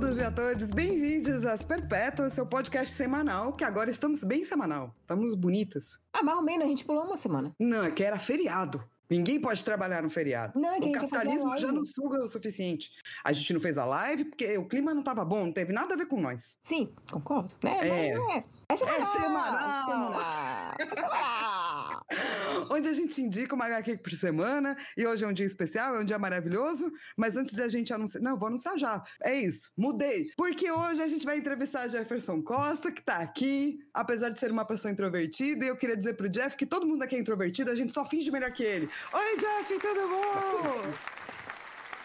[0.00, 4.94] todos e a todas, bem-vindos às Perpétuas, seu podcast semanal, que agora estamos bem semanal.
[5.02, 6.00] Estamos bonitas.
[6.10, 7.54] Ah, mais ou menos, a gente pulou uma semana.
[7.60, 8.82] Não, é que era feriado.
[9.10, 10.58] Ninguém pode trabalhar no feriado.
[10.58, 12.92] Não, é que o capitalismo já não suga o suficiente.
[13.22, 15.92] A gente não fez a live porque o clima não tava bom, não teve nada
[15.92, 16.56] a ver com nós.
[16.62, 17.52] Sim, concordo.
[17.62, 17.86] Né?
[17.86, 18.44] É.
[18.70, 18.84] Mas é.
[18.84, 19.54] É semanal.
[19.54, 19.84] É semanal.
[19.84, 20.74] semanal.
[20.78, 22.00] É semanal.
[22.72, 26.00] Onde a gente indica uma HQ por semana, e hoje é um dia especial, é
[26.00, 28.22] um dia maravilhoso, mas antes da gente anunciar.
[28.22, 29.02] Não, vou anunciar já.
[29.24, 30.30] É isso, mudei.
[30.36, 34.64] Porque hoje a gente vai entrevistar Jefferson Costa, que tá aqui, apesar de ser uma
[34.64, 37.74] pessoa introvertida, e eu queria dizer pro Jeff que todo mundo aqui é introvertido, a
[37.74, 38.88] gente só finge melhor que ele.
[39.12, 40.94] Oi, Jeff, tudo bom?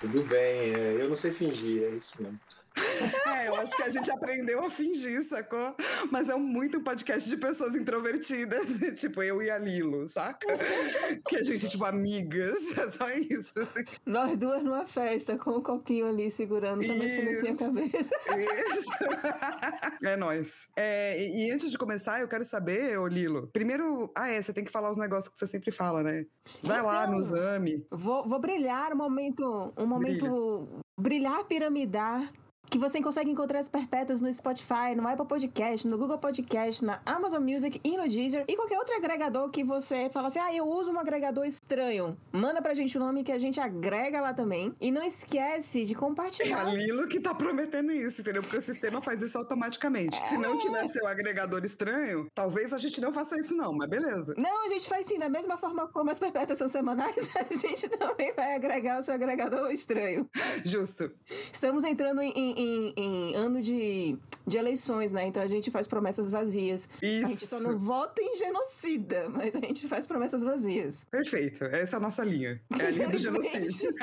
[0.02, 2.40] Tudo bem, é, eu não sei fingir, é isso mesmo.
[3.26, 5.76] É, eu acho que a gente aprendeu a fingir, sacou?
[6.12, 8.66] Mas é muito um podcast de pessoas introvertidas,
[9.00, 10.48] tipo eu e a Lilo, saca?
[11.28, 13.54] Que a gente, tipo, amigas, é só isso.
[14.06, 18.16] Nós duas numa festa, com um copinho ali segurando, só mexendo assim a cabeça.
[18.38, 20.06] Isso.
[20.06, 20.68] É nóis.
[20.76, 23.48] É, e, e antes de começar, eu quero saber, ô Lilo.
[23.52, 26.26] Primeiro, ah, é, você tem que falar os negócios que você sempre fala, né?
[26.62, 27.14] Vai lá Então.
[27.16, 27.86] no exame.
[27.92, 32.32] Vou, vou brilhar um momento, um momento brilhar piramidar.
[32.70, 37.00] Que você consegue encontrar as perpétuas no Spotify, no Apple Podcast, no Google Podcast, na
[37.06, 38.46] Amazon Music e no Deezer.
[38.48, 42.18] E qualquer outro agregador que você fala assim: ah, eu uso um agregador estranho.
[42.32, 44.74] Manda pra gente o nome que a gente agrega lá também.
[44.82, 46.64] E não esquece de É a compartilhar.
[46.74, 48.42] Lilo que tá prometendo isso, entendeu?
[48.42, 50.18] Porque o sistema faz isso automaticamente.
[50.28, 54.34] Se não tiver seu agregador estranho, talvez a gente não faça isso, não, mas beleza.
[54.38, 57.88] Não, a gente faz sim, da mesma forma como as perpétuas são semanais, a gente
[57.90, 60.30] também vai agregar o seu agregador estranho.
[60.66, 61.12] Justo.
[61.52, 65.26] Estamos entrando em, em- em- em ano de, de eleições, né?
[65.28, 66.88] Então a gente faz promessas vazias.
[67.02, 67.68] A gente só Isso.
[67.68, 71.06] não vota em genocida, mas a gente faz promessas vazias.
[71.12, 71.64] Perfeito.
[71.66, 72.62] Essa é a nossa linha.
[72.80, 73.94] É a linha do genocídio.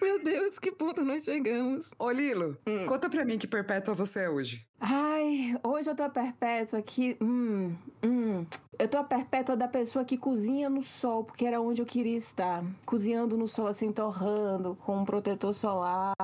[0.00, 1.90] Meu Deus, que ponto nós chegamos.
[1.98, 2.86] Ô, Lilo, Hum.
[2.86, 4.66] conta pra mim que perpétua você é hoje.
[4.80, 7.16] Ai, hoje eu tô a perpétua aqui.
[7.22, 8.44] Hum, hum.
[8.78, 12.16] Eu tô a perpétua da pessoa que cozinha no sol, porque era onde eu queria
[12.18, 12.62] estar.
[12.84, 16.14] Cozinhando no sol, assim, torrando, com um protetor solar.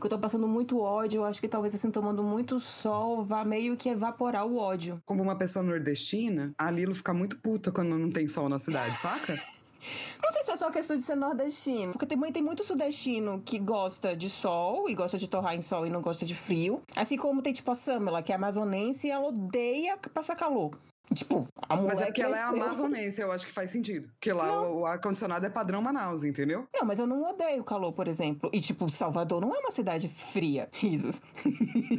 [0.00, 1.18] Porque eu tô passando muito ódio.
[1.18, 4.98] Eu acho que talvez, assim, tomando muito sol, vá meio que evaporar o ódio.
[5.04, 8.96] Como uma pessoa nordestina, a Lilo fica muito puta quando não tem sol na cidade,
[8.96, 9.38] saca?
[10.22, 13.58] Não sei se é só questão de ser nordestino, porque também tem muito sudestino que
[13.58, 16.82] gosta de sol e gosta de torrar em sol e não gosta de frio.
[16.94, 20.72] Assim como tem, tipo, a Samela, que é amazonense e ela odeia passar calor.
[21.14, 24.08] Tipo, a mulher Mas é porque ela é amazonense, eu acho que faz sentido.
[24.12, 24.72] Porque lá Não.
[24.76, 26.68] o, o ar-condicionado é padrão Manaus, entendeu?
[26.74, 28.48] Não, mas eu não odeio calor, por exemplo.
[28.52, 30.68] E, tipo, Salvador não é uma cidade fria.
[30.74, 31.20] Risos.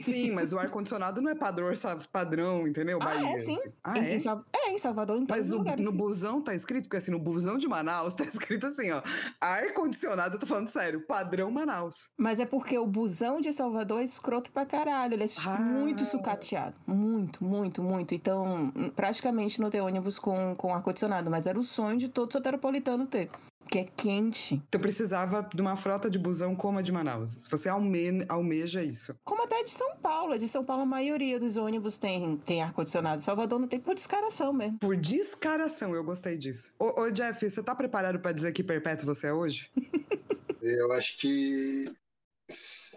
[0.01, 1.67] Sim, mas o ar-condicionado não é padrão,
[2.11, 2.99] padrão, entendeu?
[3.01, 3.35] Ah, Bahia.
[3.35, 3.57] é sim.
[3.83, 4.15] Ah, em, é?
[4.15, 5.83] Em, Sal- é, em Salvador, em Mas no, lugares.
[5.83, 5.97] no sim.
[5.97, 9.01] busão tá escrito, porque assim, no busão de Manaus tá escrito assim, ó.
[9.39, 12.09] Ar-condicionado, eu tô falando sério, padrão Manaus.
[12.17, 15.13] Mas é porque o busão de Salvador é escroto pra caralho.
[15.15, 15.59] Ele é Ah.
[15.59, 16.75] muito sucateado.
[16.87, 18.13] Muito, muito, muito.
[18.13, 21.31] Então, hum, praticamente não tem ônibus com, com ar-condicionado.
[21.31, 23.31] Mas era o sonho de todo soteropolitano ter.
[23.67, 24.61] Que é quente.
[24.69, 27.31] Tu precisava de uma frota de busão como a de Manaus.
[27.31, 29.15] Se você alme almeja isso.
[29.23, 30.37] Como até de São Paulo.
[30.37, 33.23] De São Paulo, a maioria dos ônibus tem, tem ar-condicionado.
[33.23, 34.77] Salvador não tem por descaração mesmo.
[34.77, 36.71] Por descaração, eu gostei disso.
[36.77, 39.71] Ô, ô Jeff, você tá preparado pra dizer que perpétuo você é hoje?
[40.61, 41.91] Eu acho que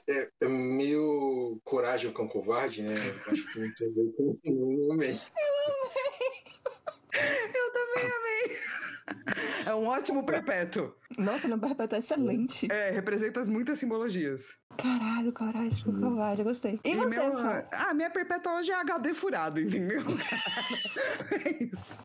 [0.09, 2.95] é, é meio coragem com covarde, né?
[2.95, 5.23] Eu acho que não tem a ver com nenhum momento.
[7.55, 8.59] Eu também amei.
[9.67, 10.93] É um ótimo perpétuo.
[11.17, 12.71] Nossa, no perpétuo é excelente.
[12.71, 14.57] É, representa muitas simbologias.
[14.77, 16.41] Caralho, coragem com covarde.
[16.41, 16.81] Eu gostei.
[16.85, 17.39] E, você, meu?
[17.73, 20.01] Ah, minha perpétua hoje é HD furado, entendeu?
[21.31, 21.99] é isso.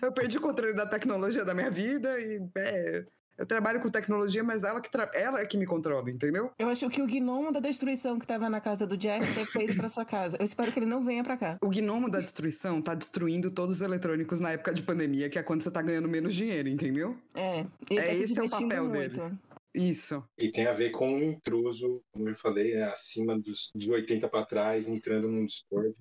[0.00, 3.04] Eu perdi o controle da tecnologia da minha vida e é,
[3.38, 6.50] eu trabalho com tecnologia, mas ela que, ela é que me controla, entendeu?
[6.58, 9.64] Eu acho que o gnomo da destruição que tava na casa do Jeff deve ter
[9.64, 10.36] ido pra sua casa.
[10.38, 11.56] Eu espero que ele não venha pra cá.
[11.60, 15.42] O gnomo da destruição tá destruindo todos os eletrônicos na época de pandemia, que é
[15.42, 17.16] quando você tá ganhando menos dinheiro, entendeu?
[17.34, 19.20] É, ele É, tá se esse é o papel muito.
[19.20, 19.34] dele.
[19.74, 20.22] Isso.
[20.38, 24.28] E tem a ver com um intruso, como eu falei, né, acima dos, de 80
[24.28, 25.94] pra trás, entrando num Discord.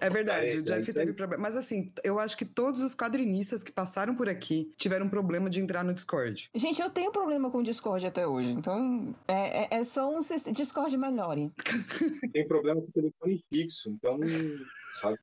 [0.00, 1.42] É verdade, É, o é Jeff isso teve problema.
[1.42, 5.60] Mas assim, eu acho que todos os quadrinistas que passaram por aqui tiveram problema de
[5.60, 6.48] entrar no Discord.
[6.54, 10.20] Gente, eu tenho problema com o Discord até hoje, então é, é, é só um
[10.52, 11.50] Discord melhore.
[12.32, 14.20] Tem problema com o telefone fixo, então,
[14.94, 15.18] sabe?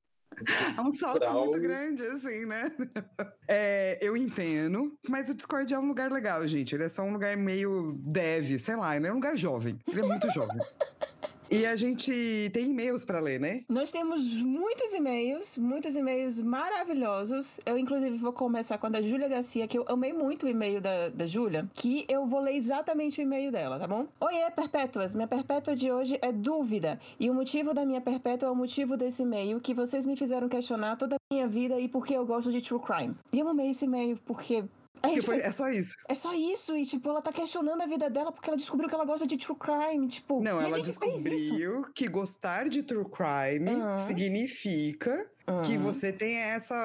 [0.78, 1.46] É um salto Brau.
[1.46, 2.66] muito grande, assim, né?
[3.46, 6.74] É, eu entendo, mas o Discord é um lugar legal, gente.
[6.74, 9.78] Ele é só um lugar meio dev, sei lá, ele é um lugar jovem.
[9.86, 10.58] Ele é muito jovem.
[11.50, 13.60] E a gente tem e-mails para ler, né?
[13.70, 17.60] Nós temos muitos e-mails, muitos e-mails maravilhosos.
[17.66, 20.82] Eu, inclusive, vou começar com a da Júlia Garcia, que eu amei muito o e-mail
[20.82, 24.08] da, da Júlia, que eu vou ler exatamente o e-mail dela, tá bom?
[24.20, 25.16] Oiê, perpétuas.
[25.16, 27.00] Minha perpétua de hoje é dúvida.
[27.20, 30.50] E o motivo da minha perpétua é o motivo desse e-mail que vocês me fizeram
[30.50, 33.16] questionar toda a minha vida e por que eu gosto de true crime.
[33.32, 34.64] E eu amei esse e-mail porque
[35.04, 35.98] é, foi, é só isso.
[36.08, 36.78] É só isso.
[36.78, 39.38] E, tipo, ela tá questionando a vida dela porque ela descobriu que ela gosta de
[39.38, 40.08] true crime.
[40.08, 43.98] Tipo, não, ela descobriu que gostar de true crime uhum.
[43.98, 45.62] significa Uhum.
[45.62, 46.76] Que você tem essa,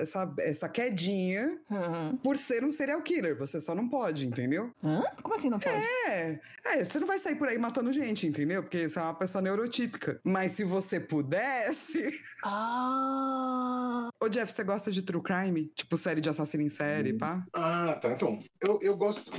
[0.00, 2.16] essa, essa quedinha uhum.
[2.18, 3.36] por ser um serial killer.
[3.36, 4.70] Você só não pode, entendeu?
[4.82, 5.02] Hã?
[5.22, 5.74] Como assim não pode?
[5.76, 6.38] É.
[6.66, 8.62] É, você não vai sair por aí matando gente, entendeu?
[8.62, 10.18] Porque você é uma pessoa neurotípica.
[10.24, 12.18] Mas se você pudesse.
[12.42, 14.08] Ah.
[14.22, 15.70] Ô, Jeff, você gosta de true crime?
[15.76, 17.18] Tipo série de assassino em série, hum.
[17.18, 17.44] pá?
[17.52, 18.12] Ah, tá.
[18.12, 19.30] Então, eu, eu gosto.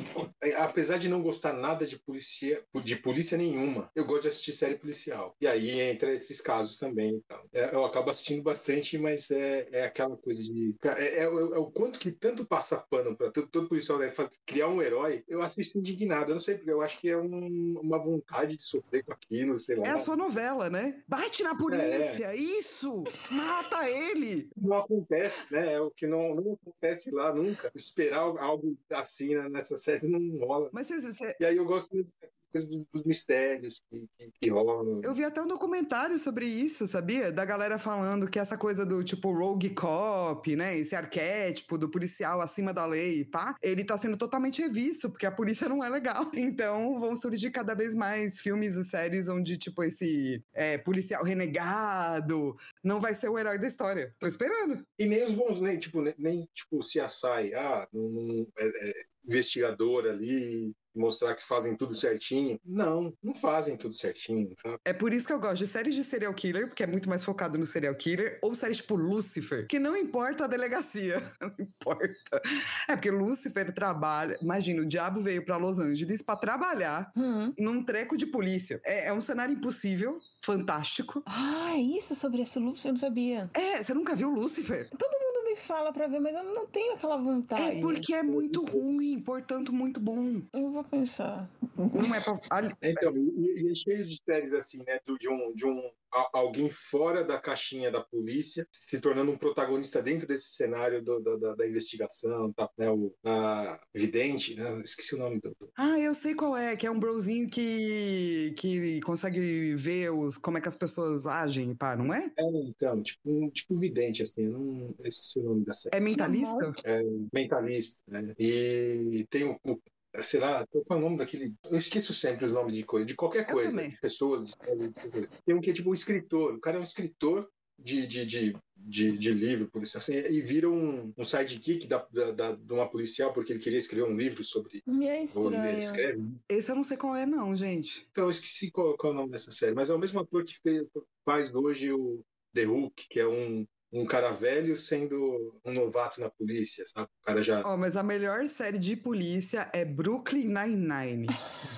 [0.57, 4.75] Apesar de não gostar nada de polícia, de polícia nenhuma, eu gosto de assistir série
[4.75, 5.35] policial.
[5.41, 7.21] E aí entra esses casos também.
[7.25, 7.39] Então.
[7.53, 10.75] É, eu acabo assistindo bastante bastante, mas é, é aquela coisa de.
[10.83, 14.11] É, é, é o quanto que tanto passa pano para todo, todo policial né,
[14.45, 16.31] criar um herói, eu assisto indignado.
[16.31, 19.59] Eu não sei porque, eu acho que é um, uma vontade de sofrer com aquilo,
[19.59, 19.87] sei lá.
[19.87, 21.03] É a sua novela, né?
[21.07, 22.35] Bate na polícia, é.
[22.35, 23.03] isso!
[23.31, 24.49] Mata ele!
[24.57, 25.73] Não acontece, né?
[25.73, 27.71] É o que não, não acontece lá nunca.
[27.75, 30.69] Esperar algo assim né, nessa série não rola.
[30.71, 31.35] Mas você, você...
[31.39, 32.09] E aí eu gosto muito
[32.55, 35.01] coisa dos mistérios que, que, que, rolam.
[35.03, 37.29] Eu vi até um documentário sobre isso, sabia?
[37.29, 40.77] Da galera falando que essa coisa do tipo rogue cop, né?
[40.77, 45.31] Esse arquétipo do policial acima da lei, pá, ele tá sendo totalmente revisto, porque a
[45.31, 46.23] polícia não é legal.
[46.55, 52.55] Então vão surgir cada vez mais filmes e séries onde, tipo, esse é, policial renegado
[52.83, 54.13] não vai ser o herói da história.
[54.19, 54.85] Tô esperando.
[54.97, 59.14] E nem os bons, nem, tipo, nem, nem tipo, CSI, ah, não, não é, é
[59.27, 62.59] investigador ali, mostrar que fazem tudo certinho.
[62.63, 64.77] Não, não fazem tudo certinho, sabe?
[64.85, 67.23] É por isso que eu gosto de séries de serial killer, porque é muito mais
[67.23, 71.21] focado no serial killer, ou séries tipo Lucifer, que não importa a delegacia.
[71.41, 72.41] Não importa.
[72.87, 74.37] É porque Lucifer trabalha.
[74.41, 77.53] Imagina, o diabo veio para Los Angeles para trabalhar uhum.
[77.57, 78.79] num treco de polícia.
[78.83, 81.23] É, é um cenário impossível fantástico.
[81.25, 82.89] Ah, é isso sobre esse Lucifer?
[82.89, 83.49] Eu não sabia.
[83.53, 84.89] É, você nunca viu Lucifer?
[84.97, 87.77] Todo mundo me fala pra ver, mas eu não tenho aquela vontade.
[87.77, 90.41] É porque é muito ruim, portanto, muito bom.
[90.53, 91.49] Eu vou pensar.
[91.77, 92.39] Não é pra.
[92.83, 94.99] Então, e, e é cheio de séries assim, né?
[95.19, 95.89] De um, de um
[96.33, 101.55] alguém fora da caixinha da polícia, se tornando um protagonista dentro desse cenário do, da,
[101.55, 106.35] da, investigação, tá, né, o a vidente, né, esqueci o nome do, Ah, eu sei
[106.35, 110.75] qual é, que é um brozinho que, que consegue ver os, como é que as
[110.75, 112.31] pessoas agem, pá, não é?
[112.37, 115.95] É, então, tipo, um, tipo vidente, assim, não esqueci o nome da série.
[115.95, 116.73] É mentalista?
[116.83, 117.01] É,
[117.33, 118.33] mentalista, né?
[118.39, 119.79] E tem o, o
[120.23, 121.53] sei lá, qual é o nome daquele.
[121.69, 124.45] Eu esqueço sempre os nomes de coisa, de qualquer coisa, de pessoas.
[124.45, 125.27] De...
[125.45, 128.57] Tem um que é tipo um escritor, o cara é um escritor de, de, de,
[128.77, 132.73] de, de livro, por isso assim, e vira um, um sidekick da, da, da, de
[132.73, 134.81] uma policial porque ele queria escrever um livro sobre.
[134.87, 135.77] Me é estranho.
[135.77, 136.23] Escreve.
[136.49, 138.07] Esse eu não sei qual é, não, gente.
[138.11, 140.43] Então, eu esqueci qual, qual é o nome dessa série, mas é o mesmo ator
[140.43, 140.87] que fez,
[141.23, 142.23] faz hoje o
[142.53, 147.07] The Hook, que é um um cara velho sendo um novato na polícia, sabe?
[147.21, 147.65] O cara já.
[147.65, 151.27] Oh, mas a melhor série de polícia é Brooklyn Nine-Nine.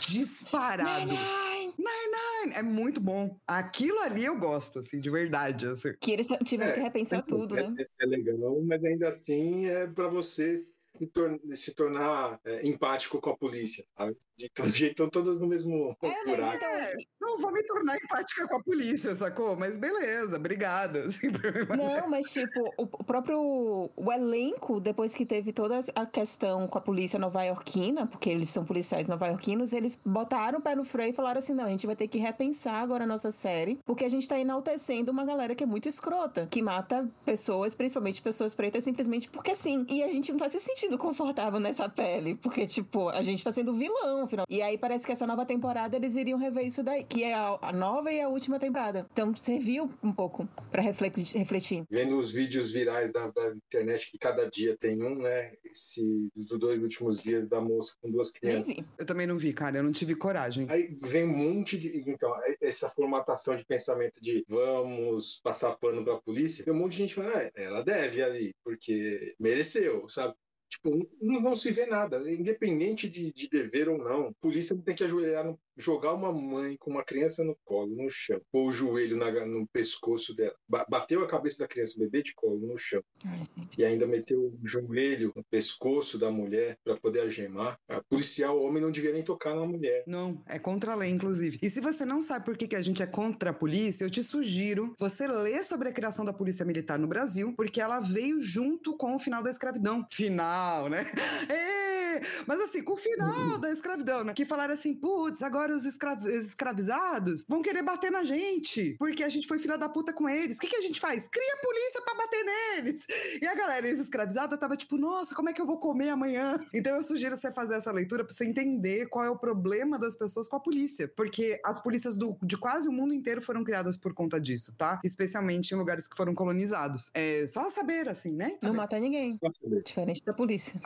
[0.07, 0.89] Disparado.
[0.89, 1.74] Nine-Nine!
[1.77, 2.56] Nine-Nine!
[2.56, 3.38] É muito bom.
[3.45, 5.68] Aquilo ali eu gosto, assim, de verdade.
[5.68, 5.94] Assim.
[6.00, 7.86] Que eles tiveram é, que repensar é, tudo, é, né?
[8.01, 13.30] É, legal, mas ainda assim é para vocês se, tor se tornar é, empático com
[13.30, 13.86] a polícia.
[13.98, 14.16] Sabe?
[14.38, 16.63] De todo jeito, estão todas no mesmo é, buraco.
[16.63, 19.56] É, não vou me tornar empática com a polícia, sacou?
[19.58, 21.06] Mas beleza, obrigada.
[21.08, 21.27] Assim,
[21.75, 26.82] não, mas tipo, o próprio o elenco, depois que teve toda a questão com a
[26.82, 31.39] polícia nova-iorquina, porque eles são policiais nova-iorquinos, eles botaram o pé no freio e falaram
[31.39, 34.27] assim: não, a gente vai ter que repensar agora a nossa série, porque a gente
[34.27, 39.30] tá enaltecendo uma galera que é muito escrota, que mata pessoas, principalmente pessoas pretas, simplesmente
[39.30, 39.86] porque sim.
[39.89, 43.51] E a gente não tá se sentindo confortável nessa pele, porque, tipo, a gente tá
[43.51, 44.46] sendo vilão final.
[44.48, 47.58] E aí parece que essa nova temporada eles iriam rever isso daí, que é a,
[47.60, 49.08] a nova e a última temporada.
[49.12, 51.84] Então serviu um pouco para refletir, refletir.
[51.89, 55.53] Vendo os vídeos virais da, da, internet, que cada dia tem um, né?
[55.65, 58.94] Esse dos dois últimos dias da moça com duas crianças.
[58.98, 60.67] Eu também não vi, cara, eu não tive coragem.
[60.70, 62.03] Aí vem um monte de.
[62.08, 66.98] Então, essa formatação de pensamento de vamos passar pano pra polícia, tem um monte de
[66.98, 70.36] gente falando, ah, ela deve ali, porque mereceu, sabe?
[70.69, 74.33] Tipo, não, não se vê nada, independente de, de dever ou não.
[74.33, 78.10] Polícia não tem que ajoelhar no, jogar uma mãe com uma criança no colo, no
[78.10, 80.55] chão, pôr o joelho na, no pescoço dela,
[80.89, 83.43] bateu a cabeça da criança, o bebê de colo no chão, Ai,
[83.77, 88.63] e ainda meteu o joelho no pescoço da mulher para poder algemar, a policial, o
[88.63, 90.03] homem não devia nem tocar na mulher.
[90.07, 91.60] Não, é contra a lei, inclusive.
[91.62, 94.10] E se você não sabe por que, que a gente é contra a polícia, eu
[94.10, 98.41] te sugiro você ler sobre a criação da polícia militar no Brasil, porque ela veio
[98.41, 100.05] junto com o final da escravidão.
[100.12, 101.05] Final, né?
[102.48, 104.34] Mas assim, com o final da escravidão, né?
[104.34, 109.47] Que falaram assim, putz, agora os escravizados vão querer bater na gente, porque a gente
[109.47, 110.57] foi filha da puta com eles.
[110.57, 111.27] O que, que a gente faz?
[111.27, 113.05] Cria polícia para bater neles.
[113.41, 116.55] E a galera ex-escravizada tava tipo, nossa, como é que eu vou comer amanhã?
[116.74, 120.15] Então eu sugiro você fazer essa leitura pra você entender qual é o problema das
[120.15, 121.07] pessoas com a polícia.
[121.07, 125.00] Porque as polícias do, de quase o mundo inteiro foram criadas por conta disso, tá?
[125.03, 127.09] Especialmente em lugares que foram colonizados.
[127.13, 128.51] É só saber, assim, né?
[128.51, 128.67] Saber.
[128.67, 129.38] Não mata ninguém.
[129.83, 130.79] Diferente da polícia.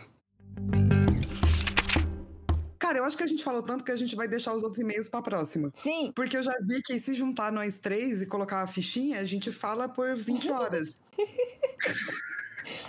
[2.91, 4.81] Cara, eu acho que a gente falou tanto que a gente vai deixar os outros
[4.81, 5.71] e-mails pra próxima.
[5.77, 6.11] Sim.
[6.13, 9.49] Porque eu já vi que se juntar nós três e colocar a fichinha, a gente
[9.49, 10.99] fala por 20 horas.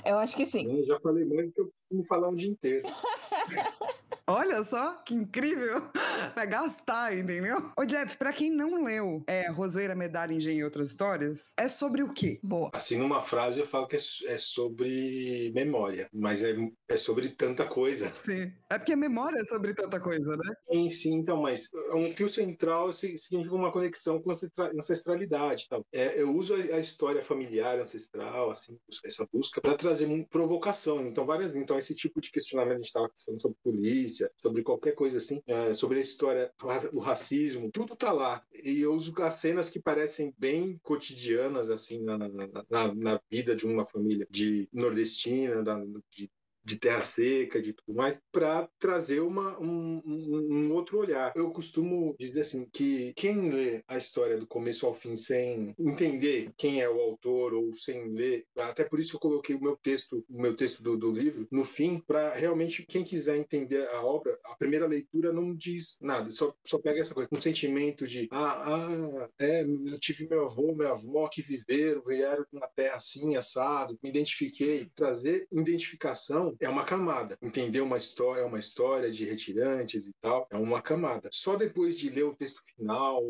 [0.04, 0.80] eu acho que sim.
[0.80, 2.82] Eu já falei mais do que eu costumo falar um dia inteiro.
[4.26, 5.82] Olha só, que incrível.
[6.34, 7.70] Vai gastar, entendeu?
[7.76, 12.02] Ô, Jeff, pra quem não leu é, Roseira, Medalha, Engenho e Outras Histórias, é sobre
[12.02, 12.38] o quê?
[12.42, 12.70] Boa.
[12.72, 16.54] Assim, numa frase eu falo que é, é sobre memória, mas é,
[16.88, 18.12] é sobre tanta coisa.
[18.14, 18.52] Sim.
[18.70, 20.54] É porque a memória é sobre tanta coisa, né?
[20.70, 24.34] Sim, sim, então, mas um fio central significa uma conexão com a
[24.78, 25.64] ancestralidade.
[25.66, 25.84] Então.
[25.92, 31.06] É, eu uso a, história familiar, ancestral, assim, essa busca, para trazer provocação.
[31.06, 31.54] Então, várias.
[31.56, 35.42] Então, esse tipo de questionamento a gente estava falando sobre polícia, sobre qualquer coisa assim,
[35.46, 36.52] é, sobre a história,
[36.92, 38.44] o racismo, tudo tá lá.
[38.64, 43.54] E eu uso as cenas que parecem bem cotidianas, assim, na, na, na, na vida
[43.54, 45.62] de uma família de nordestina,
[46.10, 46.30] de
[46.64, 51.32] de terra seca, de tudo mais, para trazer uma, um, um, um, outro olhar.
[51.36, 56.52] Eu costumo dizer assim que quem lê a história do começo ao fim sem entender
[56.56, 60.24] quem é o autor ou sem ler, até por isso eu coloquei o meu texto,
[60.28, 64.38] o meu texto do, do livro no fim, para realmente quem quiser entender a obra,
[64.44, 68.88] a primeira leitura não diz nada, só, só pega essa coisa, um sentimento de ah,
[68.88, 73.98] ah, é, eu tive meu avô, minha avó que viveram, vieram uma terra assim, assado,
[74.02, 77.36] me identifiquei, trazer identificação é uma camada.
[77.42, 81.28] Entender uma história, uma história de retirantes e tal, é uma camada.
[81.32, 83.22] Só depois de ler o texto final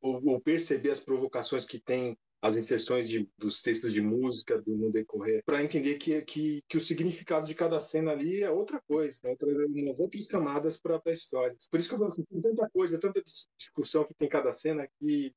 [0.00, 4.76] ou, ou perceber as provocações que tem as inserções de, dos textos de música do,
[4.76, 8.80] no decorrer, para entender que, que, que o significado de cada cena ali é outra
[8.86, 11.56] coisa, é outra, umas outras camadas para a história.
[11.70, 13.22] Por isso que eu falo assim, tem tanta coisa, tanta
[13.56, 15.34] discussão que tem cada cena que,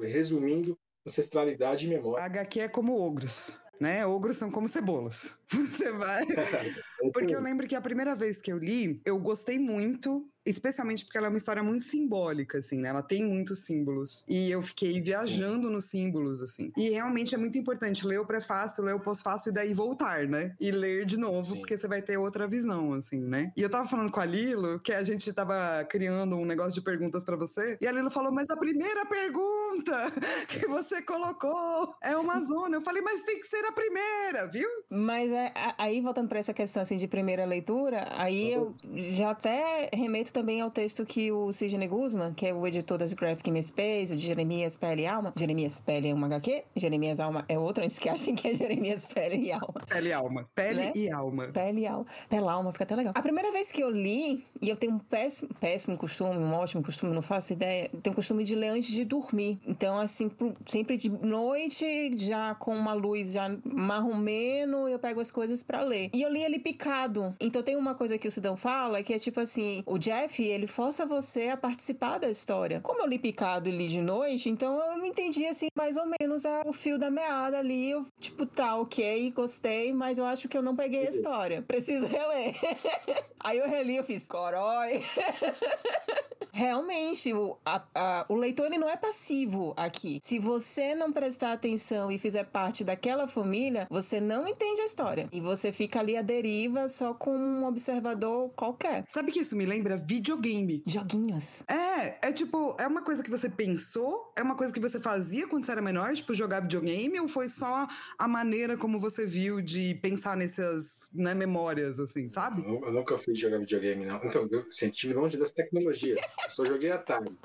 [0.00, 2.22] resumindo, ancestralidade e memória.
[2.22, 4.04] A HQ é como ogros né?
[4.06, 5.36] Ogros são como cebolas.
[5.50, 6.24] Você vai.
[7.12, 11.18] Porque eu lembro que a primeira vez que eu li, eu gostei muito especialmente porque
[11.18, 12.88] ela é uma história muito simbólica, assim, né?
[12.88, 14.24] Ela tem muitos símbolos.
[14.28, 16.72] E eu fiquei viajando nos símbolos, assim.
[16.76, 20.54] E realmente é muito importante ler o prefácio, ler o pós-fácio e daí voltar, né?
[20.60, 21.60] E ler de novo, Sim.
[21.60, 23.52] porque você vai ter outra visão, assim, né?
[23.56, 26.80] E eu tava falando com a Lilo que a gente tava criando um negócio de
[26.80, 30.12] perguntas para você, e a Lilo falou: Mas a primeira pergunta
[30.48, 32.76] que você colocou é uma zona.
[32.76, 34.68] Eu falei, mas tem que ser a primeira, viu?
[34.90, 39.90] Mas é, aí, voltando para essa questão assim de primeira leitura, aí eu já até
[39.92, 44.16] remeto também ao texto que o Sidney Guzman, que é o editor das Graphic Space,
[44.16, 45.32] de Jeremias Pele e Alma.
[45.36, 49.04] Jeremias Pele é uma HQ, Jeremias Alma é outra, antes que achem que é Jeremias
[49.04, 49.82] Pele e Alma.
[49.88, 50.48] Pele e Alma.
[50.54, 50.92] Pele né?
[50.94, 51.48] e Alma.
[51.48, 52.06] Pele e Alma.
[52.30, 53.12] Pele e Alma, fica até legal.
[53.16, 56.84] A primeira vez que eu li, e eu tenho um péssimo, péssimo costume, um ótimo
[56.84, 59.58] costume, não faço ideia, tenho o costume de ler antes de dormir.
[59.66, 60.30] Então, assim,
[60.66, 66.10] sempre de noite, já com uma luz já marromeno, eu pego as coisas para ler.
[66.14, 67.34] E eu li ele picado.
[67.40, 70.44] Então tem uma coisa que o Sidão fala, que é tipo assim, o Jack Jeff,
[70.44, 72.80] ele força você a participar da história.
[72.80, 76.04] Como eu li picado e li de noite, então eu não entendi, assim, mais ou
[76.20, 77.90] menos a, o fio da meada ali.
[77.90, 81.62] Eu, tipo, tá, ok, gostei, mas eu acho que eu não peguei a história.
[81.62, 82.54] Preciso reler.
[83.40, 85.02] Aí eu reli, eu fiz corói.
[86.58, 90.20] Realmente, o, a, a, o leitor ele não é passivo aqui.
[90.24, 95.28] Se você não prestar atenção e fizer parte daquela família, você não entende a história.
[95.30, 99.04] E você fica ali à deriva só com um observador qualquer.
[99.06, 100.82] Sabe que isso me lembra videogame.
[100.84, 101.62] Joguinhos.
[101.68, 105.46] É, é tipo, é uma coisa que você pensou, é uma coisa que você fazia
[105.46, 107.86] quando você era menor, tipo, jogar videogame, ou foi só
[108.18, 112.64] a maneira como você viu de pensar nessas né, memórias, assim, sabe?
[112.66, 114.16] Eu, eu nunca fui jogar videogame, não.
[114.24, 116.18] Então, eu senti longe das tecnologias.
[116.48, 117.36] Só joguei Atari.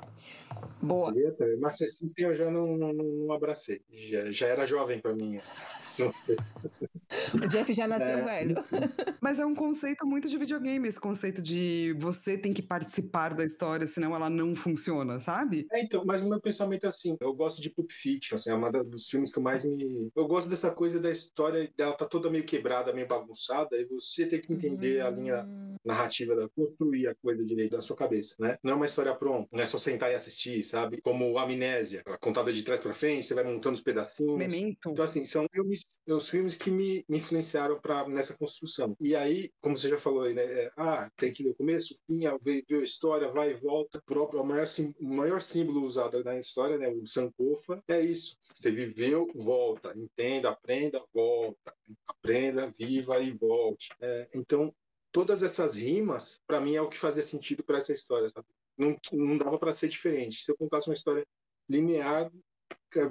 [0.82, 1.08] Boa.
[1.08, 1.56] Joguei Atari.
[1.56, 3.80] Master System eu já não, não, não abracei.
[3.90, 5.36] Já, já era jovem pra mim.
[5.36, 6.10] Assim.
[7.34, 8.22] O Jeff já nasceu É.
[8.22, 8.54] velho.
[9.20, 13.44] Mas é um conceito muito de videogame, esse conceito de você tem que participar da
[13.44, 15.66] história, senão ela não funciona, sabe?
[15.72, 18.54] É, então, mas o meu pensamento é assim, eu gosto de Pulp Fiction, assim, é
[18.54, 20.10] um dos filmes que eu mais me...
[20.14, 24.26] Eu gosto dessa coisa da história, dela tá toda meio quebrada, meio bagunçada, e você
[24.26, 25.48] tem que entender a linha
[25.84, 28.58] narrativa, da, construir a coisa direito na sua cabeça, né?
[28.62, 31.00] Não é uma história pronta, não é só sentar e assistir, sabe?
[31.00, 34.36] Como Amnésia, contada de trás pra frente, você vai montando os pedacinhos.
[34.36, 34.90] Memento.
[34.90, 38.96] Então, assim, são filmes, os filmes que me, me influenciaram pra, nessa construção.
[39.00, 40.44] E aí, como você já falou aí, né?
[40.44, 43.50] é, ah, tem que ver o começo, o fim, a- ver, ver a história, vai
[43.50, 43.98] e volta.
[43.98, 46.88] O, próprio, o, maior, sim- o maior símbolo usado na história, né?
[46.88, 48.36] O Sankofa, é isso.
[48.40, 49.92] Você viveu, volta.
[49.96, 51.74] Entenda, aprenda, volta.
[52.06, 53.88] Aprenda, viva e volte.
[54.00, 54.74] É, então,
[55.12, 58.46] todas essas rimas, pra mim, é o que fazia sentido pra essa história, sabe?
[58.76, 60.44] Não, não dava pra ser diferente.
[60.44, 61.24] Se eu contasse uma história
[61.68, 62.30] linear,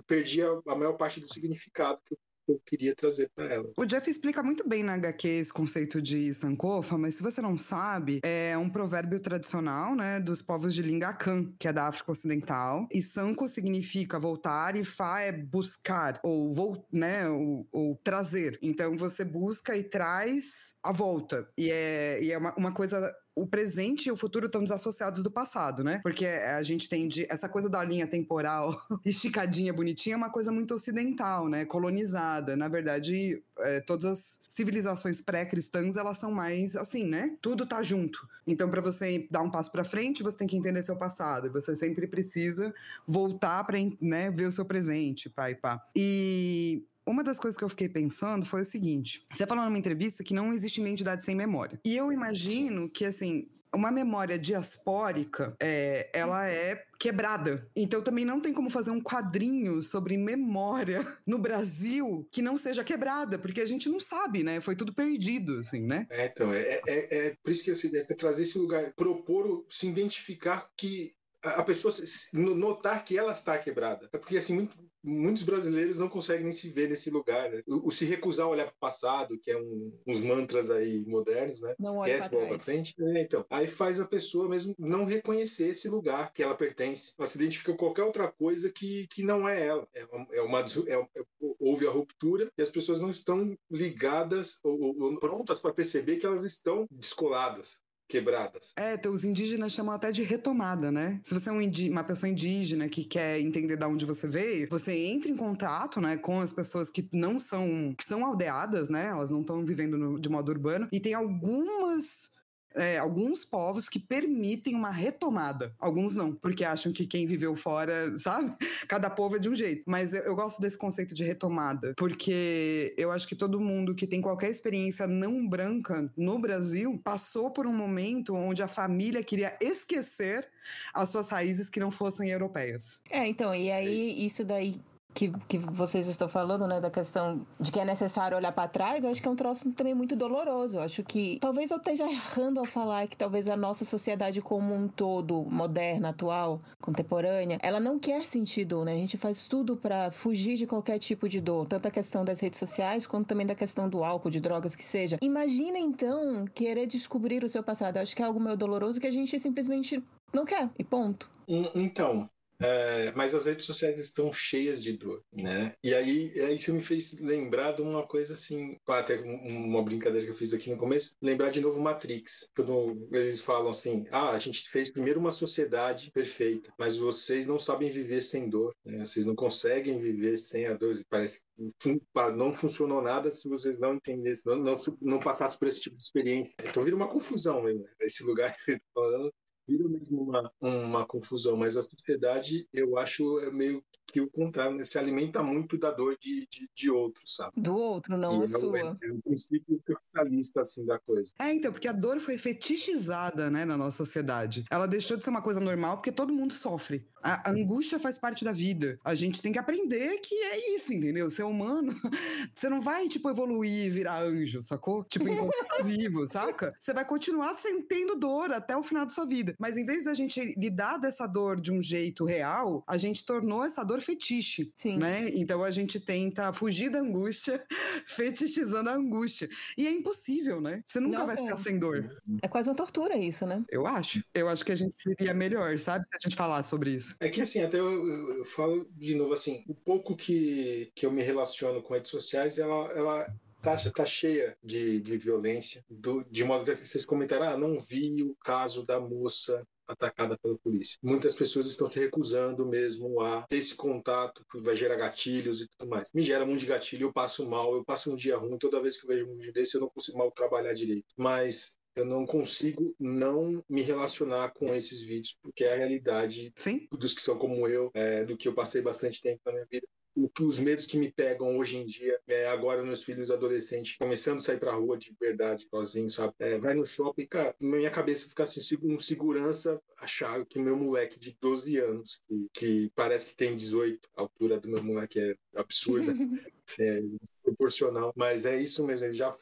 [0.08, 3.72] perdia a maior parte do significado que eu, que eu queria trazer para ela.
[3.78, 7.58] O Jeff explica muito bem na HQ esse conceito de Sankofa, mas se você não
[7.58, 12.88] sabe, é um provérbio tradicional, né, dos povos de Lingakan, que é da África Ocidental.
[12.92, 18.60] E Sanko significa voltar e Fa é buscar, ou, vol né, ou, ou trazer.
[18.62, 21.50] Então você busca e traz a volta.
[21.58, 25.32] E é, e é uma, uma coisa o presente e o futuro estão desassociados do
[25.32, 26.00] passado, né?
[26.04, 30.52] Porque a gente tem de, essa coisa da linha temporal esticadinha, bonitinha, é uma coisa
[30.52, 31.66] muito ocidental, né?
[31.66, 32.56] Colonizada.
[32.56, 37.36] Na verdade, é, todas as civilizações pré-cristãs, elas são mais assim, né?
[37.42, 38.20] Tudo tá junto.
[38.46, 41.52] Então, para você dar um passo para frente, você tem que entender seu passado.
[41.52, 42.74] Você sempre precisa
[43.08, 45.84] voltar para né, ver o seu presente, pá e pá.
[45.96, 50.24] E uma das coisas que eu fiquei pensando foi o seguinte: você falou numa entrevista
[50.24, 51.80] que não existe identidade sem memória.
[51.86, 57.68] E eu imagino que, assim, uma memória diaspórica, é, ela é quebrada.
[57.76, 62.84] Então também não tem como fazer um quadrinho sobre memória no Brasil que não seja
[62.84, 64.62] quebrada, porque a gente não sabe, né?
[64.62, 66.08] Foi tudo perdido, assim, né?
[66.10, 69.88] É, então, é, é, é por isso que assim, é trazer esse lugar, propor, se
[69.88, 71.94] identificar que a pessoa
[72.34, 74.08] notar que ela está quebrada.
[74.14, 77.52] É porque assim, muito- muitos brasileiros não conseguem nem se ver nesse lugar.
[77.52, 77.62] né?
[77.68, 81.04] O, o se recusar a olhar para o passado, que é um, uns mantras aí
[81.06, 81.76] modernos, né?
[81.80, 82.64] Não Esquece, pra bola pra trás.
[82.64, 82.96] frente.
[83.00, 87.14] É, então, aí faz a pessoa mesmo não reconhecer esse lugar que ela pertence.
[87.18, 89.88] Ela se identifica com qualquer outra coisa que, que não é ela.
[89.94, 91.26] É uma, é uma é- é-
[91.60, 96.26] houve a ruptura e as pessoas não estão ligadas ou- ou prontas para perceber que
[96.26, 97.82] elas estão descoladas,
[98.14, 98.74] quebradas.
[98.78, 101.20] É, então, os indígenas chamam até de retomada, né?
[101.24, 104.96] Se você é um uma pessoa indígena que quer entender de onde você veio, você
[104.96, 109.08] entra em contato, né, com as pessoas que não são, que são aldeadas, né?
[109.08, 110.88] Elas não estão vivendo no- de modo urbano.
[110.92, 112.30] E tem algumas
[112.76, 115.74] é, alguns povos que permitem uma retomada.
[115.80, 118.56] Alguns não, porque acham que quem viveu fora, sabe?
[118.88, 119.84] Cada povo é de um jeito.
[119.86, 124.08] Mas eu, eu gosto desse conceito de retomada, porque eu acho que todo mundo que
[124.08, 129.56] tem qualquer experiência não branca no Brasil passou por um momento onde a família queria
[129.62, 130.48] esquecer
[130.94, 133.02] as suas raízes que não fossem europeias.
[133.10, 134.80] É, então, e aí isso daí
[135.14, 139.04] que, que vocês estão falando, né, da questão de que é necessário olhar pra trás,
[139.04, 140.78] eu acho que é um troço também muito doloroso.
[140.78, 144.74] Eu acho que talvez eu esteja errando ao falar que talvez a nossa sociedade como
[144.74, 148.94] um todo, moderna, atual, contemporânea, ela não quer sentir dor, né?
[148.94, 152.40] A gente faz tudo pra fugir de qualquer tipo de dor, tanto a questão das
[152.40, 155.18] redes sociais quanto também da questão do álcool, de drogas que seja.
[155.22, 157.98] Imagina então querer descobrir o seu passado.
[157.98, 161.30] Eu acho que é algo meio doloroso que a gente simplesmente não quer, e ponto.
[161.48, 162.30] Então,
[162.64, 165.74] é, mas as redes sociais estão cheias de dor, né?
[165.84, 170.32] E aí isso me fez lembrar de uma coisa assim, até um- uma brincadeira que
[170.32, 174.40] eu fiz aqui no começo, lembrar de novo Matrix, quando eles falam assim, ah, a
[174.40, 179.06] gente fez primeiro uma sociedade perfeita, mas vocês não sabem viver sem dor, né?
[179.06, 181.42] Vocês não conseguem viver sem a dor, parece
[181.80, 182.02] que
[182.36, 186.04] não funcionou nada se vocês não entendessem, não, não, não passassem por esse tipo de
[186.04, 186.54] experiência.
[186.64, 187.90] Então vira uma confusão mesmo, né?
[188.02, 189.34] esse lugar que você está falando
[189.68, 194.76] vira mesmo uma, uma confusão, mas a sociedade, eu acho, é meio que o contrário,
[194.76, 194.84] né?
[194.84, 197.54] se alimenta muito da dor de, de, de outros, sabe?
[197.56, 198.80] Do outro, não E a é, sua.
[198.80, 201.34] é o princípio capitalista, assim, da coisa.
[201.40, 204.66] É, então, porque a dor foi fetichizada, né, na nossa sociedade.
[204.70, 207.08] Ela deixou de ser uma coisa normal porque todo mundo sofre.
[207.24, 209.00] A angústia faz parte da vida.
[209.04, 211.30] A gente tem que aprender que é isso, entendeu?
[211.30, 211.94] Ser humano,
[212.54, 215.06] você não vai, tipo, evoluir e virar anjo, sacou?
[215.06, 216.76] Tipo, enquanto tá vivo, saca?
[216.78, 219.53] Você vai continuar sen- tendo dor até o final da sua vida.
[219.54, 219.58] Vida.
[219.60, 223.64] Mas em vez da gente lidar dessa dor de um jeito real, a gente tornou
[223.64, 224.98] essa dor fetiche, Sim.
[224.98, 225.30] né?
[225.34, 227.64] Então a gente tenta fugir da angústia,
[228.08, 229.50] fetichizando a angústia.
[229.78, 230.84] E é impossível, né?
[230.86, 232.22] Você nunca Nossa, vai ficar sem dor.
[232.42, 233.64] É quase uma tortura isso, né?
[233.70, 234.24] Eu acho.
[234.34, 236.06] Eu acho que a gente seria melhor, sabe?
[236.06, 237.16] Se a gente falasse sobre isso.
[237.20, 241.06] É que assim, até eu, eu- eu falo de novo assim, o pouco que, que
[241.06, 246.24] eu me relaciono com redes sociais, ela, ela tá, tá cheia de, de violência, do,
[246.30, 250.98] de modo que vocês comentaram, ah, não vi o caso da moça atacada pela polícia.
[251.02, 255.68] Muitas pessoas estão se recusando mesmo a ter esse contato, que vai gerar gatilhos e
[255.68, 256.12] tudo mais.
[256.14, 259.00] Me gera muito de gatilho, eu passo mal, eu passo um dia ruim, toda vez
[259.00, 261.08] que eu vejo um vídeo desse eu não consigo mal trabalhar direito.
[261.18, 266.88] Mas eu não consigo não me relacionar com esses vídeos, porque é a realidade Sim?
[266.92, 269.88] dos que são como eu, é, do que eu passei bastante tempo na minha vida.
[270.16, 273.98] O que- os medos que me pegam hoje em dia, é, agora meus filhos adolescentes,
[273.98, 276.34] começando a sair pra rua de verdade, sozinho, sabe?
[276.40, 281.18] É, vai no shopping, cara, minha cabeça fica assim, um segurança achar que meu moleque
[281.20, 285.36] de 12 anos, que, que parece que tem 18, a altura do meu moleque é
[285.56, 286.14] absurda,
[286.80, 287.02] é
[287.44, 289.34] proporcional, mas é isso mesmo, ele já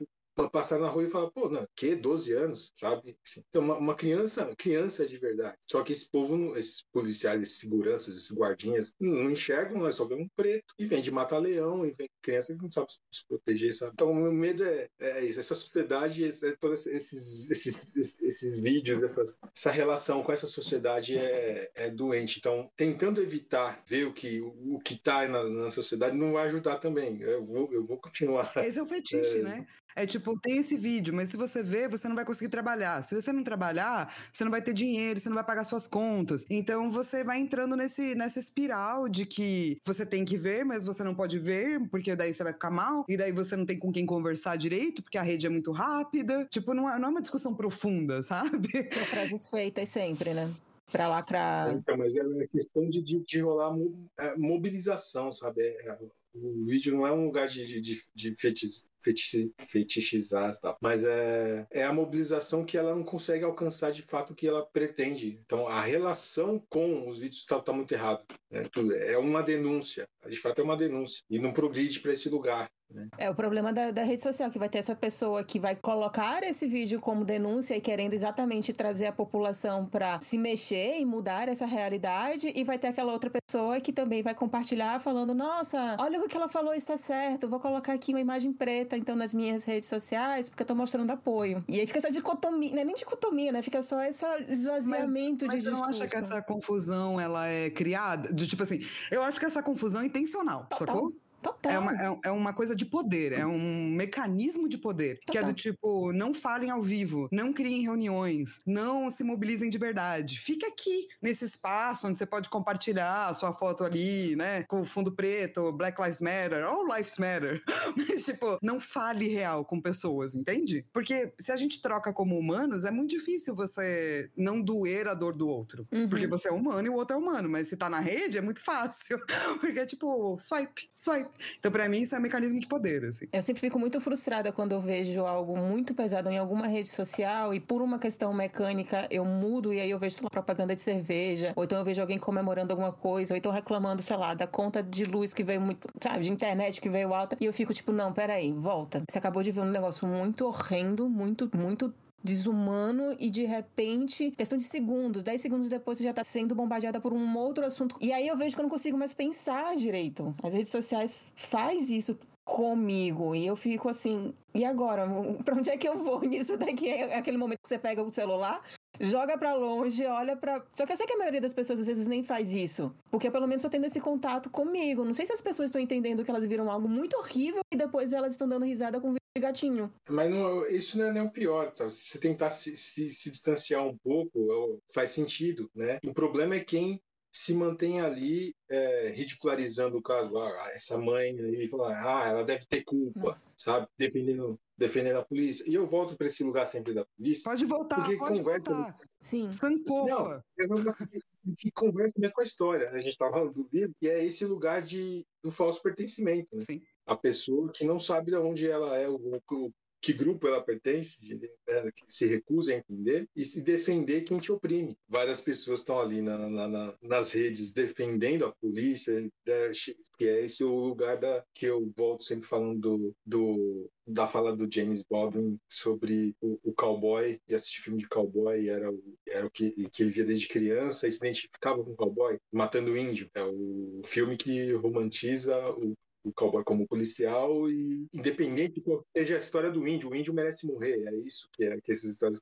[0.52, 3.16] passar na rua e falar, pô, não, que 12 anos, sabe?
[3.50, 5.58] Então, uma, uma criança, criança de verdade.
[5.70, 9.92] Só que esse povo, esses policiais, esses seguranças, esses guardinhas, não, enxergam, né?
[9.92, 12.88] Só vê um preto e vem de matar leão e vem criança que não sabe
[12.92, 13.92] se proteger, sabe?
[13.94, 19.04] Então, o meu medo é, é isso, essa sociedade, é todos esses, esses, esses, vídeos,
[19.04, 22.40] essas- essa relação com essa sociedade é, é doente.
[22.40, 26.78] Então, tentando evitar ver o que o, que tá na, na sociedade não vai ajudar
[26.78, 27.22] também.
[27.22, 28.52] Eu vou, eu vou continuar.
[28.58, 29.44] Esse é o fetiche, É.
[29.44, 29.68] né?
[29.96, 33.04] É tipo, tem esse vídeo, mas se você ver, você não vai conseguir trabalhar.
[33.04, 36.46] Se você não trabalhar, você não vai ter dinheiro, você não vai pagar suas contas.
[36.50, 41.04] Então você vai entrando nesse, nessa espiral de que você tem que ver, mas você
[41.04, 43.92] não pode ver, porque daí você vai ficar mal, e daí você não tem com
[43.92, 46.46] quem conversar direito, porque a rede é muito rápida.
[46.50, 48.90] Tipo, não é, não é uma discussão profunda, sabe?
[48.92, 50.52] São frases feitas sempre, né?
[50.92, 51.74] Pra lacrar.
[51.74, 53.74] Então, mas é uma questão de, de, de rolar
[54.20, 55.62] é, mobilização, sabe?
[55.62, 55.98] É, é,
[56.34, 60.78] o vídeo não é um lugar de, de, de, fetiche, fetichizar, tá?
[60.82, 64.66] mas é, é a mobilização que ela não consegue alcançar de fato o que ela
[64.66, 65.40] pretende.
[65.44, 68.24] Então, a relação com os vídeos está tá muito errado.
[68.50, 68.64] né?
[68.72, 72.70] Tudo- É uma denúncia, de fato é uma denúncia, e não progride para esse lugar.
[72.94, 73.08] Né?
[73.18, 76.44] É o problema da, da rede social, que vai ter essa pessoa que vai colocar
[76.44, 81.48] esse vídeo como denúncia e querendo exatamente trazer a população pra se mexer e mudar
[81.48, 86.20] essa realidade, e vai ter aquela outra pessoa que também vai compartilhar falando: Nossa, olha
[86.22, 89.64] o que ela falou, está certo, vou colocar aqui uma imagem preta então nas minhas
[89.64, 91.64] redes sociais, porque eu tô mostrando apoio.
[91.68, 93.62] E aí fica essa dicotomia, não é nem dicotomia, né?
[93.62, 96.04] Fica só esse esvaziamento Mas de você não discurso.
[96.04, 98.34] acha que essa confusão ela é criada?
[98.34, 100.78] De, tipo assim, eu acho que essa confusão é intencional, Total.
[100.78, 101.14] sacou?
[101.42, 101.72] Total.
[101.72, 105.20] É uma, é, é uma coisa de poder, é um mecanismo de poder.
[105.30, 105.56] Que é do Total.
[105.56, 110.40] tipo, não falem ao vivo, não criem reuniões, não se mobilizem de verdade.
[110.40, 114.64] Fica aqui, nesse espaço onde você pode compartilhar a sua foto ali, né?
[114.64, 117.62] Com o fundo preto, Black Lives Matter, All Lives Matter.
[117.98, 120.86] Mas, tipo, não fale real com pessoas, entende?
[120.94, 125.34] Porque se a gente troca como humanos, é muito difícil você não doer a dor
[125.34, 125.88] do outro.
[125.92, 126.10] Uhum.
[126.10, 127.50] Porque você é humano e o outro é humano.
[127.50, 129.20] Mas se tá na rede, é muito fácil.
[129.60, 131.31] Porque é tipo, swipe, swipe.
[131.60, 133.28] Então, pra mim, isso é um mecanismo de poder, assim.
[133.32, 137.54] Eu sempre fico muito frustrada quando eu vejo algo muito pesado em alguma rede social
[137.54, 141.54] e por uma questão mecânica eu mudo e aí eu vejo lá, propaganda de cerveja,
[141.56, 144.84] ou então eu vejo alguém comemorando alguma coisa, ou então reclamando, sei lá, da conta
[144.84, 147.92] de luz que veio muito, sabe, de internet que veio alta, e eu fico tipo,
[147.92, 149.04] não, peraí, volta.
[149.10, 154.58] Você acabou de ver um negócio muito horrendo, muito, muito desumano e de repente, questão
[154.58, 157.96] de segundos, 10 segundos depois você já tá sendo bombardeada por um outro assunto.
[158.00, 160.36] E aí eu vejo que eu não consigo mais pensar direito.
[160.44, 165.08] As redes sociais faz isso comigo e eu fico assim, e agora?
[165.46, 166.90] Pra onde é que eu vou nisso daqui?
[166.90, 168.62] É aquele momento que você pega o celular,
[169.00, 170.64] joga pra longe, olha pra.
[170.76, 173.30] Só que eu sei que a maioria das pessoas às vezes nem faz isso, porque
[173.32, 175.04] pelo menos eu tendo esse contato comigo.
[175.06, 178.14] Não sei se as pessoas estão entendendo que elas viram algo muito horrível e depois
[178.14, 179.90] elas estão dando risada com de gatinho.
[180.10, 181.90] Mas não- isso não é nem o pior, tá?
[181.90, 186.00] Se você tentar se, se- se distanciar um pouco, é, faz sentido, né?
[186.06, 187.00] O problema é quem
[187.32, 190.38] se mantém ali é, ridicularizando o caso.
[190.38, 193.54] Ah, essa mãe aí, fala, ah, ela deve ter culpa, Nossa.
[193.58, 193.88] sabe?
[193.98, 195.64] Defendendo, defendendo a polícia.
[195.70, 197.44] E eu volto para esse lugar sempre da polícia.
[197.50, 199.00] Pode voltar, Porque pode conversa- voltar.
[199.22, 199.52] Sim.
[199.52, 200.44] Sankofa.
[200.58, 201.22] Eu não que,
[201.58, 202.92] que conversa mesmo com a história.
[202.92, 202.98] né?
[202.98, 206.50] A gente estava falando do livro, e é esse lugar de, do falso pertencimento.
[206.56, 206.62] Né?
[206.62, 206.82] Sim.
[207.06, 209.16] A pessoa que não sabe de onde ela é, o,
[209.52, 211.48] o- que grupo ela pertence, né,
[211.96, 214.98] que se recusa a entender e se defender quem te oprime.
[215.08, 219.72] Várias pessoas estão ali na, na, na, nas redes defendendo a polícia, né,
[220.18, 224.56] que é esse o lugar da, que eu volto sempre falando do, do da fala
[224.56, 229.46] do James Baldwin sobre o, o cowboy e assistir filme de cowboy era o, era
[229.46, 232.98] o que, que ele via desde criança e se identificava com o cowboy matando o
[232.98, 233.30] índio.
[233.34, 239.36] É o filme que romantiza o o cowboy como policial e independente de qual seja
[239.36, 241.08] a história do índio, o índio merece morrer.
[241.08, 242.42] É isso que, é, que essas histórias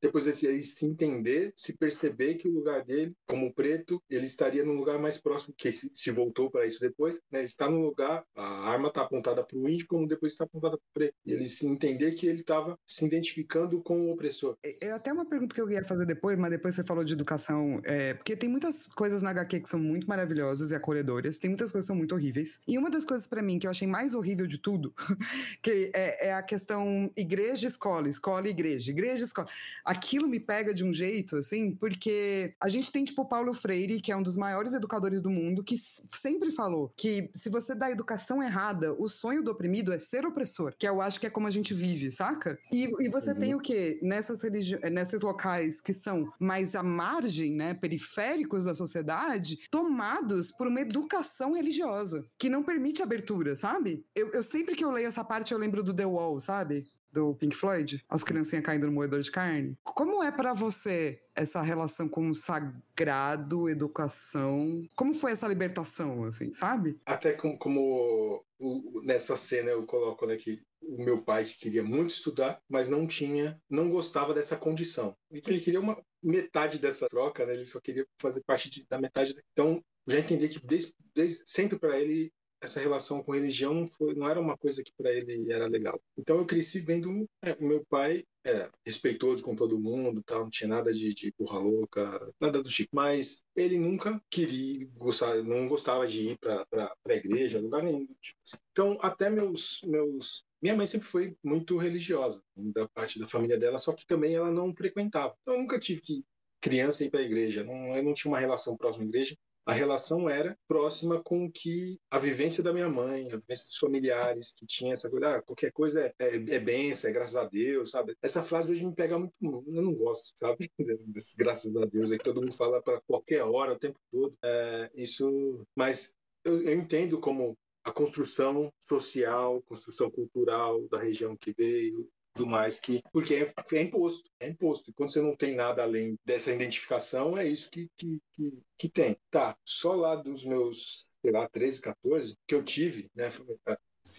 [0.00, 4.74] depois ele se entender, se perceber que o lugar dele, como preto, ele estaria num
[4.74, 7.40] lugar mais próximo, que se, voltou para isso depois, né?
[7.40, 10.76] Ele está no lugar, a arma está apontada para o índio, como depois está apontada
[10.76, 11.14] para o preto.
[11.26, 14.56] E ele se entender que ele estava se identificando com o opressor.
[14.64, 17.12] É, é até uma pergunta que eu ia fazer depois, mas depois você falou de
[17.12, 21.50] educação, é, porque tem muitas coisas na HQ que são muito maravilhosas e acolhedoras, tem
[21.50, 22.60] muitas coisas que são muito horríveis.
[22.66, 24.94] E uma das coisas para mim que eu achei mais horrível de tudo,
[25.62, 29.48] que é, é a questão igreja-escola, escola-igreja, igreja-escola
[29.88, 34.02] aquilo me pega de um jeito, assim, porque a gente tem, tipo, o Paulo Freire,
[34.02, 37.90] que é um dos maiores educadores do mundo, que sempre falou que se você dá
[37.90, 41.46] educação errada, o sonho do oprimido é ser opressor, que eu acho que é como
[41.46, 42.58] a gente vive, saca?
[42.70, 43.38] E, e você uhum.
[43.38, 43.98] tem o quê?
[44.02, 50.66] Nessas religi nesses locais que são mais à margem, né, periféricos da sociedade, tomados por
[50.66, 54.04] uma educação religiosa, que não permite abertura, sabe?
[54.14, 56.84] Eu, eu sempre que eu leio essa parte, eu lembro do The Wall, sabe?
[57.12, 59.76] Do Pink Floyd, as criancinhas caindo no moedor de carne.
[59.82, 64.80] Como é para você essa relação com o sagrado, educação?
[64.96, 67.00] Como foi essa libertação, assim, sabe?
[67.06, 71.82] Até como, como o, nessa cena eu coloco né, que o meu pai que queria
[71.82, 75.16] muito estudar, mas não tinha, não gostava dessa condição.
[75.30, 77.54] Então ele queria uma metade dessa troca, né?
[77.54, 79.34] Ele só queria fazer parte de, da metade.
[79.52, 84.14] Então já entendi que desde, desde sempre para ele essa relação com religião não, foi,
[84.14, 86.00] não era uma coisa que para ele era legal.
[86.16, 90.68] Então eu cresci vendo é, meu pai é, respeitoso com todo mundo, tal, não tinha
[90.68, 92.90] nada de, de burra louca, nada do tipo.
[92.94, 98.06] Mas ele nunca queria gostar, não gostava de ir para a igreja, lugar nenhum.
[98.20, 98.56] Tipo assim.
[98.72, 103.78] Então até meus meus minha mãe sempre foi muito religiosa da parte da família dela,
[103.78, 105.36] só que também ela não frequentava.
[105.42, 106.24] Então, eu nunca tive que
[106.60, 109.36] criança ir para a igreja, não, eu não tinha uma relação próxima à igreja
[109.68, 114.54] a relação era próxima com que a vivência da minha mãe, a vivência dos familiares,
[114.54, 117.90] que tinha essa coisa, ah, qualquer coisa é, é, é benção, é graças a Deus,
[117.90, 118.16] sabe?
[118.22, 120.70] Essa frase hoje me pega muito, eu não gosto, sabe?
[121.08, 124.34] Desse graças a Deus aí que todo mundo fala para qualquer hora, o tempo todo.
[124.42, 126.14] É, isso, mas
[126.46, 127.54] eu, eu entendo como
[127.84, 133.82] a construção social, construção cultural da região que veio, do mais que porque é, é,
[133.82, 134.90] imposto, é imposto.
[134.90, 138.88] E quando você não tem nada além dessa identificação, é isso que, que, que, que
[138.88, 139.16] tem.
[139.30, 143.30] Tá, só lá dos meus, sei lá, 13, 14, que eu tive, né,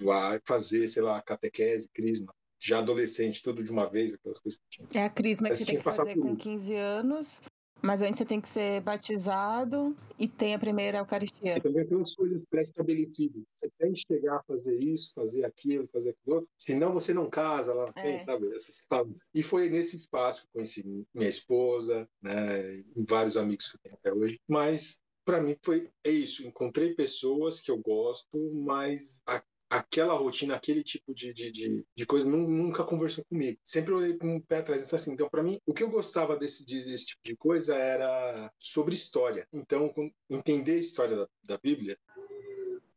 [0.02, 4.66] vai fazer, sei lá, catequese, crisma, já adolescente, tudo de uma vez, aquelas coisas que
[4.70, 4.88] tinha.
[5.02, 7.42] É a crisma que você tem que fazer com 15 anos,
[7.82, 11.58] mas antes você tem que ser batizado e tem a primeira Eucaristia.
[11.58, 13.42] E também tem umas coisas pré-estabelecidas.
[13.56, 16.50] Você tem que chegar a fazer isso, fazer aquilo, fazer aquilo outro.
[16.58, 18.02] Senão você não casa lá, é.
[18.02, 18.48] tem, sabe?
[18.54, 19.28] Essas fases.
[19.34, 22.84] E foi nesse espaço que conheci minha esposa, né?
[23.08, 24.40] vários amigos que eu tenho até hoje.
[24.48, 26.46] Mas para mim foi é isso.
[26.46, 32.06] Encontrei pessoas que eu gosto, mas a aquela rotina, aquele tipo de, de, de, de
[32.06, 33.60] coisa nunca conversou comigo.
[33.64, 34.84] Sempre olhei com o pé atrás.
[34.84, 38.52] Então, assim, então para mim, o que eu gostava desse, desse tipo de coisa era
[38.58, 39.48] sobre história.
[39.54, 39.94] Então,
[40.30, 41.98] entender a história da, da Bíblia,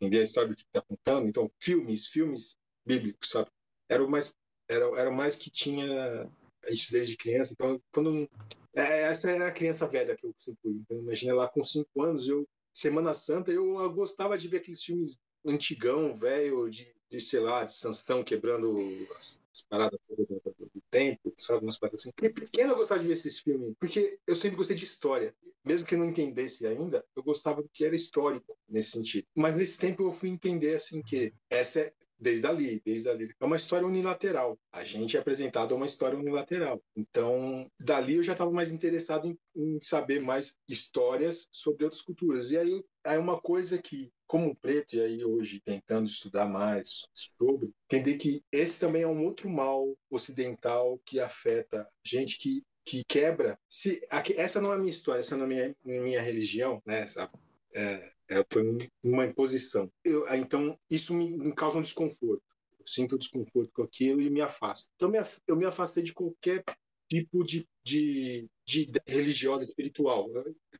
[0.00, 1.28] entender a história do que está contando.
[1.28, 2.56] Então, filmes, filmes
[2.86, 3.50] bíblicos, sabe?
[3.88, 4.34] Era o mais,
[4.66, 6.26] era, era o mais que tinha
[6.68, 7.52] isso desde criança.
[7.52, 8.28] Então, quando
[8.74, 10.72] é, essa era a criança velha que eu sempre fui.
[10.72, 15.18] Então, imagina lá com cinco anos, eu Semana Santa, eu, gostava de ver aqueles filmes
[15.44, 18.76] antigão, velho, de, de, sei lá, de Sansão quebrando
[19.18, 21.64] as, as paradas do, do, do, tempo, sabe?
[21.64, 22.10] Umas paradas assim.
[22.22, 25.34] E pequeno eu gostava de ver esses filmes, porque eu sempre gostei de história.
[25.64, 29.26] Mesmo que eu não entendesse ainda, eu gostava do que era histórico nesse sentido.
[29.34, 33.34] Mas nesse tempo eu fui entender, assim, que essa é, desde ali, desde ali.
[33.38, 34.58] É uma história unilateral.
[34.72, 36.80] A gente é apresentado a uma história unilateral.
[36.96, 42.50] Então, dali eu já estava mais interessado em, em, saber mais histórias sobre outras culturas.
[42.52, 47.70] E aí é uma coisa que, como preto, e aí hoje tentando estudar mais sobre,
[47.90, 53.56] entender que esse também é um outro mal ocidental que afeta gente que que quebra.
[53.68, 54.02] Se
[54.36, 57.02] essa não é a minha história, essa não é a minha, minha religião, né?
[57.02, 57.30] Essa,
[57.72, 59.90] é, é, foi uma imposição.
[60.04, 62.42] Eu, então, isso me, me, causa um desconforto.
[62.78, 64.90] Eu sinto desconforto com aquilo e me afasto.
[64.96, 66.64] Então, me, eu me afastei de qualquer
[67.08, 70.30] tipo de, de, de religiosa espiritual.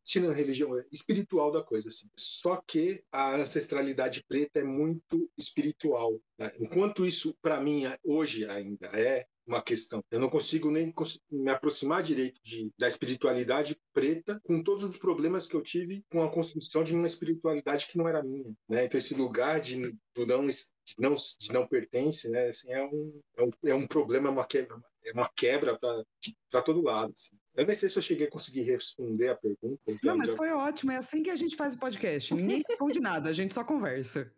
[0.05, 1.89] Tirando a religião, é espiritual da coisa.
[1.89, 2.09] Assim.
[2.17, 6.21] Só que a ancestralidade preta é muito espiritual.
[6.39, 6.53] Né?
[6.59, 10.03] Enquanto isso, para mim, hoje ainda é uma questão.
[10.11, 10.93] Eu não consigo nem
[11.31, 16.23] me aproximar direito de, da espiritualidade preta com todos os problemas que eu tive com
[16.23, 18.55] a construção de uma espiritualidade que não era minha.
[18.69, 18.85] Né?
[18.85, 20.65] Então, esse lugar de, do não, de
[20.99, 22.49] não, de não pertence né?
[22.49, 26.63] assim, é, um, é, um, é um problema, é uma quebra, é uma quebra para
[26.63, 27.13] todo lado.
[27.13, 27.37] Assim.
[27.55, 29.81] Eu nem sei se eu cheguei a conseguir responder a pergunta.
[30.03, 30.93] Não, mas foi ótimo.
[30.93, 32.33] É assim que a gente faz o podcast.
[32.35, 34.33] Ninguém responde nada, a gente só conversa.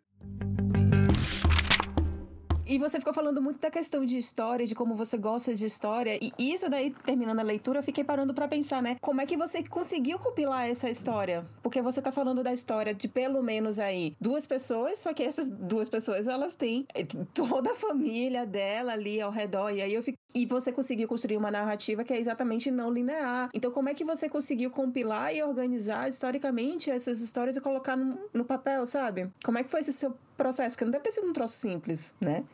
[2.67, 6.17] E você ficou falando muito da questão de história, de como você gosta de história.
[6.19, 8.97] E isso daí, terminando a leitura, eu fiquei parando para pensar, né?
[8.99, 11.45] Como é que você conseguiu compilar essa história?
[11.61, 15.47] Porque você tá falando da história de pelo menos aí duas pessoas, só que essas
[15.47, 16.87] duas pessoas, elas têm
[17.35, 19.69] toda a família dela ali ao redor.
[19.69, 20.17] E aí eu fico...
[20.33, 23.49] E você conseguiu construir uma narrativa que é exatamente não linear.
[23.53, 28.19] Então, como é que você conseguiu compilar e organizar historicamente essas histórias e colocar no,
[28.33, 29.29] no papel, sabe?
[29.43, 30.75] Como é que foi esse seu processo?
[30.75, 32.45] Porque não deve ter sido um troço simples, né?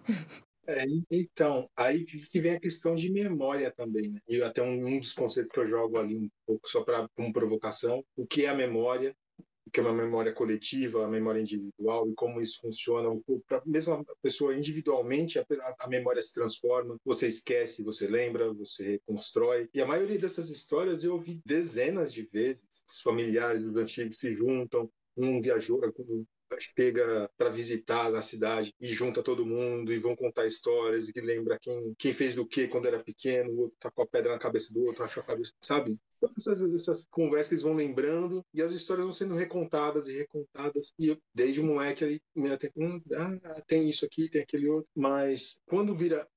[0.68, 4.20] É, então, aí que vem a questão de memória também, né?
[4.30, 7.34] E até um, um dos conceitos que eu jogo ali um pouco só para como
[7.34, 9.16] provocação, o que é a memória,
[9.66, 13.10] o que é uma memória coletiva, a memória individual e como isso funciona.
[13.48, 15.46] Para mesmo a pessoa individualmente, a,
[15.80, 19.68] a, memória se transforma, você esquece, você lembra, você reconstrói.
[19.74, 22.64] E a maioria dessas histórias eu ouvi dezenas de vezes.
[22.90, 25.82] Os familiares dos antigos se juntam, um viajou,
[26.60, 31.60] chega para visitar na cidade e junta todo mundo e vão contar histórias e lembra
[31.60, 34.40] quem, quem fez do que quando era pequeno, o outro tá com a pedra na
[34.40, 35.94] cabeça do outro, achou a cabeça, sabe?
[36.38, 40.94] Essas, essas conversas vão lembrando e as histórias vão sendo recontadas e recontadas.
[41.00, 44.88] E eu, desde o moleque ali, hum, ah, tem isso aqui, tem aquele outro.
[44.96, 46.28] Mas quando vira.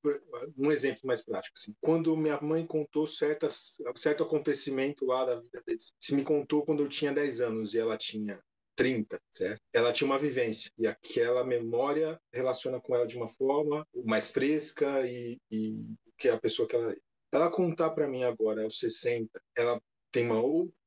[0.56, 1.74] Um exemplo mais prático, assim.
[1.80, 5.92] Quando minha mãe contou certas, certo acontecimento lá da vida deles.
[6.00, 8.42] Se me contou quando eu tinha 10 anos e ela tinha
[8.76, 9.60] 30, certo?
[9.72, 15.06] Ela tinha uma vivência e aquela memória relaciona com ela de uma forma mais fresca
[15.06, 15.84] e, e
[16.18, 16.96] que é a pessoa que ela é.
[17.32, 19.80] Ela contar para mim agora aos 60, ela
[20.12, 20.40] tem uma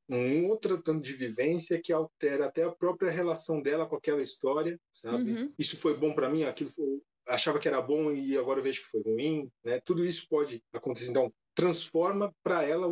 [0.08, 4.80] um outro tanto de vivência que altera até a própria relação dela com aquela história,
[4.90, 5.32] sabe?
[5.32, 5.52] Uhum.
[5.58, 8.88] Isso foi bom para mim, aquilo foi, achava que era bom e agora vejo que
[8.88, 9.80] foi ruim, né?
[9.84, 11.10] Tudo isso pode acontecer.
[11.10, 12.86] Então, transforma para ela,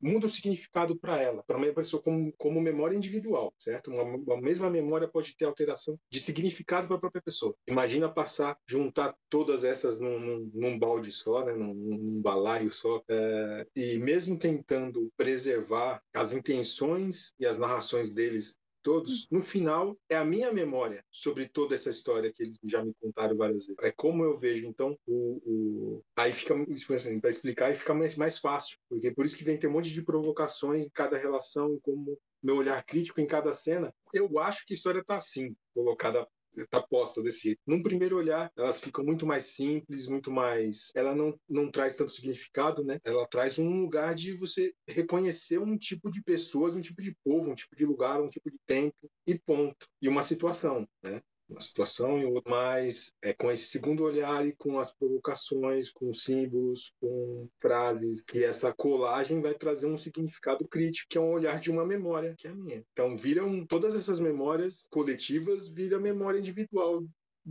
[0.00, 3.90] muda o significado para ela, para uma pessoa como, como memória individual, certo?
[3.90, 7.52] Uma, uma, mesma memória pode ter alteração de significado para a própria pessoa.
[7.66, 11.52] Imagina passar, juntar todas essas num, num, num balde só, né?
[11.52, 18.59] num, num balaio só, é, e mesmo tentando preservar as intenções e as narrações deles
[18.82, 22.92] todos, no final, é a minha memória sobre toda essa história que eles já me
[23.00, 23.82] contaram várias vezes.
[23.82, 26.04] É como eu vejo, então, o, o...
[26.16, 26.54] aí fica,
[26.94, 29.72] assim, para explicar, e fica mais, mais fácil, porque por isso que vem ter um
[29.72, 33.92] monte de provocações em cada relação, como meu olhar crítico em cada cena.
[34.12, 36.26] Eu acho que a história está assim, colocada
[36.70, 37.60] tá posta desse jeito.
[37.66, 40.90] Num primeiro olhar, ela fica muito mais simples, muito mais.
[40.94, 42.98] Ela não, não traz tanto significado, né?
[43.04, 47.50] Ela traz um lugar de você reconhecer um tipo de pessoas, um tipo de povo,
[47.50, 49.86] um tipo de lugar, um tipo de tempo e ponto.
[50.00, 51.20] E uma situação, né?
[51.50, 56.92] Uma situação e mas é com esse segundo olhar e com as provocações, com símbolos,
[57.00, 61.70] com frases, que essa colagem vai trazer um significado crítico, que é um olhar de
[61.70, 62.84] uma memória, que é a minha.
[62.92, 67.04] Então, viram todas essas memórias coletivas, vira memória individual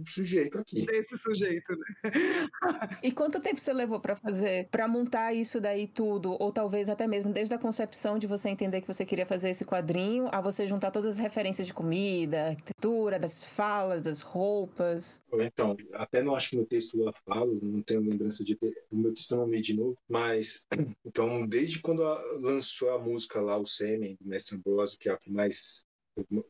[0.08, 0.86] sujeito aqui.
[0.86, 1.86] Desse sujeito, né?
[3.04, 6.36] e quanto tempo você levou para fazer, para montar isso daí tudo?
[6.40, 9.66] Ou talvez até mesmo desde a concepção de você entender que você queria fazer esse
[9.66, 15.22] quadrinho, a você juntar todas as referências de comida, arquitetura, das falas, das roupas?
[15.34, 18.96] Então, até não acho que no texto lá falo, não tenho lembrança de ter, o
[18.96, 20.66] meu texto não li de novo, mas
[21.06, 22.04] então desde quando
[22.40, 25.86] lançou a música lá, o Sêmen, do Mestre Ambrosio, que é a que mais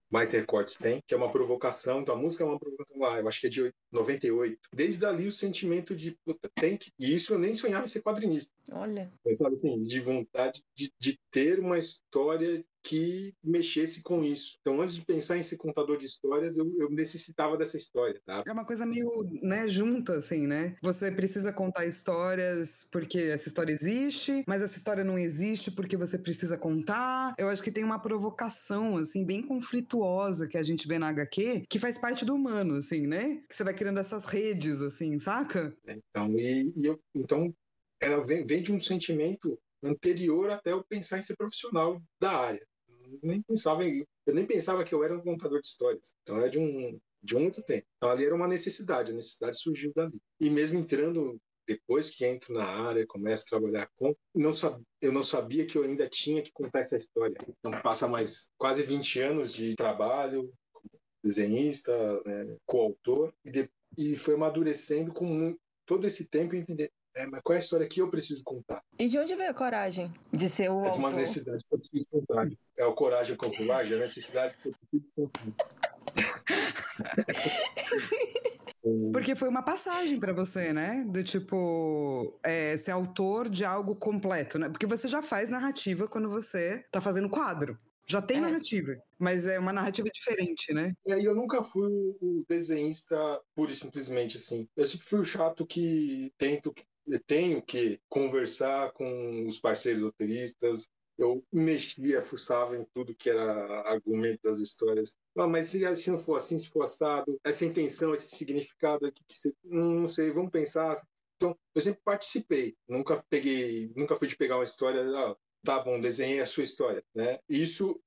[0.10, 3.28] mais recortes tem, que é uma provocação, então a música é uma provocação lá, eu
[3.28, 4.60] acho que é de 98.
[4.74, 6.92] Desde ali o sentimento de, puta, tem que.
[7.00, 8.54] E isso eu nem sonhava em ser quadrinista.
[8.72, 9.12] Olha.
[9.34, 14.58] Sabe assim, de vontade de, de ter uma história que mexesse com isso.
[14.62, 18.44] Então, antes de pensar em ser contador de histórias, eu, eu, necessitava dessa história, tá?
[18.46, 19.10] É uma coisa meio,
[19.42, 20.76] né, junta, assim, né?
[20.82, 26.18] Você precisa contar histórias porque essa história existe, mas essa história não existe porque você
[26.18, 27.36] precisa contar.
[27.38, 31.66] Eu acho que tem uma provocação, assim, bem conflituosa que a gente vê na HQ,
[31.70, 33.42] que faz parte do humano, assim, né?
[33.50, 35.76] Que você vai criando essas redes, assim, saca?
[35.88, 37.54] Então, e, e eu, então
[38.02, 42.66] ela vem, vem de um sentimento anterior até eu pensar em ser profissional da área.
[42.88, 46.16] Eu nem pensava em, eu nem pensava que eu era um contador de histórias.
[46.22, 47.86] Então era de um de um outro tempo.
[47.98, 50.18] Então ali era uma necessidade, a necessidade surgiu dali.
[50.40, 54.52] E mesmo entrando depois que entro na área, começo a trabalhar com, não
[55.02, 57.38] eu não sabia que eu ainda tinha que contar essa história.
[57.48, 60.90] Então passa mais quase 20 anos de trabalho como
[61.24, 61.94] desenhista,
[62.26, 67.54] né, coautor, e, de, e foi amadurecendo com todo esse tempo entender é, mas qual
[67.54, 68.84] é a história que eu preciso contar?
[68.98, 71.00] E de onde veio a coragem de ser o é autor?
[71.00, 72.50] uma necessidade que eu preciso contar.
[72.78, 75.80] É o coragem com a coragem, a necessidade que eu preciso contar.
[79.12, 81.04] Porque foi uma passagem para você, né?
[81.08, 84.70] Do tipo, é, ser autor de algo completo, né?
[84.70, 87.78] Porque você já faz narrativa quando você tá fazendo quadro.
[88.08, 88.42] Já tem é.
[88.42, 90.94] narrativa, mas é uma narrativa diferente, né?
[91.06, 93.16] E aí eu nunca fui o desenhista
[93.54, 94.68] pura e simplesmente assim.
[94.76, 96.74] Eu sempre fui o chato que tento
[97.18, 100.90] tenho que conversar com os parceiros roteiristas,
[101.20, 105.18] eu mexia, fuçava em tudo que era argumento das histórias.
[105.38, 109.22] Ah, mas se, se não for assim, se for assado, essa intenção, esse significado aqui,
[109.28, 111.02] que você, não sei, vamos pensar.
[111.36, 116.00] Então, eu sempre participei, nunca peguei, nunca fui de pegar uma história, ah, tá bom,
[116.00, 117.40] desenhei a sua história, né?
[117.50, 118.02] Isso,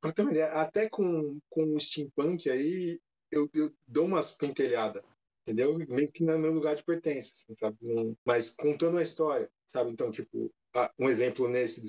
[0.00, 5.02] para ter uma ideia, até com, com o steampunk aí, eu, eu dou umas pentelhadas,
[5.46, 5.78] entendeu?
[5.88, 7.78] Meio que no meu lugar de pertença, assim, sabe?
[8.24, 9.92] Mas contando a história, sabe?
[9.92, 10.52] Então, tipo,
[10.98, 11.80] um exemplo nesse,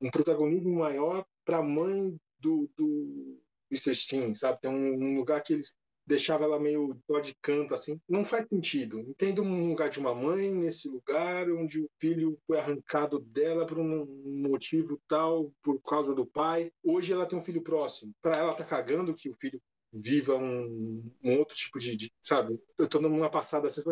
[0.00, 3.40] um protagonismo maior para a mãe do, do
[3.70, 3.94] Mr.
[3.94, 4.60] Steam, sabe?
[4.60, 5.74] Tem um, lugar que eles
[6.06, 8.00] deixavam ela meio dó de canto, assim.
[8.08, 9.00] Não faz sentido.
[9.00, 13.78] Entendo um lugar de uma mãe nesse lugar onde o filho foi arrancado dela por
[13.78, 14.06] um
[14.48, 16.70] motivo tal, por causa do pai.
[16.82, 18.12] Hoje ela tem um filho próximo.
[18.20, 19.60] Para ela tá cagando que o filho
[19.92, 22.58] viva um, um outro tipo de, de, sabe?
[22.78, 23.82] Eu tô numa passada assim,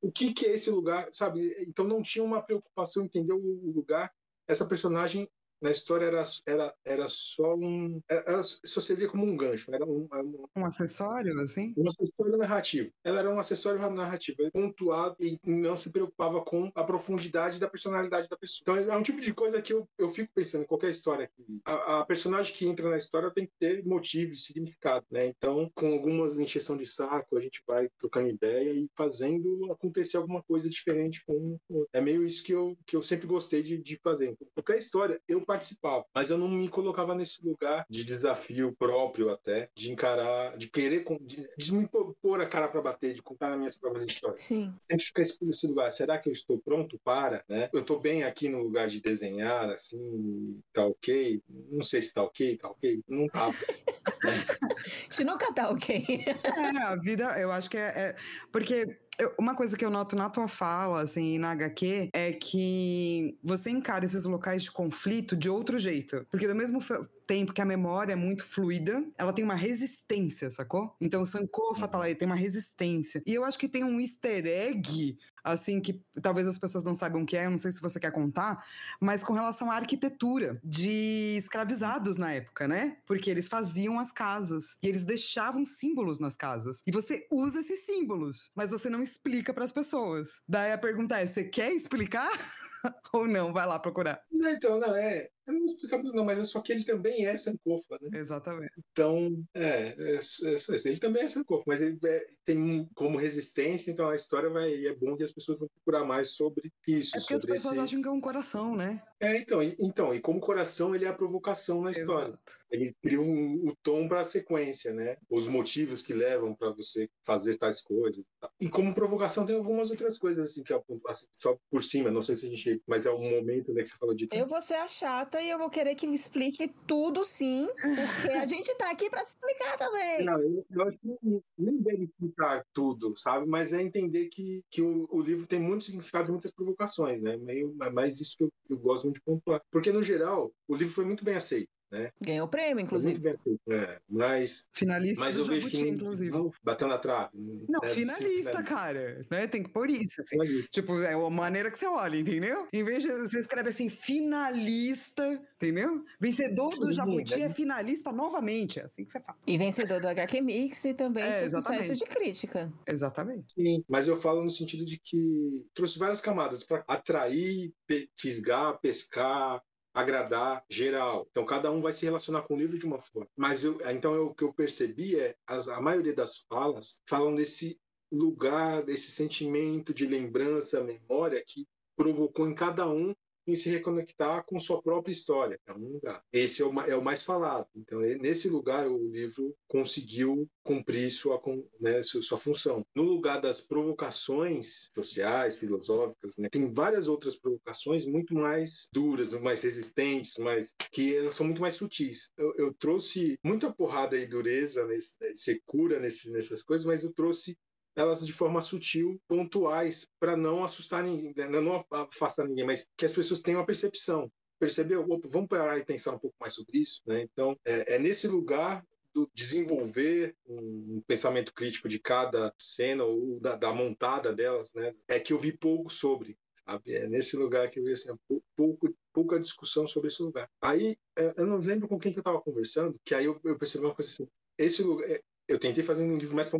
[0.00, 1.54] o que, que é esse lugar, sabe?
[1.66, 4.12] Então não tinha uma preocupação em entender o lugar.
[4.48, 5.28] Essa personagem
[5.60, 8.00] na história era, era, era só um.
[8.08, 9.74] Ela só servia como um gancho.
[9.74, 11.74] Era um, um, um acessório, assim?
[11.76, 12.90] Um acessório narrativo.
[13.04, 18.28] Ela era um acessório narrativo, pontuado e não se preocupava com a profundidade da personalidade
[18.28, 18.80] da pessoa.
[18.80, 21.30] Então é um tipo de coisa que eu, eu fico pensando em qualquer história.
[21.64, 25.26] A, a personagem que entra na história tem que ter motivo e significado, né?
[25.26, 30.42] Então, com algumas encheção de saco, a gente vai trocando ideia e fazendo acontecer alguma
[30.42, 31.58] coisa diferente com.
[31.92, 34.28] É meio isso que eu, que eu sempre gostei de, de fazer.
[34.28, 39.30] Então, qualquer história, eu participava, mas eu não me colocava nesse lugar de desafio próprio
[39.30, 43.52] até, de encarar, de querer, de, de me pôr a cara para bater, de contar
[43.52, 44.40] as minhas próprias histórias.
[44.40, 44.74] Sim.
[44.80, 47.70] Sempre ficar nesse lugar, será que eu estou pronto para, né?
[47.72, 51.40] Eu estou bem aqui no lugar de desenhar, assim, tá ok?
[51.70, 53.00] Não sei se tá ok, tá ok?
[53.08, 53.50] Não tá.
[55.10, 56.04] Isso nunca tá ok.
[56.26, 58.16] é, a vida, eu acho que é, é
[58.50, 58.86] porque
[59.18, 63.70] eu, uma coisa que eu noto na tua fala, assim, na HQ, é que você
[63.70, 66.26] encara esses locais de conflito de outro jeito.
[66.30, 66.80] Porque do mesmo
[67.26, 70.94] tempo que a memória é muito fluida, ela tem uma resistência, sacou?
[71.00, 73.22] Então o Sankofa tá lá, ele tem uma resistência.
[73.26, 77.22] E eu acho que tem um easter egg assim, que talvez as pessoas não saibam
[77.22, 78.66] o que é, eu não sei se você quer contar,
[79.00, 82.96] mas com relação à arquitetura de escravizados na época, né?
[83.06, 86.82] Porque eles faziam as casas e eles deixavam símbolos nas casas.
[86.86, 90.42] E você usa esses símbolos, mas você não explica para as pessoas.
[90.48, 92.30] Daí a pergunta é: você quer explicar?
[93.12, 93.52] Ou não?
[93.52, 94.20] Vai lá procurar.
[94.30, 95.28] Não, então, não, é.
[95.46, 98.18] Eu não explicar não, mas é só que ele também é Sankofa, né?
[98.18, 98.72] Exatamente.
[98.90, 104.08] Então, é, é, é, ele também é Sankofa, mas ele é, tem como resistência, então
[104.08, 104.86] a história vai.
[104.86, 107.16] É bom que as pessoas vão procurar mais sobre isso.
[107.16, 107.82] É porque as pessoas esse...
[107.82, 109.00] acham que é um coração, né?
[109.20, 112.36] É, então, e, então, e como coração, ele é a provocação na história.
[112.70, 115.16] Ele cria um, o tom para a sequência, né?
[115.30, 118.24] Os motivos que levam para você fazer tais coisas.
[118.60, 122.22] E como provocação, tem algumas outras coisas, assim, que é assim, só por cima, não
[122.22, 122.82] sei se a gente.
[122.86, 124.28] Mas é um momento né, que você falou de.
[124.32, 128.36] Eu vou ser a chata e eu vou querer que me explique tudo, sim, porque
[128.36, 130.24] a gente tá aqui para explicar também.
[130.24, 133.46] Não, eu, eu acho que nem deve explicar tudo, sabe?
[133.46, 137.36] Mas é entender que, que o, o livro tem muito significado e muitas provocações, né?
[137.36, 139.62] Meio, é mais isso que eu, eu gosto muito de pontuar.
[139.70, 141.68] Porque, no geral, o livro foi muito bem aceito.
[141.90, 142.10] Né?
[142.20, 143.36] Ganhou prêmio, inclusive.
[143.68, 146.36] É, mas, finalista mas eu vejo que inclusive.
[146.62, 147.30] bateu na trave.
[147.68, 149.20] Não, finalista, cara.
[149.30, 149.46] Né?
[149.46, 150.20] Tem que pôr isso.
[150.20, 150.62] Assim.
[150.70, 152.66] Tipo, é a maneira que você olha, entendeu?
[152.72, 156.04] Em vez de você escreve assim, finalista, entendeu?
[156.20, 158.80] Vencedor Sim, do Jabuti é finalista novamente.
[158.80, 159.38] É assim que você fala.
[159.46, 162.72] E vencedor do HQ Mix e também é, sucesso de crítica.
[162.86, 163.54] Exatamente.
[163.54, 167.72] Sim, mas eu falo no sentido de que trouxe várias camadas para atrair,
[168.16, 169.62] fisgar, pescar,
[169.96, 171.26] agradar geral.
[171.30, 173.26] Então cada um vai se relacionar com o livro de uma forma.
[173.34, 177.34] Mas eu, então eu, o que eu percebi é a, a maioria das falas falam
[177.34, 177.80] desse
[178.12, 181.66] lugar, desse sentimento de lembrança, memória que
[181.96, 183.14] provocou em cada um
[183.46, 185.58] em se reconectar com sua própria história.
[185.66, 186.22] É um lugar.
[186.32, 187.68] Esse é o, é o mais falado.
[187.74, 191.40] Então, nesse lugar, o livro conseguiu cumprir sua,
[191.80, 192.84] né, sua função.
[192.94, 199.60] No lugar das provocações sociais, filosóficas, né, tem várias outras provocações muito mais duras, mais
[199.62, 202.30] resistentes, mais que elas são muito mais sutis.
[202.36, 207.56] Eu, eu trouxe muita porrada e dureza, nesse, secura nesse, nessas coisas, mas eu trouxe
[207.96, 213.06] elas de forma sutil, pontuais, para não assustar ninguém, né, não afastar ninguém, mas que
[213.06, 214.30] as pessoas tenham a percepção.
[214.58, 215.04] Percebeu?
[215.08, 217.02] Opa, vamos parar e pensar um pouco mais sobre isso.
[217.06, 217.22] Né?
[217.22, 218.84] Então, é, é nesse lugar
[219.16, 224.94] do desenvolver um, pensamento crítico de cada cena ou da, da, montada delas, né?
[225.08, 226.36] É que eu vi pouco sobre,
[226.68, 226.94] sabe?
[226.94, 228.14] É nesse lugar que eu vi assim,
[228.54, 230.46] pouco, pouca discussão sobre esse lugar.
[230.60, 233.58] Aí, é, eu não lembro com quem que eu estava conversando, que aí eu, eu
[233.58, 234.28] percebi uma coisa assim,
[234.58, 236.50] esse lugar, é, eu tentei fazer um livro mais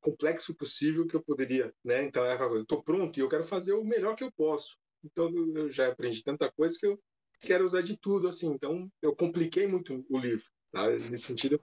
[0.00, 2.04] complexo possível que eu poderia, né?
[2.04, 4.76] Então é eu tô pronto e eu quero fazer o melhor que eu posso.
[5.04, 7.00] Então eu já aprendi tanta coisa que eu
[7.40, 8.48] quero usar de tudo, assim.
[8.48, 10.90] Então eu compliquei muito o livro, tá?
[10.90, 11.60] Nesse sentido,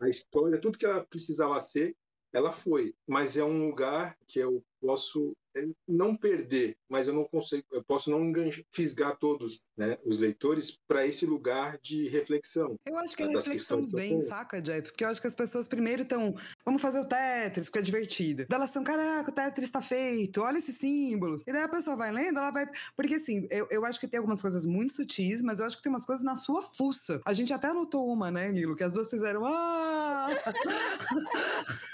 [0.00, 1.96] a história, tudo que ela precisava ser,
[2.32, 2.94] ela foi.
[3.06, 7.82] Mas é um lugar que eu posso é, não perder, mas eu não consigo, eu
[7.82, 8.32] posso não
[8.72, 12.76] fisgar todos, né, os leitores para esse lugar de reflexão.
[12.86, 14.88] Eu acho que a reflexão vem, saca, Jeff?
[14.88, 18.46] Porque eu acho que as pessoas primeiro estão, vamos fazer o Tetris, porque é divertido.
[18.48, 21.42] Daí elas estão, caraca, o Tetris está feito, olha esses símbolos.
[21.46, 22.66] E daí a pessoa vai lendo, ela vai.
[22.96, 25.82] Porque assim, eu, eu acho que tem algumas coisas muito sutis, mas eu acho que
[25.82, 27.20] tem umas coisas na sua fuça.
[27.24, 29.44] A gente até anotou uma, né, Nilo, que as duas fizeram.
[29.44, 30.28] Ah!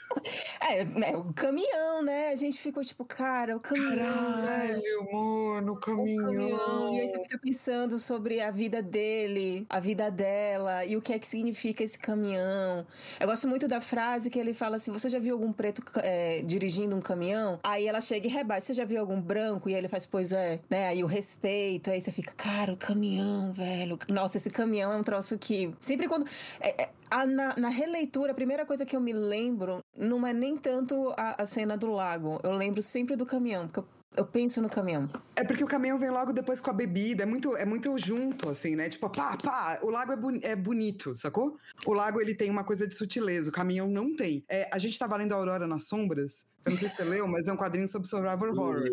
[0.60, 0.80] é,
[1.10, 2.30] é, o caminhão, né?
[2.30, 3.96] A gente ficou tipo, cara, o caminhão.
[3.96, 6.24] Caralho, mano, o caminhão.
[6.24, 6.94] o caminhão.
[6.94, 11.12] E aí você fica pensando sobre a vida dele, a vida dela e o que
[11.12, 12.86] é que significa esse caminhão.
[13.20, 16.42] Eu gosto muito da frase que ele fala assim: você já viu algum preto é,
[16.42, 17.58] dirigindo um caminhão?
[17.62, 19.68] Aí ela chega e rebate: você já viu algum branco?
[19.68, 20.88] E ele faz, pois é, né?
[20.88, 23.98] Aí o respeito, aí você fica, cara, o caminhão, velho.
[24.08, 25.74] Nossa, esse caminhão é um troço que.
[25.80, 26.26] Sempre quando.
[26.60, 30.32] É, é, a, na, na, releitura, a primeira coisa que eu me lembro não é
[30.32, 32.40] nem tanto a, a cena do lago.
[32.42, 35.08] Eu lembro sempre do caminhão, porque eu eu penso no caminhão.
[35.34, 38.48] É porque o caminhão vem logo depois com a bebida, é muito, é muito junto,
[38.48, 38.88] assim, né?
[38.88, 41.58] Tipo, pá, pá, o lago é, boni é bonito, sacou?
[41.84, 44.42] O lago, ele tem uma coisa de sutileza, o caminhão não tem.
[44.48, 47.28] É, a gente tá lendo a Aurora nas Sombras, eu não sei se você leu,
[47.28, 48.84] mas é um quadrinho sobre survival horror.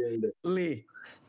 [0.44, 0.84] Lê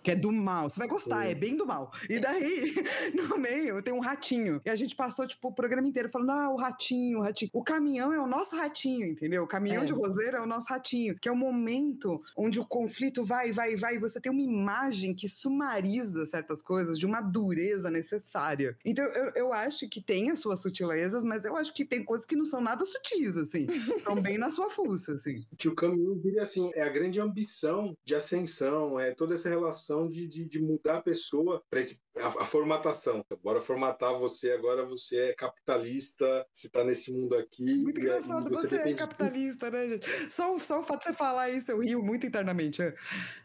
[0.04, 0.68] que é do mal.
[0.68, 1.90] Você vai gostar, é bem do mal.
[2.10, 2.74] E daí,
[3.16, 4.60] no meio, tem um ratinho.
[4.62, 7.50] E a gente passou, tipo, o programa inteiro falando: ah, o ratinho, o ratinho.
[7.54, 9.42] O caminhão é o nosso ratinho, entendeu?
[9.42, 9.86] O caminhão é.
[9.86, 13.76] de roseira é o nosso ratinho, que é o momento onde o conflito vai, vai,
[13.76, 18.76] vai, e você tem uma imagem que sumariza certas coisas de uma dureza necessária.
[18.84, 22.26] Então, eu, eu acho que tem as suas sutilezas, mas eu acho que tem coisas
[22.26, 23.66] que não são nada sutis, assim.
[23.96, 25.44] Estão bem na sua fuça, assim.
[25.56, 29.93] Que o caminho vira assim, é a grande ambição de ascensão, é toda essa relação
[30.10, 33.24] de, de, de mudar a pessoa para a, a, formatação.
[33.42, 37.62] Bora formatar você, agora você é capitalista, você está nesse mundo aqui.
[37.62, 40.32] Muito engraçado, você, você é capitalista, né, gente?
[40.32, 42.82] Só, só o fato de você falar isso, eu rio muito internamente.
[42.82, 42.94] É.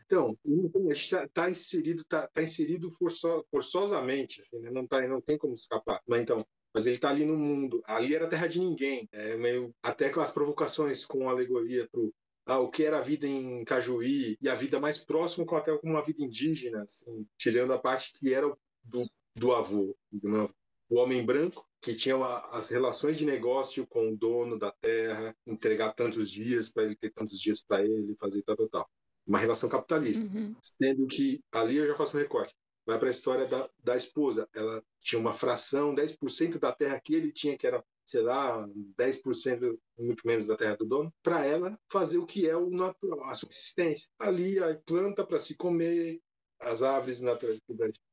[0.05, 4.71] Então, a gente está tá inserido, tá, tá inserido forço, forçosamente, assim, né?
[4.71, 6.01] não, tá, não tem como escapar.
[6.07, 7.81] Mas então, mas ele está ali no mundo.
[7.85, 9.07] Ali era terra de ninguém.
[9.11, 12.13] É meio até com as provocações com alegoria pro
[12.49, 15.77] ah, o que era a vida em Cajuí e a vida mais próxima com até
[15.77, 18.51] como uma vida indígena, assim, tirando a parte que era
[18.83, 20.49] do, do avô, do
[20.89, 22.15] o homem branco que tinha
[22.51, 27.11] as relações de negócio com o dono da terra, entregar tantos dias para ele ter
[27.11, 28.89] tantos dias para ele, fazer tal, tal, tal.
[29.25, 30.25] Uma relação capitalista.
[30.35, 30.55] Uhum.
[30.61, 32.53] Sendo que ali eu já faço um recorte.
[32.85, 34.49] Vai para a história da, da esposa.
[34.53, 39.77] Ela tinha uma fração, 10% da terra que ele tinha, que era sei lá, 10%,
[39.97, 43.35] muito menos da terra do dono, para ela fazer o que é o natural, a
[43.35, 44.09] subsistência.
[44.17, 46.19] Ali a planta para se comer,
[46.59, 47.59] as árvores naturais,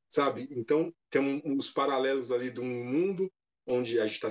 [0.09, 0.47] sabe?
[0.51, 3.31] Então, tem os paralelos ali de um mundo
[3.69, 4.29] onde a gente está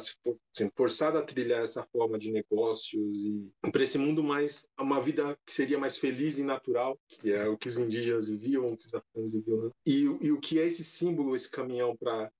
[0.52, 5.38] sendo forçado a trilhar essa forma de negócios e para esse mundo mais uma vida
[5.44, 8.86] que seria mais feliz e natural que é o que os indígenas viviam, o que
[8.86, 9.70] os africanos viviam né?
[9.84, 12.32] e, e o que é esse símbolo, esse caminhão para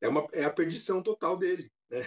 [0.00, 2.06] é uma é a perdição total dele, né?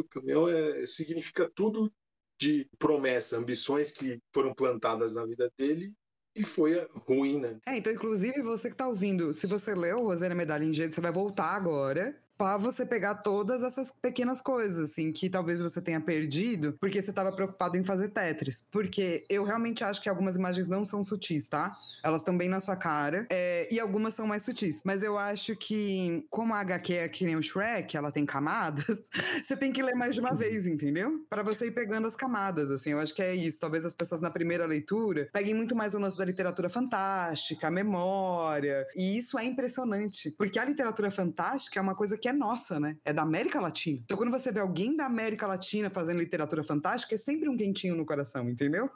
[0.00, 1.92] O caminhão é, significa tudo
[2.40, 5.92] de promessa, ambições que foram plantadas na vida dele
[6.34, 7.58] e foi ruim, né?
[7.66, 11.00] É, então, inclusive, você que tá ouvindo, se você leu Rosana Medalha em Gênero, você
[11.00, 16.00] vai voltar agora para você pegar todas essas pequenas coisas, assim, que talvez você tenha
[16.00, 18.66] perdido porque você estava preocupado em fazer Tetris.
[18.70, 21.76] Porque eu realmente acho que algumas imagens não são sutis, tá?
[22.02, 23.26] Elas estão bem na sua cara.
[23.30, 24.80] É, e algumas são mais sutis.
[24.84, 29.02] Mas eu acho que, como a HQ é que nem o Shrek, ela tem camadas,
[29.42, 31.24] você tem que ler mais de uma vez, entendeu?
[31.30, 32.90] Para você ir pegando as camadas, assim.
[32.90, 33.60] Eu acho que é isso.
[33.60, 37.70] Talvez as pessoas na primeira leitura peguem muito mais o lance da literatura fantástica, a
[37.70, 38.86] memória.
[38.96, 40.34] E isso é impressionante.
[40.36, 42.96] Porque a literatura fantástica é uma coisa que é nossa, né?
[43.04, 44.00] É da América Latina.
[44.04, 47.96] Então, quando você vê alguém da América Latina fazendo literatura fantástica, é sempre um quentinho
[47.96, 48.88] no coração, entendeu?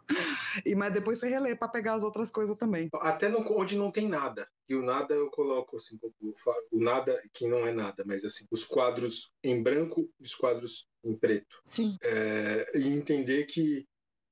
[0.64, 2.88] E, mas depois você relê para pegar as outras coisas também.
[2.94, 4.48] Até no, onde não tem nada.
[4.68, 6.32] E o nada eu coloco assim, o,
[6.70, 10.88] o nada que não é nada, mas assim, os quadros em branco e os quadros
[11.04, 11.60] em preto.
[11.66, 11.96] Sim.
[12.02, 13.86] É, e entender que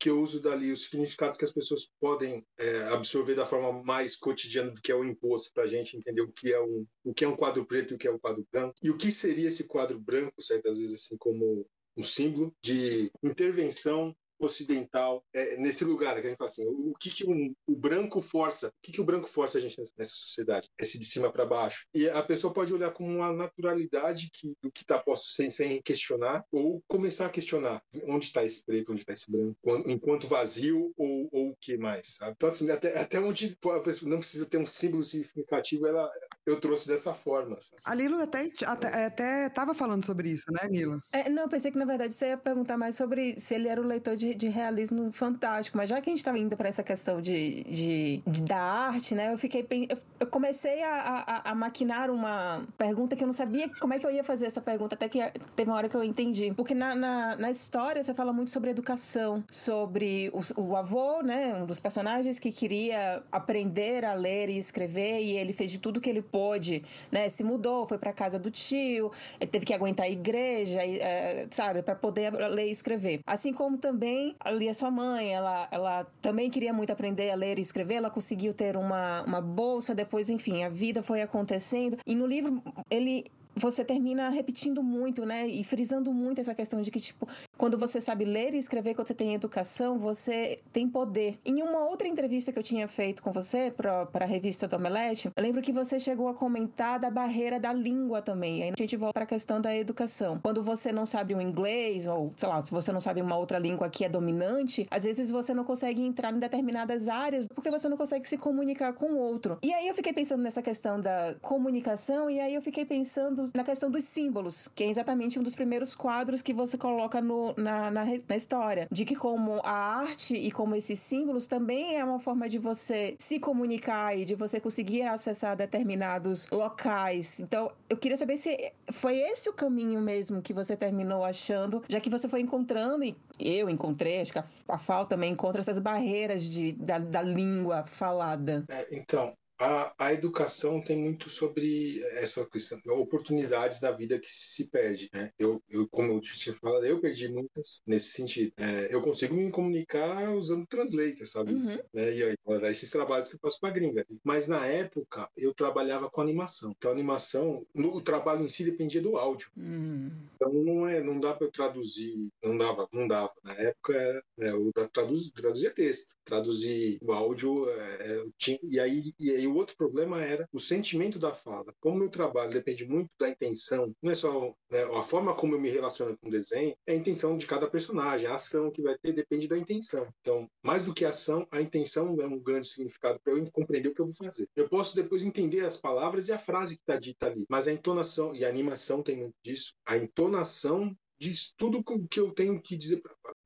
[0.05, 4.15] que eu uso dali os significados que as pessoas podem é, absorver da forma mais
[4.15, 7.15] cotidiana do que é o imposto para a gente entender o que é um o
[7.15, 8.75] que é um quadro preto e o que é um quadro branco.
[8.83, 14.15] E o que seria esse quadro branco certas vezes assim como um símbolo de intervenção
[14.45, 18.21] ocidental é, nesse lugar que a gente fala assim o, que, que um, o branco
[18.21, 21.47] força o que, que o branco força a gente nessa sociedade esse de cima para
[21.47, 25.51] baixo e a pessoa pode olhar com uma naturalidade que, do que está posto sem,
[25.51, 30.27] sem questionar ou começar a questionar onde está esse preto onde está esse branco enquanto
[30.27, 32.35] vazio ou, ou o que mais sabe?
[32.37, 36.11] então assim, até, até onde a pessoa não precisa ter um símbolo significativo ela
[36.47, 37.57] eu trouxe dessa forma.
[37.61, 37.83] Sabe?
[37.85, 41.03] A Lilo até, até, até tava falando sobre isso, né, Lilo?
[41.13, 43.81] É, não, eu pensei que na verdade você ia perguntar mais sobre se ele era
[43.81, 46.83] o leitor de, de realismo fantástico, mas já que a gente estava indo para essa
[46.83, 51.55] questão de, de, de, da arte, né, eu fiquei eu, eu comecei a, a, a,
[51.55, 54.95] maquinar uma pergunta que eu não sabia como é que eu ia fazer essa pergunta,
[54.95, 55.21] até que
[55.57, 56.53] teve uma hora que eu entendi.
[56.55, 61.55] Porque na, na, na história você fala muito sobre educação, sobre o, o avô, né,
[61.55, 66.01] um dos personagens que queria aprender a ler e escrever e ele fez de tudo
[66.01, 66.83] que ele pôde,
[67.13, 67.29] né?
[67.29, 69.13] Se mudou, foi para casa do tio,
[69.53, 73.21] teve que aguentar a igreja, é, sabe, para poder ler e escrever.
[73.25, 77.57] Assim como também ali a sua mãe, ela, ela também queria muito aprender a ler
[77.61, 81.99] e escrever, ela conseguiu ter uma, uma bolsa, depois, enfim, a vida foi acontecendo.
[82.05, 82.61] E no livro,
[82.91, 83.27] ele
[83.57, 85.47] você termina repetindo muito, né?
[85.47, 89.09] E frisando muito essa questão de que, tipo, quando você sabe ler e escrever, quando
[89.09, 91.39] você tem educação, você tem poder.
[91.45, 95.31] Em uma outra entrevista que eu tinha feito com você para a revista do Omelete,
[95.35, 98.63] eu lembro que você chegou a comentar da barreira da língua também.
[98.63, 100.39] Aí a gente volta para a questão da educação.
[100.43, 103.59] Quando você não sabe o inglês, ou sei lá, se você não sabe uma outra
[103.59, 107.89] língua que é dominante, às vezes você não consegue entrar em determinadas áreas porque você
[107.89, 109.59] não consegue se comunicar com o outro.
[109.63, 113.65] E aí eu fiquei pensando nessa questão da comunicação, e aí eu fiquei pensando na
[113.65, 117.91] questão dos símbolos, que é exatamente um dos primeiros quadros que você coloca no, na,
[117.91, 118.87] na, na história.
[118.91, 123.17] De que como a arte e como esses símbolos também é uma forma de você
[123.19, 127.41] se comunicar e de você conseguir acessar determinados locais.
[127.41, 132.01] Então, eu queria saber se foi esse o caminho mesmo que você terminou achando, já
[132.01, 135.79] que você foi encontrando, e eu encontrei, acho que a, a FAO também encontra essas
[135.79, 138.65] barreiras de, da, da língua falada.
[138.69, 144.69] É, então, a, a educação tem muito sobre essa questão, oportunidades da vida que se
[144.69, 145.09] perde.
[145.13, 145.31] Né?
[145.39, 148.53] Eu, eu, como eu tinha falado, eu perdi muitas nesse sentido.
[148.57, 151.55] É, eu consigo me comunicar usando translator, sabe?
[151.55, 151.79] Uhum.
[151.93, 152.15] Né?
[152.15, 152.37] E aí,
[152.71, 154.07] esses trabalhos que eu faço para gringa.
[154.23, 156.73] Mas na época, eu trabalhava com animação.
[156.77, 159.51] Então, a animação, no, o trabalho em si dependia do áudio.
[159.57, 160.11] Uhum.
[160.35, 163.33] Então, não, é, não dá para eu traduzir, não dava, não dava.
[163.43, 169.13] Na época, era, né, eu traduz, traduzia texto, traduzir o áudio, é, tinha, e aí,
[169.19, 171.75] e aí o outro problema era o sentimento da fala.
[171.81, 175.61] Como meu trabalho depende muito da intenção, não é só né, a forma como eu
[175.61, 178.97] me relaciono com o desenho, é a intenção de cada personagem, a ação que vai
[178.99, 180.09] ter depende da intenção.
[180.21, 183.89] Então, mais do que a ação, a intenção é um grande significado para eu compreender
[183.89, 184.49] o que eu vou fazer.
[184.57, 187.73] Eu posso depois entender as palavras e a frase que está dita ali, mas a
[187.73, 189.75] entonação e a animação tem muito disso.
[189.87, 193.03] A entonação diz tudo o que eu tenho que dizer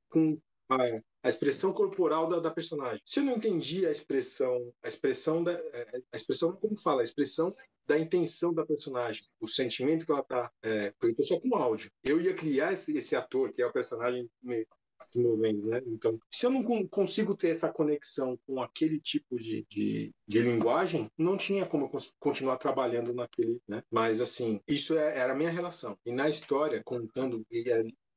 [0.08, 0.38] com
[0.70, 0.76] a,
[1.22, 3.00] a expressão corporal da, da, personagem.
[3.04, 7.04] Se eu não entendi a expressão, a expressão da, é, a expressão como fala, a
[7.04, 7.54] expressão
[7.86, 11.90] da intenção da personagem, o sentimento que ela tá, é, eu tô só com áudio.
[12.04, 14.66] Eu ia criar esse, esse ator que é o personagem me,
[15.14, 15.82] movendo, né?
[15.86, 21.10] Então, se eu não consigo ter essa conexão com aquele tipo de, de, de linguagem,
[21.16, 23.82] não tinha como eu continuar trabalhando naquele, né?
[23.90, 25.96] Mas assim, isso é, era a minha relação.
[26.04, 27.62] E na história, contando e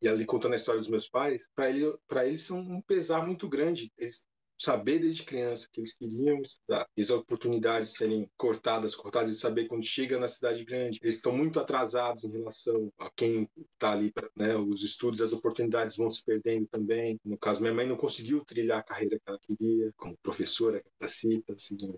[0.01, 3.25] e ali contando a história dos meus pais, para ele, para eles são um pesar
[3.25, 3.91] muito grande.
[3.97, 4.25] Eles
[4.61, 9.65] saber desde criança que eles queriam estudar, e as oportunidades serem cortadas, cortadas, e saber
[9.65, 14.13] quando chega na cidade grande, eles estão muito atrasados em relação a quem está ali,
[14.35, 17.19] né, os estudos, as oportunidades vão se perdendo também.
[17.25, 21.07] No caso, minha mãe não conseguiu trilhar a carreira que ela queria, como professora, da
[21.07, 21.43] assim,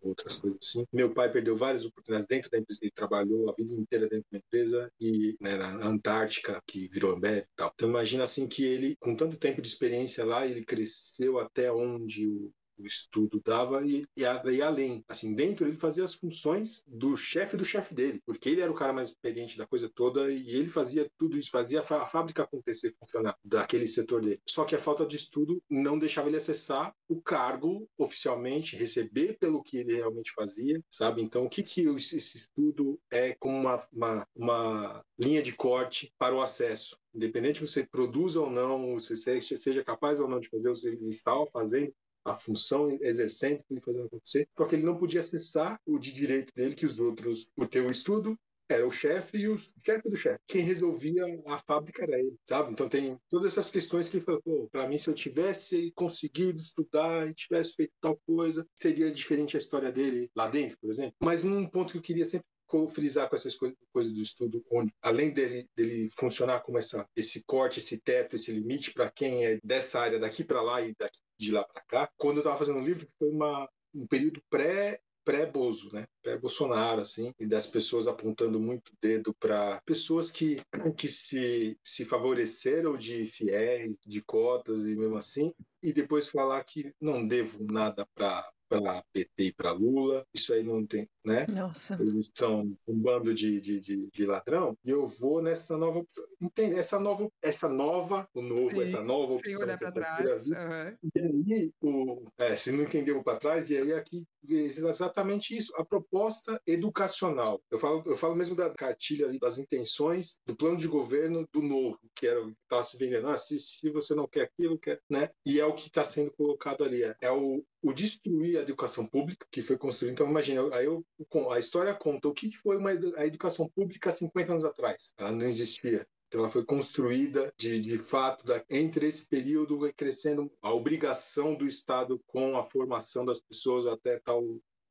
[0.02, 0.86] outras coisas assim.
[0.92, 4.38] Meu pai perdeu várias oportunidades dentro da empresa, ele trabalhou a vida inteira dentro da
[4.38, 7.72] empresa e né, na Antártica, que virou Ambev e tal.
[7.74, 12.28] Então imagina assim que ele, com tanto tempo de experiência lá, ele cresceu até onde
[12.28, 15.04] o o estudo dava e, e, e, além.
[15.08, 18.76] Assim, dentro ele fazia as funções do chefe do chefe dele, porque ele era o
[18.76, 22.94] cara mais experiente da coisa toda e ele fazia tudo isso, fazia a fábrica acontecer,
[22.98, 24.42] funcionar daquele setor dele.
[24.48, 29.64] Só que a falta de estudo não deixava ele acessar o cargo oficialmente, receber pelo
[29.64, 31.22] que ele realmente fazia, sabe?
[31.22, 36.36] Então, o que que esse estudo é como uma, uma, uma linha de corte para
[36.36, 36.98] o acesso?
[37.14, 40.74] independente se você produza ou não, se você seja capaz ou não de fazer o
[40.74, 41.94] que ele estava fazendo,
[42.26, 46.76] a função exercendo e fazendo acontecer, porque ele não podia acessar o de direito dele
[46.76, 48.38] que os outros, o estudo,
[48.70, 50.40] era o chefe e o chefe do chefe.
[50.48, 52.72] Quem resolvia a fábrica era ele, sabe?
[52.72, 56.62] Então tem todas essas questões que ele falou, pô, pra mim se eu tivesse conseguido
[56.62, 61.16] estudar e tivesse feito tal coisa, seria diferente a história dele lá dentro, por exemplo.
[61.22, 62.48] Mas um ponto que eu queria sempre
[62.92, 67.44] frisar com essas coisas, coisas do estudo, onde além dele, dele funcionar como essa, esse
[67.44, 71.20] corte, esse teto, esse limite para quem é dessa área daqui para lá e daqui
[71.44, 75.00] de lá para cá, quando eu estava fazendo o livro, foi uma, um período pré
[75.24, 76.06] pré-Bozo, né?
[76.22, 80.58] Pré-Bolsonaro, assim, e das pessoas apontando muito dedo para pessoas que,
[80.98, 86.94] que se, se favoreceram de fiéis, de cotas e mesmo assim, e depois falar que
[87.00, 91.46] não devo nada para para PT e para Lula, isso aí não tem, né?
[91.48, 91.98] Nossa.
[92.00, 96.06] Eles estão um bando de, de, de, de, ladrão, e eu vou nessa nova,
[96.42, 96.76] entende?
[96.76, 99.54] Essa nova, essa nova, o novo, sim, essa nova opção.
[99.54, 100.48] Sem olhar para trás.
[100.48, 100.98] Uhum.
[101.16, 105.86] E aí, o, é, se não entendeu para trás, e aí aqui exatamente isso, a
[105.86, 107.62] proposta educacional.
[107.72, 111.62] Eu falo, eu falo mesmo da cartilha ali, das intenções do plano de governo do
[111.62, 113.28] novo, que era estava se vendendo.
[113.30, 115.30] Ah, se, se você não quer aquilo, quer, né?
[115.46, 117.04] E é o que está sendo colocado ali.
[117.04, 120.14] É, é o, o destruir a educação pública que foi construída.
[120.14, 121.06] Então, imagina, aí eu,
[121.52, 125.14] a história conta o que foi uma, a educação pública 50 anos atrás.
[125.18, 126.08] Ela não existia.
[126.28, 131.68] Então, ela foi construída de, de fato da, entre esse período crescendo a obrigação do
[131.68, 134.42] Estado com a formação das pessoas até tal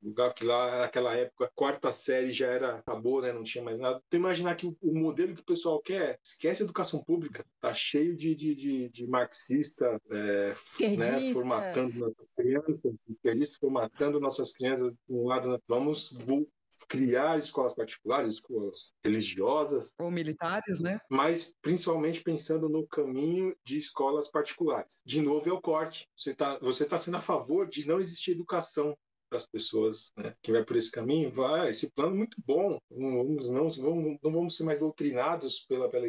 [0.02, 4.02] lugar que lá naquela época quarta série já era acabou né não tinha mais nada
[4.06, 7.74] então imaginar que o, o modelo que o pessoal quer esquece a educação pública tá
[7.74, 10.54] cheio de, de, de, de marxista é,
[10.96, 15.58] né, formatando nossas crianças formatando nossas crianças de um lado né?
[15.68, 16.48] vamos
[16.86, 19.92] criar escolas particulares, escolas religiosas.
[19.98, 20.98] Ou militares, né?
[21.10, 25.00] Mas principalmente pensando no caminho de escolas particulares.
[25.04, 26.08] De novo, é o corte.
[26.16, 28.96] Você está você tá sendo a favor de não existir educação
[29.36, 30.12] as pessoas.
[30.16, 30.34] Né?
[30.42, 32.78] Quem vai por esse caminho, vai, esse plano é muito bom.
[32.90, 36.06] Não vamos, não, vamos, não vamos ser mais doutrinados pela, pela,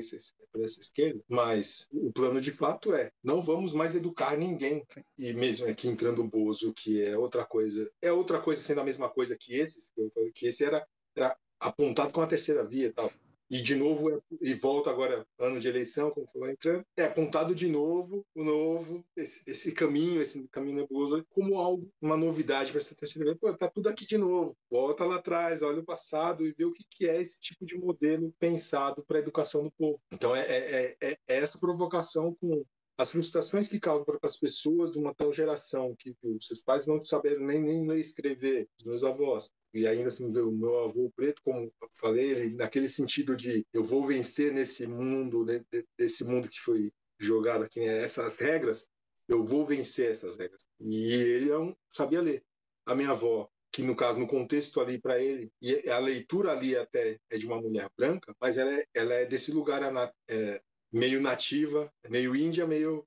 [0.52, 4.84] pela essa esquerda, mas o plano de fato é: não vamos mais educar ninguém.
[4.90, 5.02] Sim.
[5.18, 8.86] E mesmo aqui entrando o Bozo, que é outra coisa, é outra coisa sendo a
[8.86, 12.66] mesma coisa que esse, que eu falei que esse era, era apontado com a terceira
[12.66, 13.12] via e tal
[13.54, 17.54] e de novo é, e volta agora ano de eleição como falou entrando é apontado
[17.54, 22.82] de novo o novo esse, esse caminho esse caminho nebuloso como algo uma novidade para
[22.82, 23.38] essa terceira vez.
[23.38, 24.58] Pô tá tudo aqui de novo.
[24.72, 27.78] Volta lá atrás olha o passado e vê o que, que é esse tipo de
[27.78, 30.02] modelo pensado para a educação do povo.
[30.12, 32.66] Então é, é, é, é essa provocação com
[32.98, 36.88] as frustrações que causam para as pessoas de uma tal geração que os seus pais
[36.88, 41.12] não saberam nem, nem ler escrever, os meus avós, e ainda assim o meu avô
[41.16, 45.64] preto, como falei, naquele sentido de eu vou vencer nesse mundo, né,
[45.98, 48.90] desse mundo que foi jogado aqui, né, essas regras,
[49.28, 50.66] eu vou vencer essas regras.
[50.80, 52.44] E ele é um, sabia ler.
[52.86, 56.76] A minha avó, que no caso, no contexto ali para ele, e a leitura ali
[56.76, 59.82] até é de uma mulher branca, mas ela é, ela é desse lugar
[60.28, 60.62] é,
[60.92, 63.04] meio nativa, meio índia, meio,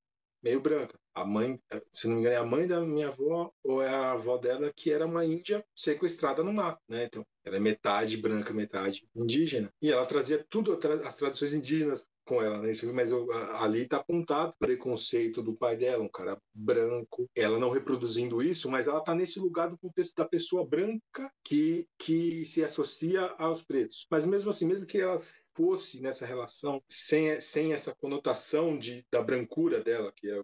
[0.46, 0.96] meio branca.
[1.12, 1.58] A mãe,
[1.90, 4.72] se não me engano, é a mãe da minha avó ou é a avó dela
[4.72, 7.04] que era uma índia sequestrada no mato, né?
[7.04, 9.72] Então, ela é metade branca, metade indígena.
[9.82, 12.72] E ela trazia tudo, as tradições indígenas com ela, né?
[12.92, 17.30] Mas eu, ali está apontado o preconceito do pai dela, um cara branco.
[17.34, 21.86] Ela não reproduzindo isso, mas ela está nesse lugar do contexto da pessoa branca que,
[21.98, 24.06] que se associa aos pretos.
[24.10, 25.16] Mas mesmo assim, mesmo que ela
[25.54, 30.42] fosse nessa relação sem, sem essa conotação de, da brancura dela, que é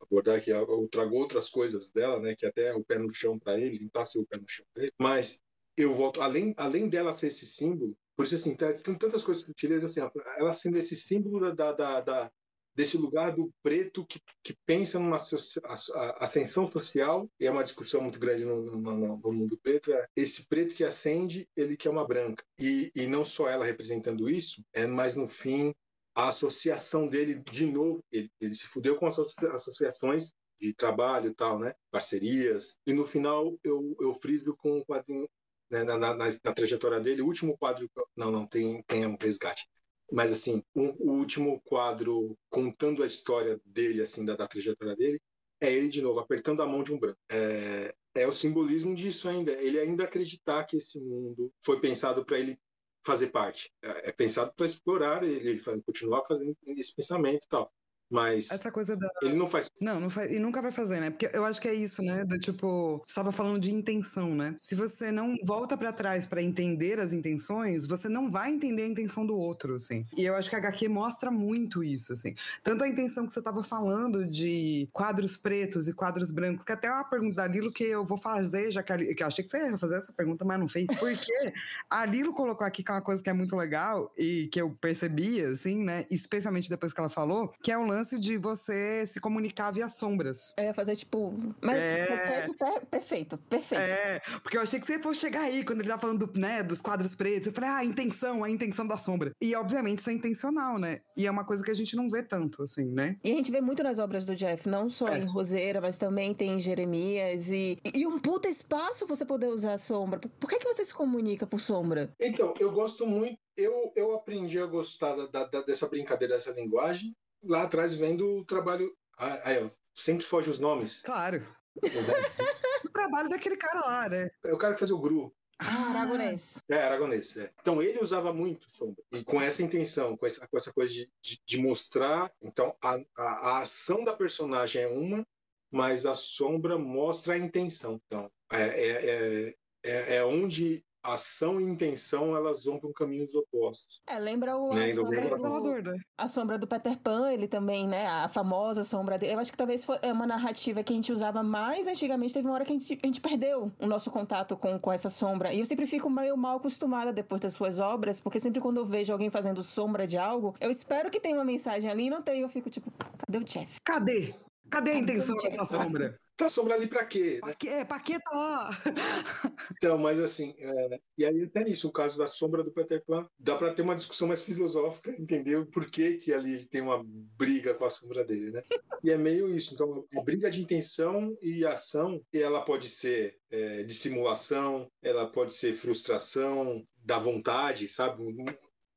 [0.00, 3.38] abordar, que eu trago outras coisas dela, né, que até é o pé no chão
[3.38, 5.40] para ele, ser o pé no chão para ele, mas
[5.76, 9.82] eu volto, além, além dela ser esse símbolo, por isso assim, tem tantas coisas sutis,
[9.82, 10.00] assim,
[10.36, 12.30] ela sendo esse símbolo da, da, da,
[12.74, 18.20] desse lugar do preto que, que pensa numa ascensão social, e é uma discussão muito
[18.20, 22.44] grande no, no, no, mundo preto, é esse preto que acende, ele quer uma branca.
[22.60, 25.72] E, e não só ela representando isso, é mas no fim
[26.14, 31.34] a associação dele, de novo, ele, ele se fudeu com as associações de trabalho e
[31.34, 31.74] tal, né?
[31.90, 32.76] Parcerias.
[32.86, 35.26] E no final eu, eu friso com o quadrinho,
[35.70, 37.88] né, na, na, na, trajetória dele, o último quadro.
[38.16, 39.66] Não, não, tem, tem um resgate.
[40.12, 45.20] Mas, assim, um, o último quadro contando a história dele, assim, da, da trajetória dele,
[45.60, 47.18] é ele de novo apertando a mão de um branco.
[47.30, 49.52] É, é o simbolismo disso ainda.
[49.52, 52.58] Ele ainda acreditar que esse mundo foi pensado para ele
[53.04, 53.70] fazer parte.
[53.82, 57.72] É, é pensado para explorar ele, ele continuar fazendo esse pensamento e tal.
[58.10, 59.70] Mas essa coisa da ele não faz.
[59.80, 61.10] Não, não faz e nunca vai fazer, né?
[61.10, 62.24] Porque eu acho que é isso, né?
[62.24, 64.56] Do tipo, estava falando de intenção, né?
[64.60, 68.88] Se você não volta para trás para entender as intenções, você não vai entender a
[68.88, 70.04] intenção do outro, assim.
[70.16, 72.34] E eu acho que a HQ mostra muito isso, assim.
[72.64, 76.88] Tanto a intenção que você estava falando de quadros pretos e quadros brancos, que até
[76.88, 79.44] é uma pergunta da Lilo que eu vou fazer, já que, a, que eu achei
[79.44, 80.86] que você ia fazer essa pergunta, mas não fez.
[80.98, 81.30] Porque
[81.88, 84.70] a Lilo colocou aqui que é uma coisa que é muito legal e que eu
[84.80, 86.06] percebi, assim, né?
[86.10, 89.88] Especialmente depois que ela falou, que é o lance lance de você se comunicar via
[89.88, 90.52] sombras.
[90.56, 91.34] É, fazer tipo.
[91.60, 92.46] Mas é...
[92.90, 93.80] perfeito, perfeito.
[93.80, 96.62] É, porque eu achei que você fosse chegar aí quando ele tava falando do, né,
[96.62, 97.46] dos quadros pretos.
[97.46, 99.32] Eu falei, ah, a intenção, a intenção da sombra.
[99.40, 101.00] E obviamente isso é intencional, né?
[101.16, 103.16] E é uma coisa que a gente não vê tanto, assim, né?
[103.22, 105.18] E a gente vê muito nas obras do Jeff, não só é.
[105.18, 107.50] em Roseira, mas também tem em Jeremias.
[107.50, 110.18] E, e um puta espaço você poder usar a sombra.
[110.18, 112.12] Por que, que você se comunica por sombra?
[112.18, 117.14] Então, eu gosto muito eu, eu aprendi a gostar da, da, dessa brincadeira, dessa linguagem,
[117.42, 118.94] lá atrás vendo o trabalho.
[119.16, 121.02] Aí, sempre foge os nomes.
[121.02, 121.46] Claro.
[122.84, 124.30] o trabalho daquele cara lá, né?
[124.44, 125.32] É o cara que fazia o Gru.
[125.62, 126.62] Ah, aragonês.
[126.70, 127.36] É, aragonês.
[127.36, 127.52] É.
[127.60, 129.04] Então ele usava muito sombra.
[129.12, 132.32] E com essa intenção, com essa, com essa coisa de, de, de mostrar.
[132.40, 135.26] Então a, a, a, ação da personagem é uma,
[135.70, 138.00] mas a sombra mostra a intenção.
[138.06, 144.00] Então é, é, é, é, é onde ação e intenção elas vão para caminhos opostos.
[144.06, 144.90] É, lembra o né?
[144.90, 144.94] a,
[145.38, 145.98] sombra do, né?
[146.18, 148.06] a sombra do Peter Pan, ele também, né?
[148.06, 149.34] A famosa sombra dele.
[149.34, 152.34] Eu acho que talvez foi é uma narrativa que a gente usava mais antigamente.
[152.34, 155.10] Teve uma hora que a gente, a gente perdeu o nosso contato com, com essa
[155.10, 155.52] sombra.
[155.52, 158.84] E eu sempre fico meio mal acostumada depois das suas obras, porque sempre quando eu
[158.84, 162.22] vejo alguém fazendo sombra de algo, eu espero que tenha uma mensagem ali e não
[162.22, 162.40] tem.
[162.40, 163.80] Eu fico tipo, cadê o Jeff?
[163.84, 164.34] Cadê?
[164.68, 166.18] Cadê a intenção dessa sombra?
[166.40, 167.34] Tá sombra ali pra quê?
[167.34, 167.40] Né?
[167.40, 167.68] Pra quê?
[167.68, 168.70] É, pra quê tá lá?
[169.76, 173.28] então, mas assim, é, e aí até nisso, o caso da sombra do Peter Pan,
[173.38, 175.66] dá pra ter uma discussão mais filosófica, entendeu?
[175.66, 178.62] Por que que ali tem uma briga com a sombra dele, né?
[179.04, 183.36] E é meio isso, então, a briga de intenção e ação, e ela pode ser
[183.50, 188.22] é, dissimulação, ela pode ser frustração, da vontade, sabe?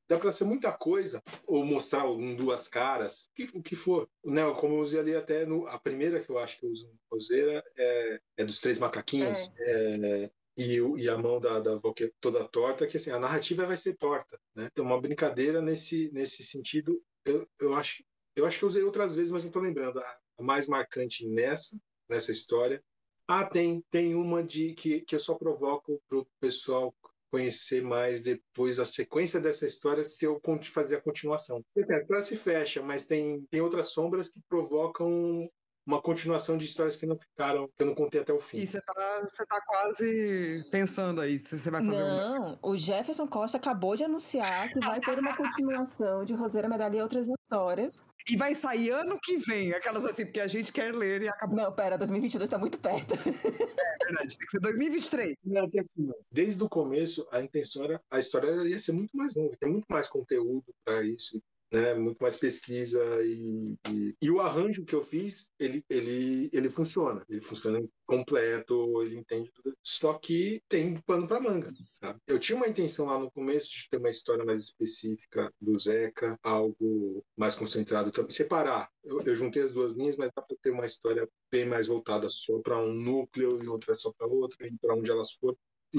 [0.08, 4.08] Dá para ser muita coisa, ou mostrar um duas caras, o que, que for.
[4.24, 6.86] Né, como eu usei ali até no, a primeira que eu acho que eu uso
[6.86, 9.50] no Roseira é, é dos três macaquinhos.
[9.58, 10.24] É.
[10.24, 13.76] É, e, e, a mão da, da é toda torta, que assim, a narrativa vai
[13.76, 14.68] ser torta, né?
[14.70, 18.04] Então, uma brincadeira nesse, nesse sentido, eu, eu, acho,
[18.36, 19.98] eu acho que eu usei outras vezes, mas não estou lembrando.
[19.98, 21.76] A, a mais marcante nessa,
[22.08, 22.82] nessa história.
[23.26, 26.94] Ah, tem, tem uma de que, que eu só provoco pro pessoal
[27.34, 30.40] conhecer mais depois a sequência dessa história se eu
[30.72, 31.60] fazer a continuação.
[31.76, 35.48] Assim, a história se fecha, mas tem, tem outras sombras que provocam
[35.84, 38.58] uma continuação de histórias que não ficaram, que eu não contei até o fim.
[38.58, 42.58] E você tá, você tá quase pensando aí se você vai fazer Não, uma...
[42.62, 47.02] o Jefferson Costa acabou de anunciar que vai ter uma continuação de Roseira Medalha e
[47.02, 48.00] outras histórias.
[48.28, 51.56] E vai sair ano que vem, aquelas assim, porque a gente quer ler e acabou.
[51.56, 53.14] Não, pera, 2022 tá muito perto.
[53.14, 55.36] É verdade, tem que ser 2023.
[55.44, 59.34] Não, porque assim, desde o começo, a intenção era, a história ia ser muito mais
[59.36, 61.40] longa, tem muito mais conteúdo para isso,
[61.74, 66.70] né, muito mais pesquisa e, e, e, o arranjo que eu fiz ele, ele, ele
[66.70, 67.24] funciona.
[67.28, 69.76] Ele funciona completo ele entende tudo.
[69.82, 72.20] Só que tem pano para manga sabe?
[72.28, 76.38] eu tinha uma intenção lá no começo de ter uma história mais específica do Zeca
[76.42, 78.30] algo mais concentrado também.
[78.30, 78.88] Separar.
[79.02, 82.28] Eu, eu juntei as duas linhas mas dá para ter uma história bem mais voltada
[82.30, 85.56] só para um núcleo e outra só para outra e para onde elas forem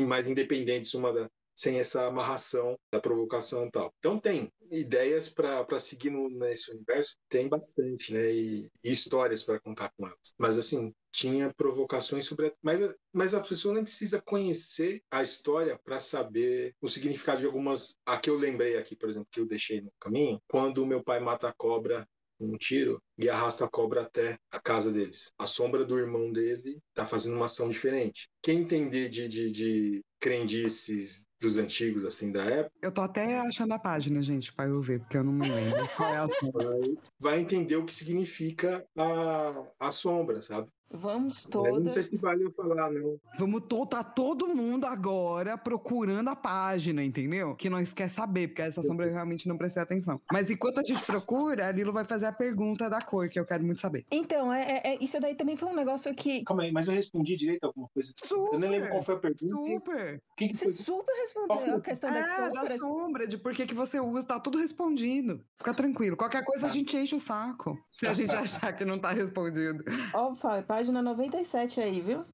[0.08, 3.94] mais independentes uma da, sem essa amarração da provocação e tal.
[4.00, 8.32] Então tem ideias para seguir no, nesse universo, tem bastante, né?
[8.32, 10.34] E, e histórias para contar com elas.
[10.38, 12.54] Mas assim, tinha provocações sobre.
[12.62, 17.96] Mas, mas a pessoa nem precisa conhecer a história para saber o significado de algumas.
[18.06, 21.20] A que eu lembrei aqui, por exemplo, que eu deixei no caminho, quando meu pai
[21.20, 22.08] mata a cobra
[22.40, 25.32] um tiro e arrasta a cobra até a casa deles.
[25.38, 28.30] A sombra do irmão dele está fazendo uma ação diferente.
[28.42, 32.76] Quem entender de, de, de crendices dos antigos, assim, da época.
[32.82, 35.88] Eu tô até achando a página, gente, pra eu ver, porque eu não me lembro.
[35.96, 40.68] Qual é a vai, vai entender o que significa a, a sombra, sabe?
[40.92, 41.84] Vamos Eu todas.
[41.84, 43.20] não sei se vale eu falar, não.
[43.38, 47.56] Vamos to tá todo mundo agora procurando a página, entendeu?
[47.56, 50.22] Que nós quer saber, porque essa sombra eu realmente não prestei atenção.
[50.32, 53.46] Mas enquanto a gente procura, a Lilo vai fazer a pergunta da cor, que eu
[53.46, 54.06] quero muito saber.
[54.12, 56.44] Então, é, é- é- isso daí também foi um negócio que.
[56.44, 58.14] Calma aí, mas eu respondi direito alguma coisa.
[58.54, 59.48] Eu nem lembro qual foi a pergunta.
[59.48, 60.22] Super!
[60.38, 60.74] Que, que Você foi?
[60.74, 64.40] super respondeu a questão das É, da sombra, de por que, que você usa, tá
[64.40, 65.42] tudo respondido.
[65.58, 66.16] Fica tranquilo.
[66.16, 66.74] Qualquer coisa a Tá.
[66.76, 67.78] gente enche o saco.
[67.92, 68.34] Se a gente
[68.70, 69.84] achar que não tá respondido.
[70.14, 72.26] Ó, Fábio, página 97 aí, viu?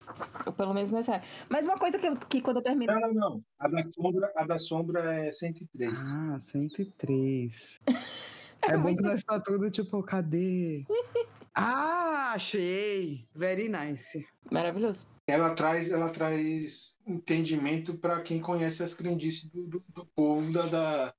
[0.46, 1.26] Ou pelo menos nessa área.
[1.48, 2.96] Mas uma coisa que, eu- que quando eu terminei.
[2.96, 3.44] Não, não, não.
[3.60, 6.00] A da sombra, a da sombra é 103.
[6.16, 7.80] Ah, 103.
[8.64, 10.86] É bom que nós tá tudo tipo, cadê?
[11.54, 13.28] Ah, achei!
[13.36, 14.24] Very nice.
[14.52, 15.06] Maravilhoso.
[15.28, 20.62] Ela traz, ela traz entendimento para quem conhece as crendices do, do, do povo da,
[20.68, 21.14] da-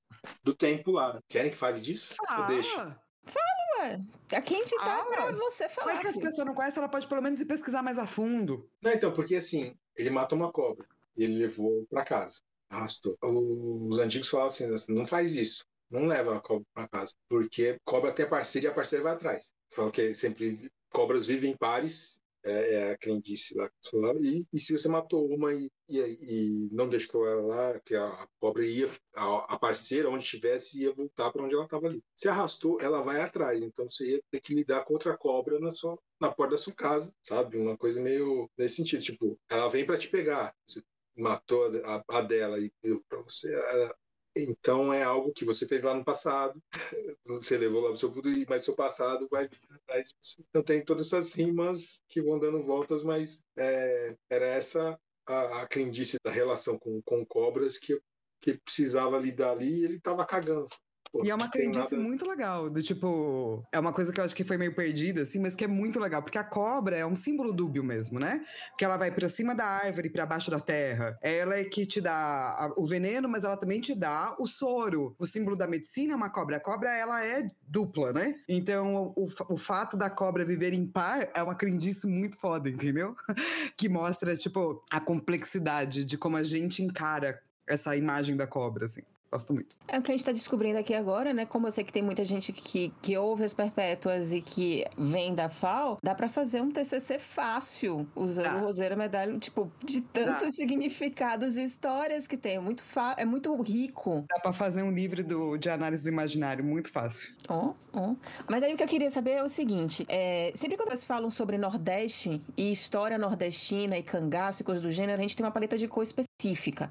[0.45, 1.21] do tempo lá.
[1.29, 2.15] Querem que fale disso?
[2.39, 2.97] Ou deixa?
[3.25, 3.43] Fala!
[3.81, 4.01] Ué,
[4.37, 5.95] aqui a gente tá Ah, pra você Como falar.
[5.99, 6.79] é que as pessoas não conhecem?
[6.81, 8.69] Ela pode pelo menos ir pesquisar mais a fundo.
[8.81, 13.17] Não, então, porque assim, ele matou uma cobra e ele levou para casa, arrastou.
[13.23, 18.13] Os antigos falavam assim, não faz isso, não leva a cobra para casa, porque cobra
[18.13, 19.53] tem a parceira e a parceira vai atrás.
[19.71, 23.77] Falam que sempre cobras vivem em pares, é, é a crendice lá que
[24.21, 28.27] e, e se você matou uma e, e, e não deixou ela lá, que a
[28.41, 32.03] cobra ia, a, a parceira, onde estivesse, ia voltar para onde ela estava ali.
[32.17, 35.71] Se arrastou, ela vai atrás, então você ia ter que lidar com outra cobra na
[35.71, 37.59] sua na porta da sua casa, sabe?
[37.59, 40.81] Uma coisa meio nesse sentido, tipo, ela vem para te pegar, você
[41.19, 43.53] matou a, a- a dela e deu para você.
[43.55, 43.95] ela-
[44.35, 46.63] Então é algo que você fez lá no passado,
[47.27, 50.43] você levou lá pro seu futuro, mas seu passado vai vir atrás de você.
[50.49, 55.69] Então tem todas essas rimas que vão dando voltas, mas é, era essa a, a
[55.69, 58.01] crendice da relação com, com cobras que,
[58.41, 60.69] que precisava lidar ali e ele tava cagando.
[61.13, 64.25] Pô, E é uma crendice nada- muito legal, do tipo, é uma coisa que eu
[64.25, 67.05] acho que foi meio perdida, assim, mas que é muito legal, porque a cobra é
[67.05, 68.43] um símbolo dúbio mesmo, né?
[68.71, 71.19] Porque ela vai pra cima da árvore, pra baixo da terra.
[71.23, 75.15] Ela é que te dá o veneno, mas ela também te dá o soro.
[75.19, 76.57] O símbolo da medicina é uma cobra.
[76.57, 78.37] A cobra, ela é dupla, né?
[78.49, 83.15] Então, o, o fato da cobra viver em par é uma crendice muito foda, entendeu?
[83.77, 89.03] que mostra, tipo, a complexidade de como a gente encara essa imagem da cobra, assim.
[89.33, 89.75] Gosto muito.
[89.89, 91.47] É o que a gente tá descobrindo aqui agora, né?
[91.47, 95.35] Como eu sei que tem muita gente que, que ouve as perpétuas e que vem
[95.35, 98.57] da FAO, dá pra fazer um TCC fácil usando Dá.
[98.57, 102.57] o Roseira Medalha, tipo, de tantos significados e histórias que tem.
[102.57, 104.25] É muito, fa- é muito rico.
[104.29, 107.33] Dá pra fazer um livro do, de análise do imaginário, muito fácil.
[107.49, 108.15] Ó, ó.
[108.49, 111.31] Mas aí o que eu queria saber é o seguinte: é, sempre quando eles falam
[111.31, 115.53] sobre Nordeste e história nordestina e cangaço e coisas do gênero, a gente tem uma
[115.53, 116.32] paleta de cor específica.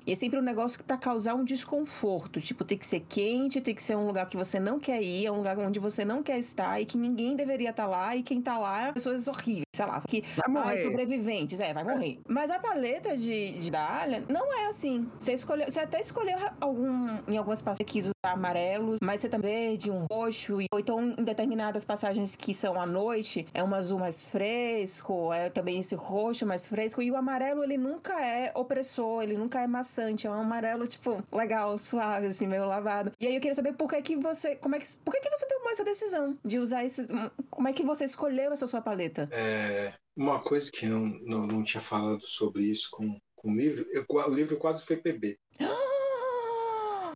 [0.06, 2.39] E é sempre um negócio pra causar um desconforto.
[2.39, 5.26] Tipo, tem que ser quente, tem que ser um lugar que você não quer ir,
[5.26, 8.16] é um lugar onde você não quer estar e que ninguém deveria estar lá.
[8.16, 10.78] E quem tá lá é pessoas horríveis, sei lá, que Vai ah, morrer.
[10.78, 12.20] sobreviventes, é, vai morrer.
[12.28, 15.10] Mas a paleta de, de Dália não é assim.
[15.20, 20.06] Você escolheu, você até escolheu algum, em algumas passagens amarelos, mas você também verde, um
[20.10, 24.24] roxo, e- ou então em determinadas passagens que são à noite, é um azul mais
[24.24, 29.36] fresco, é também esse roxo mais fresco, e o amarelo ele nunca é opressor, ele
[29.36, 33.12] nunca é maçante, é um amarelo tipo legal, suave assim, meio lavado.
[33.20, 35.30] E aí eu queria saber por que que você, como é que, por que que
[35.30, 37.08] você tomou essa decisão de usar esses,
[37.50, 39.28] como é que você escolheu essa sua paleta?
[39.32, 43.56] É, uma coisa que eu não, não, não tinha falado sobre isso com, com o
[43.56, 45.38] livro, eu- o livro quase foi PB.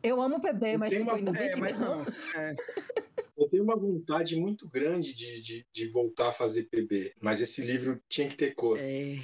[0.07, 1.97] Eu amo PB, mas tipo, uma- ainda bem É, que mas não.
[1.97, 2.05] não.
[2.35, 2.55] É.
[3.37, 7.61] Eu tenho uma vontade muito grande de, de, de voltar a fazer PB, mas esse
[7.61, 8.77] livro tinha que ter cor.
[8.79, 9.17] É.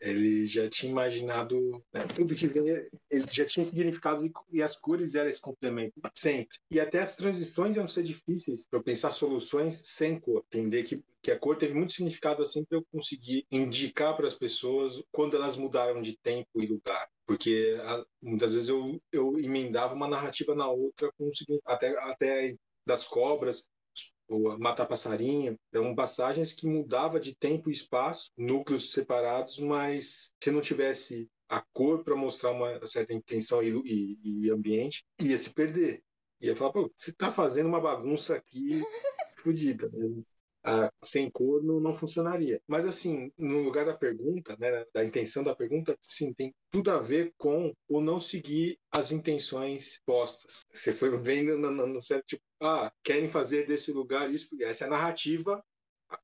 [0.00, 4.76] Ele já tinha imaginado né, tudo que veio, ele já tinha significado e, e as
[4.76, 6.58] cores eram esse complemento sempre.
[6.70, 10.44] E até as transições iam ser difíceis para eu pensar soluções sem cor.
[10.52, 14.34] Entender que, que a cor teve muito significado assim para eu conseguir indicar para as
[14.34, 17.08] pessoas quando elas mudaram de tempo e lugar.
[17.26, 17.76] Porque
[18.22, 21.12] muitas vezes eu, eu emendava uma narrativa na outra,
[21.66, 22.56] até, até
[22.86, 23.68] das cobras,
[24.58, 30.60] matar passarinho, eram passagens que mudava de tempo e espaço, núcleos separados, mas se não
[30.60, 36.02] tivesse a cor para mostrar uma certa intenção e, e- e ambiente, ia se perder.
[36.40, 38.80] Ia falar, pô, você está fazendo uma bagunça aqui
[39.42, 39.90] fodida.
[41.02, 42.60] Sem cor não, funcionaria.
[42.66, 46.98] Mas assim, no lugar da pergunta, né, da intenção da pergunta, sim, tem tudo a
[46.98, 50.64] ver com o não seguir as intenções postas.
[50.72, 54.84] Você foi vendo no, no, no certo tipo, ah, querem fazer desse lugar isso, essa
[54.84, 55.62] é a narrativa.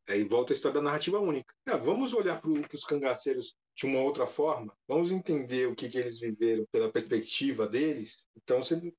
[0.08, 1.54] Aí volta a história da narrativa única.
[1.66, 5.98] Ah, vamos olhar para os cangaceiros de uma outra forma, vamos entender o que, que
[5.98, 8.24] eles viveram pela perspectiva deles.
[8.36, 8.92] Então você,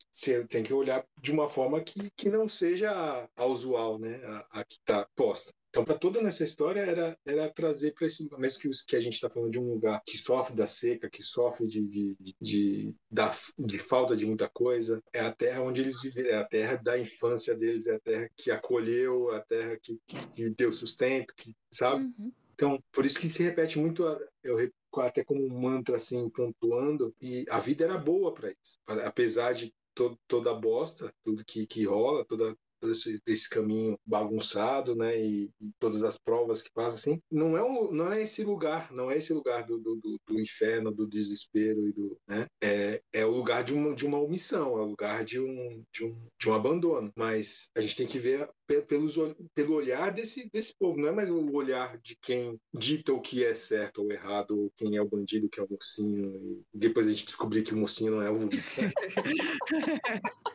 [0.47, 4.21] tem que olhar de uma forma que, que não seja a, a usual, né?
[4.25, 5.53] A, a que está posta.
[5.75, 9.15] Então, para toda nessa história, era, era trazer para esse mesmo que, que a gente
[9.15, 13.35] está falando de um lugar que sofre da seca, que sofre de, de, de, da,
[13.59, 16.97] de falta de muita coisa, é a terra onde eles viveram, é a terra da
[16.97, 22.05] infância deles, é a terra que acolheu, a terra que, que deu sustento, que, sabe?
[22.05, 22.31] Uhum.
[22.55, 24.03] Então, por isso que se repete muito,
[24.41, 28.79] eu até como um mantra, assim, pontuando, e a vida era boa para eles.
[29.05, 29.75] Apesar de
[30.25, 35.71] toda a bosta, tudo que, que rola, toda, desse, desse caminho bagunçado, né, e, e,
[35.79, 39.17] todas as provas que passam assim, não é um, não é esse lugar, não é
[39.17, 43.63] esse lugar do, do, do, inferno, do desespero e do, né, é, é o lugar
[43.63, 47.11] de uma, de uma omissão, é o lugar de um, de um, de um abandono.
[47.15, 48.49] Mas a gente tem que ver
[48.87, 49.15] pelos,
[49.53, 53.43] pelo olhar desse, desse povo, não é mais o olhar de quem dita o que
[53.43, 57.07] é certo ou errado, ou quem é o bandido, quem é o mocinho, e depois
[57.07, 58.35] a gente descobrir que o mocinho não é o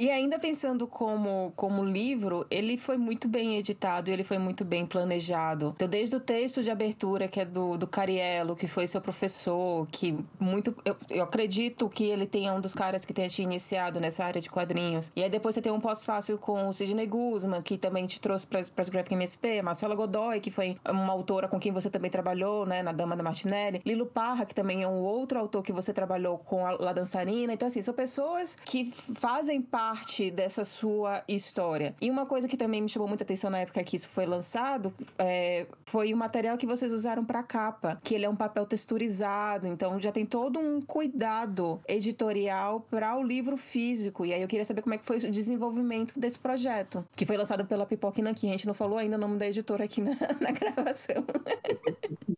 [0.00, 4.86] E ainda pensando como, como livro, ele foi muito bem editado, ele foi muito bem
[4.86, 5.74] planejado.
[5.76, 9.86] Então, desde o texto de abertura, que é do, do Cariello, que foi seu professor,
[9.92, 10.74] que muito.
[10.86, 14.40] Eu, eu acredito que ele tenha um dos caras que tenha te iniciado nessa área
[14.40, 15.12] de quadrinhos.
[15.14, 18.46] E aí depois você tem um pós-fácil com o Sidney Guzman, que também te trouxe
[18.46, 22.64] para as Graphic MSP, Marcela Godoy, que foi uma autora com quem você também trabalhou,
[22.64, 25.92] né, na Dama da Martinelli, Lilo Parra, que também é um outro autor que você
[25.92, 27.52] trabalhou com a La Dançarina.
[27.52, 31.96] Então, assim, são pessoas que fazem parte parte dessa sua história.
[32.00, 34.94] E uma coisa que também me chamou muita atenção na época que isso foi lançado
[35.18, 39.66] é, foi o material que vocês usaram para capa, que ele é um papel texturizado,
[39.66, 44.24] então já tem todo um cuidado editorial para o livro físico.
[44.24, 47.36] E aí eu queria saber como é que foi o desenvolvimento desse projeto, que foi
[47.36, 48.48] lançado pela Pipoca Nankin.
[48.48, 51.24] A gente não falou ainda o nome da editora aqui na, na gravação.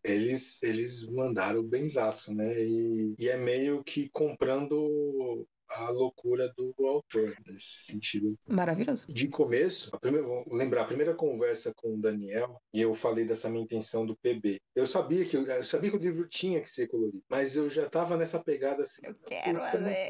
[0.02, 2.64] Eles, eles mandaram benzaço, né?
[2.64, 8.38] E, e é meio que comprando a loucura do autor, nesse sentido.
[8.46, 9.12] Maravilhoso.
[9.12, 13.24] De começo, a primeira, vou lembrar, a primeira conversa com o Daniel, e eu falei
[13.24, 14.60] dessa minha intenção do PB.
[14.74, 17.86] Eu sabia que, eu sabia que o livro tinha que ser colorido, mas eu já
[17.86, 19.02] estava nessa pegada assim.
[19.04, 20.08] Eu quero fazer.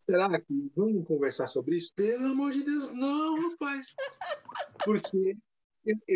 [0.00, 1.92] Será que vamos conversar sobre isso?
[1.94, 3.88] Pelo amor de Deus, não, rapaz.
[4.84, 5.36] Porque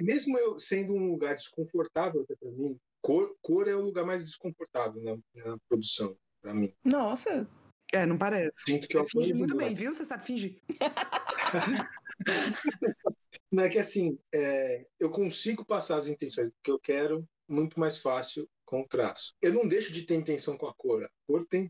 [0.03, 4.25] mesmo eu sendo um lugar desconfortável até para mim, cor, cor é o lugar mais
[4.25, 6.73] desconfortável na, na produção para mim.
[6.85, 7.49] Nossa!
[7.93, 8.63] É, não parece.
[8.65, 9.93] Sinto que eu finge muito bem, viu?
[9.93, 10.61] Você sabe fingir.
[13.51, 17.99] não é que assim, é, eu consigo passar as intenções que eu quero muito mais
[17.99, 19.35] fácil com o traço.
[19.43, 21.03] Eu não deixo de ter intenção com a cor.
[21.03, 21.69] A cor tem,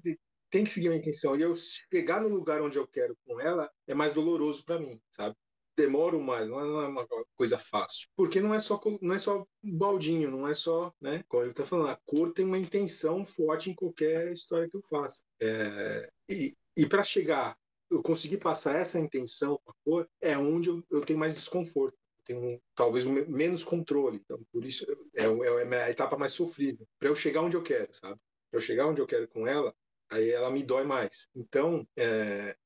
[0.50, 1.34] tem que seguir a intenção.
[1.36, 5.00] E eu chegar no lugar onde eu quero com ela é mais doloroso para mim,
[5.10, 5.34] sabe?
[5.76, 8.08] Demoro mais, não é uma coisa fácil.
[8.16, 11.24] Porque não é só não é só baldinho, não é só, né?
[11.28, 14.82] Como ele está falando, a cor tem uma intenção forte em qualquer história que eu
[14.82, 15.24] faça.
[15.40, 17.56] É, e e para chegar,
[17.90, 21.96] eu conseguir passar essa intenção com a cor, é onde eu, eu tenho mais desconforto.
[22.24, 24.16] Tenho talvez menos controle.
[24.16, 26.86] Então, por isso, é, é, é a etapa mais sofrível.
[26.98, 28.18] Para eu chegar onde eu quero, sabe?
[28.50, 29.74] Para eu chegar onde eu quero com ela,
[30.08, 31.28] aí ela me dói mais.
[31.34, 32.56] Então, é,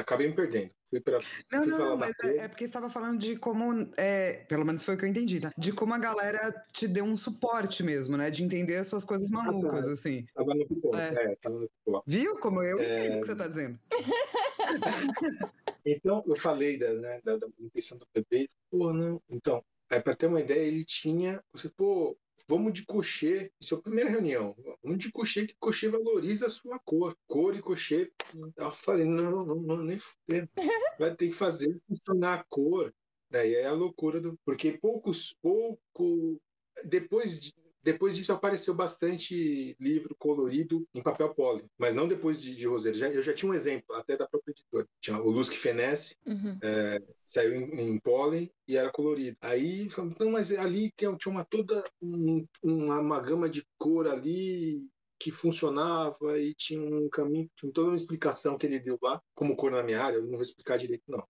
[0.00, 0.70] acabei me perdendo.
[1.04, 1.20] Pra,
[1.52, 4.94] não, não, não, mas é, é, porque estava falando de como, é, pelo menos foi
[4.94, 5.52] o que eu entendi, tá?
[5.58, 8.30] De como a galera te deu um suporte mesmo, né?
[8.30, 9.92] De entender as suas coisas malucas, ah, tá.
[9.92, 10.24] assim.
[10.32, 11.32] Tava no pipoca, é.
[11.32, 12.04] é, tava no pipoca.
[12.06, 12.82] Viu como eu é...
[12.84, 13.78] entendo o que você tá dizendo?
[15.84, 19.20] então, eu falei da, né, da, da intenção do bebê, pô, não.
[19.28, 22.16] Então, é, para ter uma ideia, ele tinha, você, pô,
[22.48, 24.54] Vamos de cochê, isso é a primeira reunião.
[24.82, 27.16] Vamos de cochê, que cochê valoriza a sua cor.
[27.26, 28.12] Cor e cochê.
[28.56, 30.48] Eu falei, não, não, não nem fudendo.
[31.00, 32.94] Vai ter que fazer funcionar a cor.
[33.30, 34.38] Daí é a loucura do.
[34.44, 36.40] Porque poucos, pouco.
[36.84, 37.54] Depois de,
[37.86, 42.98] depois disso apareceu bastante livro colorido em papel pólen, mas não depois de, de Roseiro.
[42.98, 44.88] Já, eu já tinha um exemplo, até da própria editora.
[45.00, 46.58] Tinha o Luz que Fenece, uhum.
[46.60, 49.36] é, saiu em, em pólen e era colorido.
[49.40, 49.86] Aí,
[50.18, 54.84] não, mas ali tinha uma toda um, uma, uma gama de cor ali
[55.16, 59.54] que funcionava e tinha um caminho, tinha toda uma explicação que ele deu lá, como
[59.54, 61.24] cor na minha área, eu não vou explicar direito, não.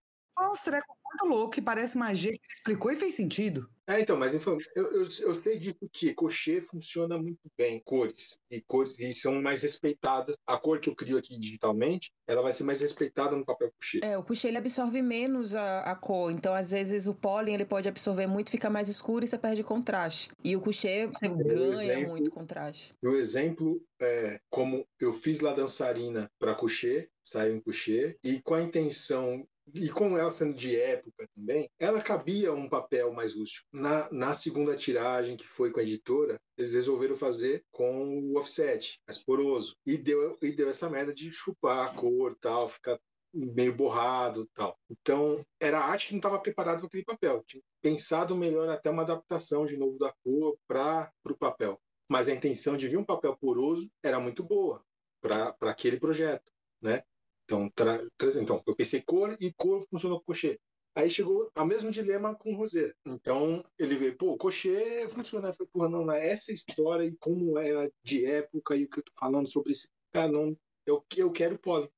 [0.63, 3.69] Trecos muito louco que parece magia que ele explicou e fez sentido.
[3.89, 8.37] É, então, mas então, eu, eu, eu sei disso que cochê funciona muito bem, cores,
[8.51, 10.35] e cores e são mais respeitadas.
[10.45, 14.01] A cor que eu crio aqui digitalmente, ela vai ser mais respeitada no papel cochê.
[14.03, 17.65] É, o cochê ele absorve menos a, a cor, então às vezes o pólen ele
[17.65, 20.29] pode absorver muito, fica mais escuro e você perde contraste.
[20.43, 22.93] E o cochê você ganha exemplo, muito contraste.
[23.01, 28.53] O exemplo é como eu fiz lá dançarina para cochê, saiu em cochê, e com
[28.53, 33.67] a intenção e com ela sendo de época também, ela cabia um papel mais rústico.
[33.73, 38.99] Na, na segunda tiragem, que foi com a editora, eles resolveram fazer com o offset,
[39.07, 39.75] mais poroso.
[39.85, 42.99] E deu, e deu essa merda de chupar a cor tal, ficar
[43.33, 44.77] meio borrado tal.
[44.89, 47.43] Então, era a arte que não estava preparada para aquele papel.
[47.45, 51.79] Tinha pensado melhor até uma adaptação de novo da cor para o papel.
[52.09, 54.81] Mas a intenção de vir um papel poroso era muito boa
[55.21, 56.49] para aquele projeto,
[56.81, 57.03] né?
[57.47, 57.97] Então, tra...
[58.41, 60.59] então, eu pensei cor e cor funcionou com cochê.
[60.93, 62.93] Aí chegou ao mesmo dilema com o roseira.
[63.05, 65.47] Então, ele veio, pô, cochê funciona.
[65.47, 69.03] Eu falei, porra, não, essa história e como é de época e o que eu
[69.03, 71.89] tô falando sobre esse cara, não, eu, eu quero pólen.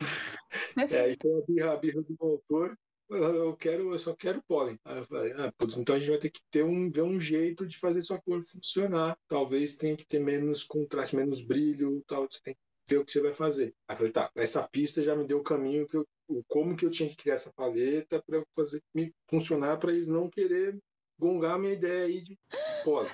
[0.78, 2.78] é, foi a birra, a birra do autor,
[3.10, 4.78] eu quero, eu só quero pólen.
[4.84, 7.20] Aí eu falei, ah, putz, então a gente vai ter que ter um, ver um
[7.20, 9.18] jeito de fazer sua cor funcionar.
[9.28, 12.26] Talvez tenha que ter menos contraste, menos brilho, tal.
[12.30, 13.74] Você tem que ver o que você vai fazer.
[13.88, 16.06] Aí eu falei, tá, essa pista já me deu o caminho que eu,
[16.48, 20.28] como que eu tinha que criar essa paleta para fazer me funcionar para eles não
[20.28, 20.78] querer
[21.18, 22.38] gongar a minha ideia aí de
[22.84, 23.10] pólen.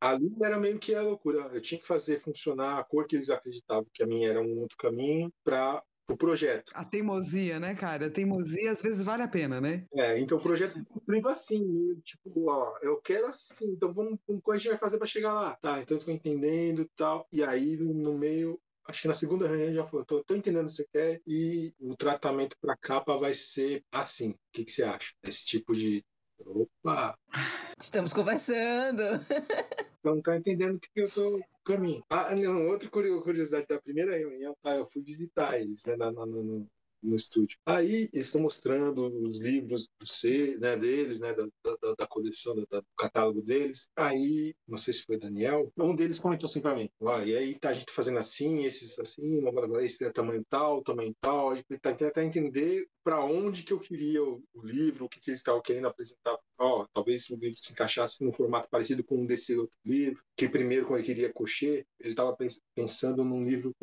[0.00, 1.50] Ali era meio que a loucura.
[1.52, 4.58] Eu tinha que fazer funcionar a cor que eles acreditavam que a minha era um
[4.60, 6.70] outro caminho para o projeto.
[6.74, 8.06] A teimosia, né, cara?
[8.06, 9.86] A teimosia às vezes vale a pena, né?
[9.94, 14.40] É, então o projeto é construído assim, tipo, ó, eu quero assim, então vamos, como
[14.48, 15.56] a gente vai fazer para chegar lá?
[15.56, 17.26] Tá, então eu estou entendendo e tal.
[17.32, 20.70] E aí no meio acho que na segunda reunião já falou, tô, tô entendendo o
[20.70, 24.30] que você quer e o tratamento para capa vai ser assim.
[24.30, 25.12] O que, que você acha?
[25.22, 26.04] Esse tipo de
[26.38, 27.18] opa,
[27.78, 29.02] estamos conversando.
[30.00, 32.04] então tá entendendo o que eu tô caminho.
[32.08, 34.76] Ah, não, outra curiosidade da primeira reunião, tá?
[34.76, 36.68] Eu fui visitar eles, né, na, na, no,
[37.06, 37.58] no estúdio.
[37.64, 42.54] Aí eles estão mostrando os livros do C, né, deles, né, da, da, da coleção,
[42.70, 43.88] da, do catálogo deles.
[43.96, 47.58] Aí, não sei se foi Daniel, um deles comentou assim para mim: ah, e aí
[47.58, 51.14] tá a gente fazendo assim, esses assim, blá, blá, blá, esse é tamanho tal, tamanho
[51.20, 51.50] tal.
[51.50, 55.20] A gente tá tentar entender para onde que eu queria o, o, livro, o que,
[55.20, 56.36] que eles estavam querendo apresentar.
[56.58, 60.22] Ó, talvez o livro se encaixasse num formato parecido com um desse outro livro.
[60.36, 62.36] Que primeiro, quando ele queria cocher, ele estava
[62.74, 63.74] pensando num livro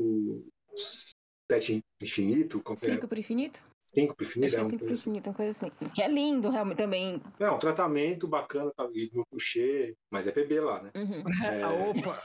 [1.52, 2.64] Sete Infinito.
[2.76, 3.64] Cinco para Infinito?
[3.94, 4.48] Cinco para Infinito.
[4.48, 5.72] Acho é, é Cinco para Infinito, uma coisa assim.
[5.94, 7.22] Que é lindo realmente também.
[7.40, 10.92] É, um tratamento bacana, tá, no coucher, mas é PB lá, né?
[10.96, 11.24] Uhum.
[11.44, 12.22] É, ah, opa!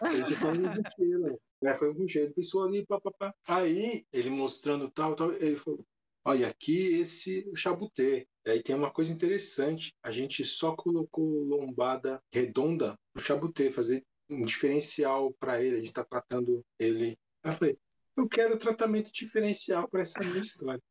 [0.00, 1.36] A gente foi um coucher, né?
[1.62, 3.34] É, foi um coucher, ele pensou ali, papapá.
[3.46, 5.84] Aí, ele mostrando tal, tal, ele falou,
[6.24, 8.26] olha, aqui esse o chabutê.
[8.46, 14.44] Aí tem uma coisa interessante, a gente só colocou lombada redonda no chabutê, fazer um
[14.44, 17.18] diferencial para ele, a gente está tratando ele.
[17.44, 17.78] Aí eu falei,
[18.20, 20.82] eu quero tratamento diferencial para essa minha história.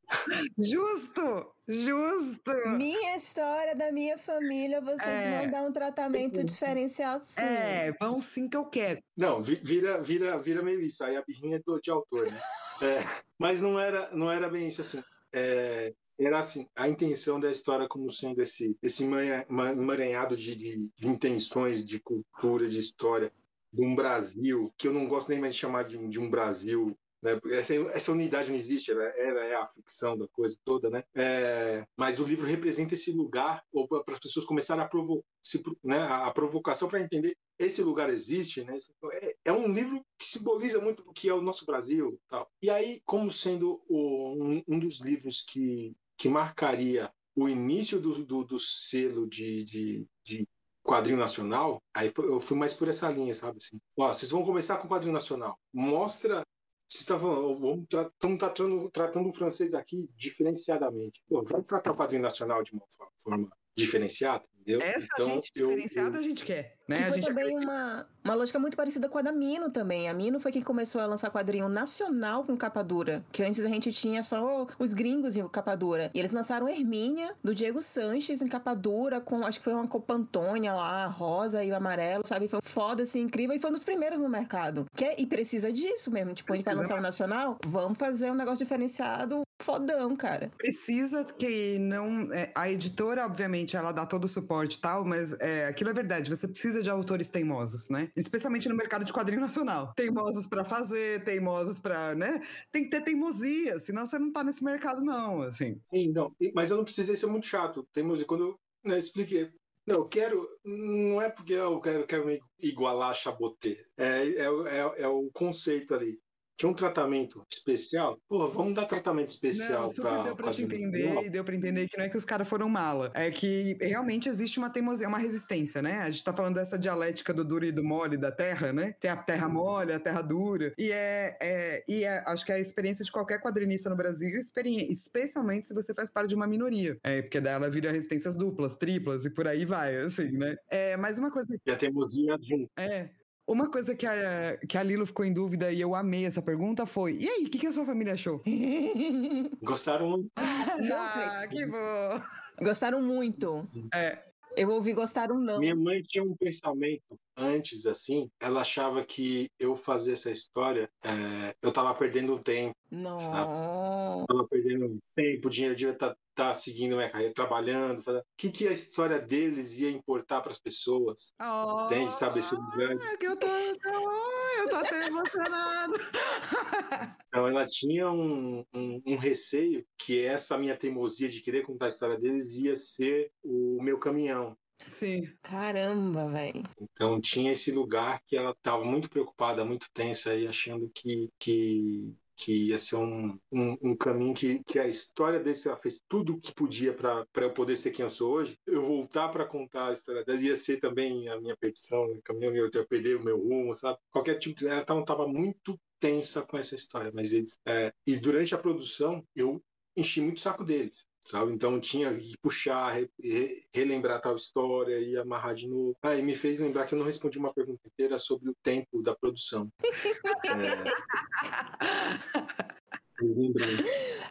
[0.57, 1.53] Justo!
[1.67, 2.51] Justo!
[2.77, 5.39] Minha história da minha família, vocês é.
[5.39, 7.41] vão dar um tratamento diferencial sim.
[7.41, 9.01] É, vão sim que eu quero.
[9.15, 12.39] Não, vira, vira, vira Melissa, aí a birrinha é do, de autor, né?
[12.81, 12.97] É,
[13.37, 15.03] mas não era, não era bem isso assim.
[15.33, 21.07] É, era assim, a intenção da história como sendo esse, esse emaranhado de, de, de
[21.09, 23.33] intenções, de cultura, de história,
[23.71, 26.97] de um Brasil, que eu não gosto nem mais de chamar de, de um Brasil
[27.21, 27.39] né?
[27.51, 31.03] Essa, essa, unidade não existe, ela, ela, é a ficção da coisa toda, né?
[31.15, 33.63] É, mas o livro representa esse lugar
[34.05, 38.63] para as pessoas começarem a, provo se, né, a provocação para entender esse lugar existe,
[38.63, 38.77] né?
[39.13, 42.49] É, é, um livro que simboliza muito do que é o nosso Brasil, tal.
[42.61, 48.25] E aí, como sendo o, um, um, dos livros que que marcaria o início do,
[48.25, 50.47] do, do selo de, de, de
[50.83, 53.57] quadrinho nacional, aí eu fui mais por essa linha, sabe?
[53.61, 55.57] Assim, ó, vocês vão começar com quadrinho nacional.
[55.73, 56.43] Mostra
[56.89, 61.21] você está falando, estamos tratando, tratando o francês aqui diferenciadamente.
[61.29, 62.85] Pô, vamos tratar o quadrinho nacional de uma
[63.23, 64.81] forma diferenciada, entendeu?
[64.81, 66.97] Essa então, gente diferenciada eu, a gente quer, né?
[66.97, 70.09] Que foi gente também uma, uma lógica muito parecida com a da Mino também.
[70.09, 73.69] A Mino foi quem começou a lançar quadrinho nacional com capa dura, que antes a
[73.69, 76.09] gente tinha só os gringos em capa dura.
[76.13, 79.87] E eles lançaram Hermínia, do Diego Sanches, em capa dura, com acho que foi uma
[79.87, 82.47] copa Antônia lá, rosa e amarelo, sabe?
[82.47, 83.55] Foi foda, assim, incrível.
[83.55, 84.85] E foi um dos primeiros no mercado.
[84.95, 86.33] Que é, e precisa disso mesmo.
[86.33, 90.51] Tipo, ele vai lançar o nacional, vamos fazer um negócio diferenciado fodão, cara.
[90.57, 92.31] Precisa que não.
[92.31, 95.93] É, a editora, obviamente, ela dá todo o suporte e tal, mas é, aquilo é
[95.93, 96.29] verdade.
[96.29, 98.11] Você precisa de autores teimosos, né?
[98.15, 99.93] Especialmente no mercado de quadrinho nacional.
[99.95, 102.41] Teimosos para fazer, teimosos para, né?
[102.71, 105.79] Tem que ter teimosia, senão você não tá nesse mercado, não, assim.
[105.93, 106.31] Sim, não.
[106.53, 107.87] Mas eu não precisei ser muito chato.
[107.93, 108.25] Teimosia.
[108.25, 109.49] Quando eu né, expliquei.
[109.85, 110.47] Não, eu quero.
[110.63, 113.77] Não é porque eu quero, quero me igualar a Chaboté.
[113.97, 116.19] É, é, é, é o conceito ali
[116.59, 118.19] tinha um tratamento especial.
[118.27, 121.55] Pô, vamos dar tratamento especial Não, super pra, deu pra te entender e deu pra
[121.55, 123.09] entender que não é que os caras foram mala.
[123.15, 126.01] É que realmente existe uma teimosia, uma resistência, né?
[126.01, 128.93] A gente tá falando dessa dialética do duro e do mole da terra, né?
[128.99, 130.73] Tem a terra mole, a terra dura.
[130.77, 134.37] E é, é- e é- acho que é a experiência de qualquer quadrinista no Brasil,
[134.37, 136.97] especialmente se você faz parte de uma minoria.
[137.05, 140.57] É, porque daí ela vira resistências duplas, triplas e por aí vai, assim, né?
[140.69, 142.69] É, mas uma coisa E a teimosia junto.
[142.77, 143.11] é.
[143.49, 146.85] Uma coisa que a, que a Lilo ficou em dúvida e eu amei essa pergunta
[146.85, 148.43] foi: e aí, o que, que a sua família achou?
[149.63, 150.31] Gostaram muito.
[150.37, 152.21] ah, que bom!
[152.61, 153.55] Gostaram muito.
[153.91, 154.19] É,
[154.55, 155.57] Eu ouvi gostaram não.
[155.57, 161.53] Minha mãe tinha um pensamento antes, assim, ela achava que eu fazer essa história, é,
[161.61, 163.17] eu tava perdendo tempo, Não.
[163.17, 168.21] tava perdendo tempo, o dinheiro devia estar seguindo minha carreira, trabalhando, fazendo...
[168.21, 171.33] o que, que a história deles ia importar para as pessoas?
[171.41, 172.11] Oh, Entende?
[172.11, 175.93] Sabe, esse lugar de É que eu tô, eu tô até emocionado.
[177.29, 181.89] Então ela tinha um, um, um receio que essa minha teimosia de querer contar a
[181.89, 184.57] história deles ia ser o meu caminhão.
[184.87, 185.37] Sim.
[185.41, 186.63] Caramba, velho.
[186.81, 192.15] Então tinha esse lugar que ela estava muito preocupada, muito tensa e achando que, que,
[192.35, 196.33] que ia ser um, um, um caminho que, que a história desse ela fez tudo
[196.35, 198.57] o que podia para eu poder ser quem eu sou hoje.
[198.65, 202.55] Eu voltar para contar a história delas ia ser também a minha perdição, o caminhão
[202.55, 203.97] eu ia perder o meu rumo, sabe?
[204.11, 204.67] Qualquer tipo de.
[204.67, 207.57] Ela estava muito tensa com essa história, mas eles.
[207.67, 209.61] é, E durante a produção eu
[209.97, 211.05] enchi muito o saco deles.
[211.21, 211.51] Sabe?
[211.53, 215.95] Então tinha que puxar, re- re- relembrar tal história e amarrar de novo.
[216.01, 219.01] Ah, e me fez lembrar que eu não respondi uma pergunta inteira sobre o tempo
[219.03, 219.69] da produção.
[219.83, 219.85] É.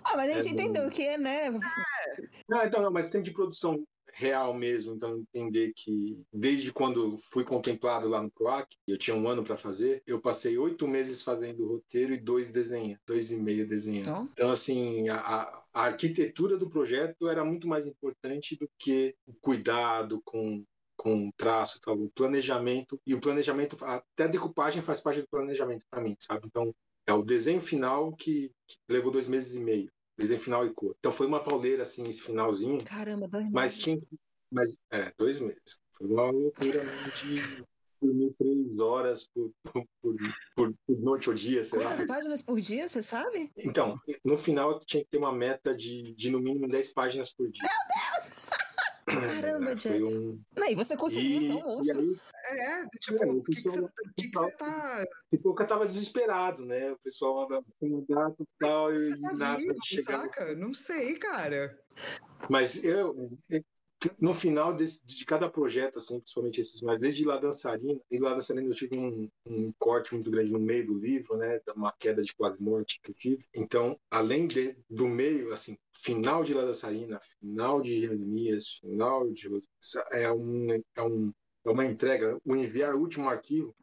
[0.03, 1.51] Ah, mas a gente É, entendeu que, né?
[2.49, 3.87] Não, então não, mas tempo de produção
[4.19, 9.29] real mesmo, então entender que desde quando fui contemplado lá no PROAC, eu tinha um
[9.29, 13.37] ano para fazer, eu passei oito meses fazendo o roteiro e dois desenhando, dois e
[13.37, 14.09] meio desenhando.
[14.33, 19.33] Então, assim, a, a- a arquitetura do projeto era muito mais importante do que o
[19.41, 20.65] cuidado com
[21.01, 25.29] com o traço, tal, o planejamento e o planejamento até a decupagem faz parte do
[25.29, 26.49] planejamento para mim, sabe?
[26.49, 26.75] Então
[27.07, 29.89] é o desenho final que, que levou dois meses e meio,
[30.19, 30.95] desenho final e cor.
[30.99, 33.79] Então foi uma pauleira assim esse finalzinho, Caramba, dois mas meses.
[33.81, 33.99] tinha,
[34.51, 35.79] mas é dois meses.
[35.97, 37.63] Foi uma loucura mesmo de
[38.01, 40.17] dormir três horas por, por, por,
[40.55, 41.87] por- noite ou dia, sei lá.
[41.91, 43.51] Quantas páginas por dia, você sabe?
[43.57, 47.51] Então, no final tinha que ter uma meta de, de no mínimo 10 páginas por
[47.51, 47.69] dia.
[49.21, 49.89] Caramba, É, Jeff.
[49.99, 50.41] foi um...
[50.57, 52.01] Não, e você conseguiu, E, você é um monstro.
[52.01, 54.57] aí, É, tipo, É, o o que, que, pessoal- você, o que, que pessoal- você
[54.57, 55.05] tá.
[55.05, 56.93] o Pipoca tava desesperado, né?
[56.93, 60.55] O pessoal andava com data e tal, e tá nada vivo, saca?
[60.55, 61.79] Não sei, cara.
[62.49, 63.15] Mas eu,
[64.21, 68.35] no final desse- de cada projeto, assim, principalmente esses mais, desde lá dançarina, e lá
[68.35, 72.23] dançarina eu tive um, um corte muito grande no meio do livro, né, uma queda
[72.23, 73.39] de quase morte que eu tive.
[73.55, 79.49] Então, além de, do meio, assim, final de lá dançarina, final de Jeremias, final de
[80.13, 81.33] é um é um
[81.67, 83.75] é uma entrega, o enviar o último arquivo,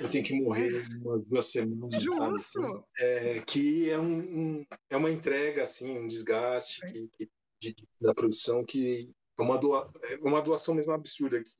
[0.00, 2.32] eu tenho que morrer em umas duas semanas, sabe?
[2.32, 2.60] Justo!
[2.64, 2.82] assim?
[2.98, 4.18] é, que é, um,
[4.58, 7.30] um- é uma entrega, assim, um desgaste que- que-
[7.60, 9.10] de- da produção que
[9.40, 11.50] é uma, doa, é uma doação mesmo absurda, que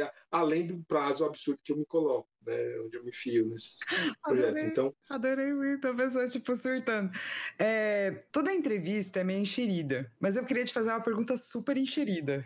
[0.00, 3.78] é além do prazo absurdo que eu me coloco, né, onde eu me fio nesses
[4.22, 4.50] projetos.
[4.50, 4.64] Adorei.
[4.64, 7.10] Então, Adorei muito a pessoa, tipo, surtando.
[7.58, 12.44] É, toda entrevista é meio enxerida, mas eu queria te fazer uma pergunta super enxerida.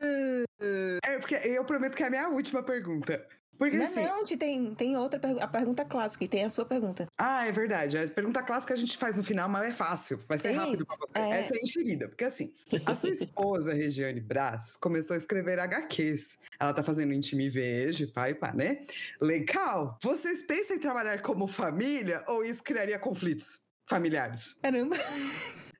[0.00, 3.26] É, porque eu prometo que é a minha última pergunta.
[3.60, 4.02] Porque Não, assim.
[4.02, 5.44] não, te- tem, tem outra pergunta.
[5.44, 7.06] A pergunta clássica, e tem a sua pergunta.
[7.18, 7.98] Ah, é verdade.
[7.98, 10.18] A pergunta clássica a gente faz no final, mas é fácil.
[10.26, 11.18] Vai ser rápido Isso, pra você.
[11.18, 11.40] é.
[11.40, 12.08] Essa é enxerida.
[12.08, 12.54] Porque assim,
[12.86, 16.38] a sua esposa, Regiane Brás, começou a escrever HQs.
[16.58, 18.80] Ela tá fazendo Intime Vejo, e pá, né?
[19.20, 19.98] Legal!
[20.02, 24.54] Vocês pensam em trabalhar como família ou isso criaria conflitos familiares?
[24.62, 24.96] Caramba.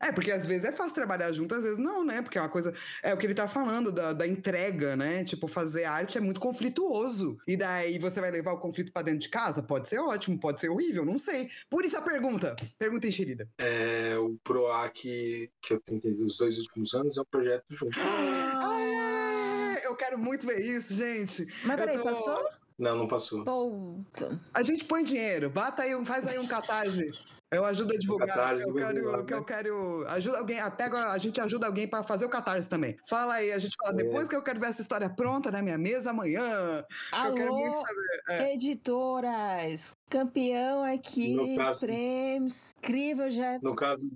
[0.03, 2.23] É, porque às vezes é fácil trabalhar junto, às vezes não, né?
[2.23, 2.75] Porque é uma coisa.
[3.03, 5.25] É o que ele tá falando da, da entrega, né?
[5.25, 7.39] Tipo, fazer arte é muito conflituoso.
[7.47, 9.63] E daí você vai levar o conflito pra dentro de casa?
[9.63, 11.51] Pode ser ótimo, pode ser horrível, não sei.
[11.69, 12.57] Por isso a pergunta.
[12.79, 13.47] Pergunta enxerida.
[13.59, 14.95] é, o PROAC
[15.61, 17.99] que eu tentei os dois últimos anos é um projeto junto.
[18.63, 21.47] Ah, eu quero muito ver isso, gente.
[21.65, 22.39] Mas peraí, tô- passou?
[22.81, 23.45] Não, não passou.
[23.45, 24.41] Puta.
[24.55, 27.11] A gente põe dinheiro, bata aí, um- faz aí um catarse.
[27.53, 28.29] Eu ajudo a divulgar.
[28.29, 29.45] Catarse, eu quero, divulgar, que eu né?
[29.47, 30.05] quero.
[30.09, 32.97] Ajuda alguém, pega, a gente ajuda alguém pra fazer o catarse também.
[33.09, 34.05] Fala aí, a gente fala, É.
[34.05, 36.85] depois que eu quero ver essa história pronta na minha mesa amanhã.
[37.27, 38.23] eu quero muito Alô, saber.
[38.45, 38.55] É.
[38.55, 39.95] editoras.
[40.09, 42.71] Campeão aqui caso- prêmios.
[42.79, 43.63] Incrível, Jeff.
[43.63, 44.09] No caso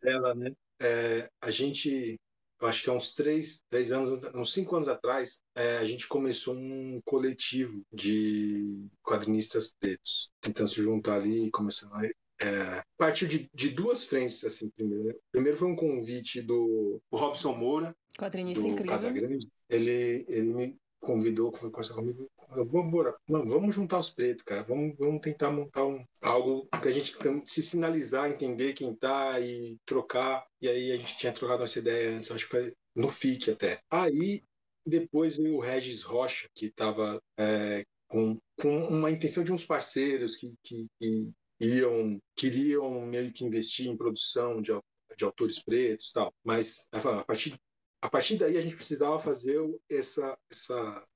[0.00, 2.20] dela, né, é, a gente
[2.62, 6.06] eu acho que há uns três, três anos, uns cinco anos atrás, é, a gente
[6.06, 13.28] começou um coletivo de quadrinistas pretos, tentando se juntar ali e começando a é, partiu
[13.28, 15.04] de, de, duas frentes, assim, primeiro.
[15.04, 15.14] Né?
[15.30, 18.92] Primeiro foi um convite do Robson Moura, quadrinista do incrível.
[18.92, 19.48] Casagrande.
[19.68, 25.20] Ele, ele me convidou, foi conversar comigo, vamos, vamos juntar os pretos, cara, vamos, vamos
[25.20, 27.14] tentar montar um, algo que a gente
[27.44, 30.46] se sinalizar, entender quem tá e trocar.
[30.60, 33.80] E aí a gente tinha trocado essa ideia antes, acho que foi no FIC até.
[33.90, 34.44] Aí
[34.86, 40.36] depois veio o Regis Rocha, que estava é, com, com uma intenção de uns parceiros
[40.36, 44.72] que, que, que iam queriam meio que investir em produção de,
[45.16, 47.56] de autores pretos tal mas a partir
[48.02, 49.58] a partir daí a gente precisava fazer
[49.88, 51.06] essa essa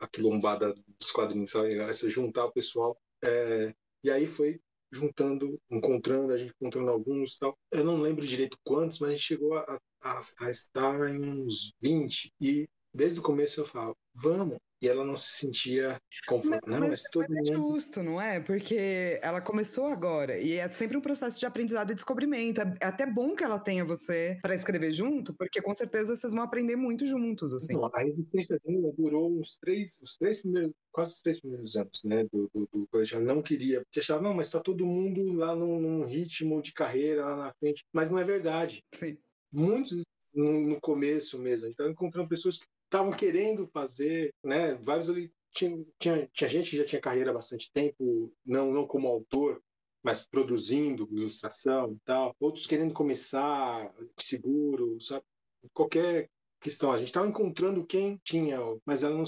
[0.98, 1.78] dos quadrinhos sabe?
[1.80, 4.60] essa juntar o pessoal é, e aí foi
[4.92, 9.24] juntando encontrando a gente encontrando alguns tal eu não lembro direito quantos mas a gente
[9.24, 14.58] chegou a, a, a estar em uns 20 e desde o começo eu falo vamos
[14.80, 16.80] e ela não se sentia confortável.
[16.80, 17.72] Não, mas, mas mas é mundo...
[17.72, 18.40] justo, não é?
[18.40, 22.60] Porque ela começou agora e é sempre um processo de aprendizado e descobrimento.
[22.60, 26.42] É, até bom que ela tenha você para escrever junto, porque com certeza vocês vão
[26.42, 27.74] aprender muito juntos, assim.
[27.74, 32.02] Não, a resistência dela durou uns três, os três primeiros, quase os três primeiros anos,
[32.04, 32.24] né?
[32.24, 33.16] Do, do, do colégio.
[33.16, 36.72] Ela não queria, porque achava, não, mas está todo mundo lá num, num ritmo de
[36.72, 37.84] carreira lá na frente.
[37.92, 38.84] Mas não é verdade.
[38.92, 39.16] Sim.
[39.52, 40.02] Muitos
[40.34, 41.64] no, no, começo mesmo.
[41.64, 44.74] A gente estava encontrando pessoas que estavam querendo fazer, né?
[44.74, 48.86] Vários ali tinha, tinha, tinha gente que já tinha carreira há bastante tempo, não, não
[48.86, 49.62] como autor,
[50.02, 52.34] mas produzindo ilustração e tal.
[52.38, 55.24] Outros querendo começar seguro, sabe?
[55.72, 56.30] Qualquer
[56.60, 56.92] questão.
[56.92, 59.24] A gente estava encontrando quem tinha, mas ela não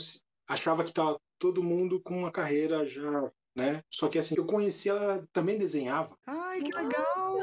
[0.47, 3.83] achava que estava todo mundo com uma carreira já né?
[3.91, 6.17] Só que assim, eu conheci ela também desenhava.
[6.25, 7.37] Ai, que legal!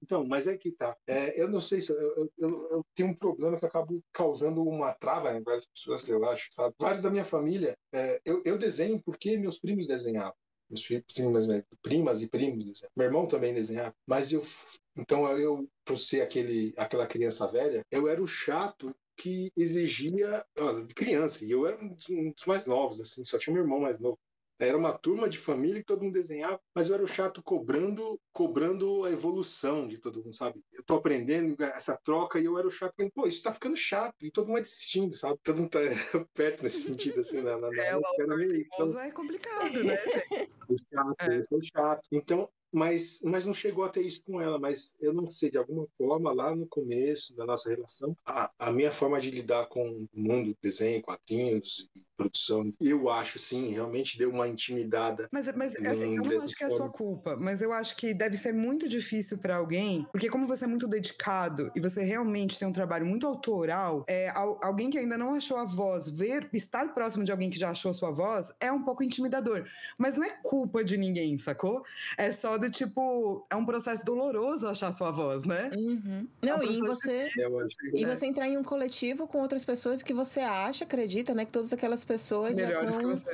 [0.00, 0.96] Então, mas é que tá.
[1.06, 4.62] É, eu não sei se eu, eu, eu, tenho um problema que eu acabo causando
[4.62, 6.72] uma trava em várias pessoas, eu acho, sabe?
[6.80, 10.34] Vários da minha família, é, eu, eu desenho porque meus primos desenhavam.
[10.70, 12.92] Meus filhos, primas, né, primas e primos desenhavam.
[12.96, 13.94] Meu irmão também desenhava.
[14.06, 14.42] Mas eu,
[14.96, 20.86] então eu, por ser aquele, aquela criança velha, eu era o chato que exigia ó,
[20.94, 24.18] criança e eu era um dos mais novos assim só tinha meu irmão mais novo
[24.58, 28.18] era uma turma de família que todo mundo desenhava, mas eu era o chato cobrando,
[28.32, 30.62] cobrando a evolução de todo mundo, sabe?
[30.72, 33.76] Eu tô aprendendo essa troca e eu era o chato falando, pô, isso tá ficando
[33.76, 35.38] chato e todo mundo é desistindo, sabe?
[35.42, 35.78] Todo mundo tá
[36.34, 38.00] perto nesse sentido, assim, na, na, é, o
[38.54, 39.00] então...
[39.00, 39.96] é complicado, né,
[40.30, 40.52] gente?
[40.68, 41.38] O chato, é.
[41.38, 42.02] eu sou chato.
[42.10, 44.58] Então, mas, mas não chegou a ter isso com ela.
[44.58, 48.72] Mas eu não sei, de alguma forma, lá no começo da nossa relação, a, a
[48.72, 54.18] minha forma de lidar com o mundo, desenho, quadrinhos e produção, eu acho, sim, realmente
[54.18, 55.28] deu uma intimidada.
[55.30, 58.14] Mas, mas assim, eu não acho que é a sua culpa, mas eu acho que
[58.14, 62.58] deve ser muito difícil para alguém, porque como você é muito dedicado e você realmente
[62.58, 64.30] tem um trabalho muito autoral, é,
[64.62, 67.90] alguém que ainda não achou a voz, ver, estar próximo de alguém que já achou
[67.90, 69.66] a sua voz, é um pouco intimidador.
[69.98, 71.84] Mas não é culpa de ninguém, sacou?
[72.16, 75.70] É só do tipo, é um processo doloroso achar sua voz, né?
[75.74, 76.26] Uhum.
[76.42, 77.30] Não, é um e você.
[77.92, 78.06] E é.
[78.06, 81.44] você entrar em um coletivo com outras pessoas que você acha, acredita, né?
[81.44, 82.68] Que todas aquelas pessoas já,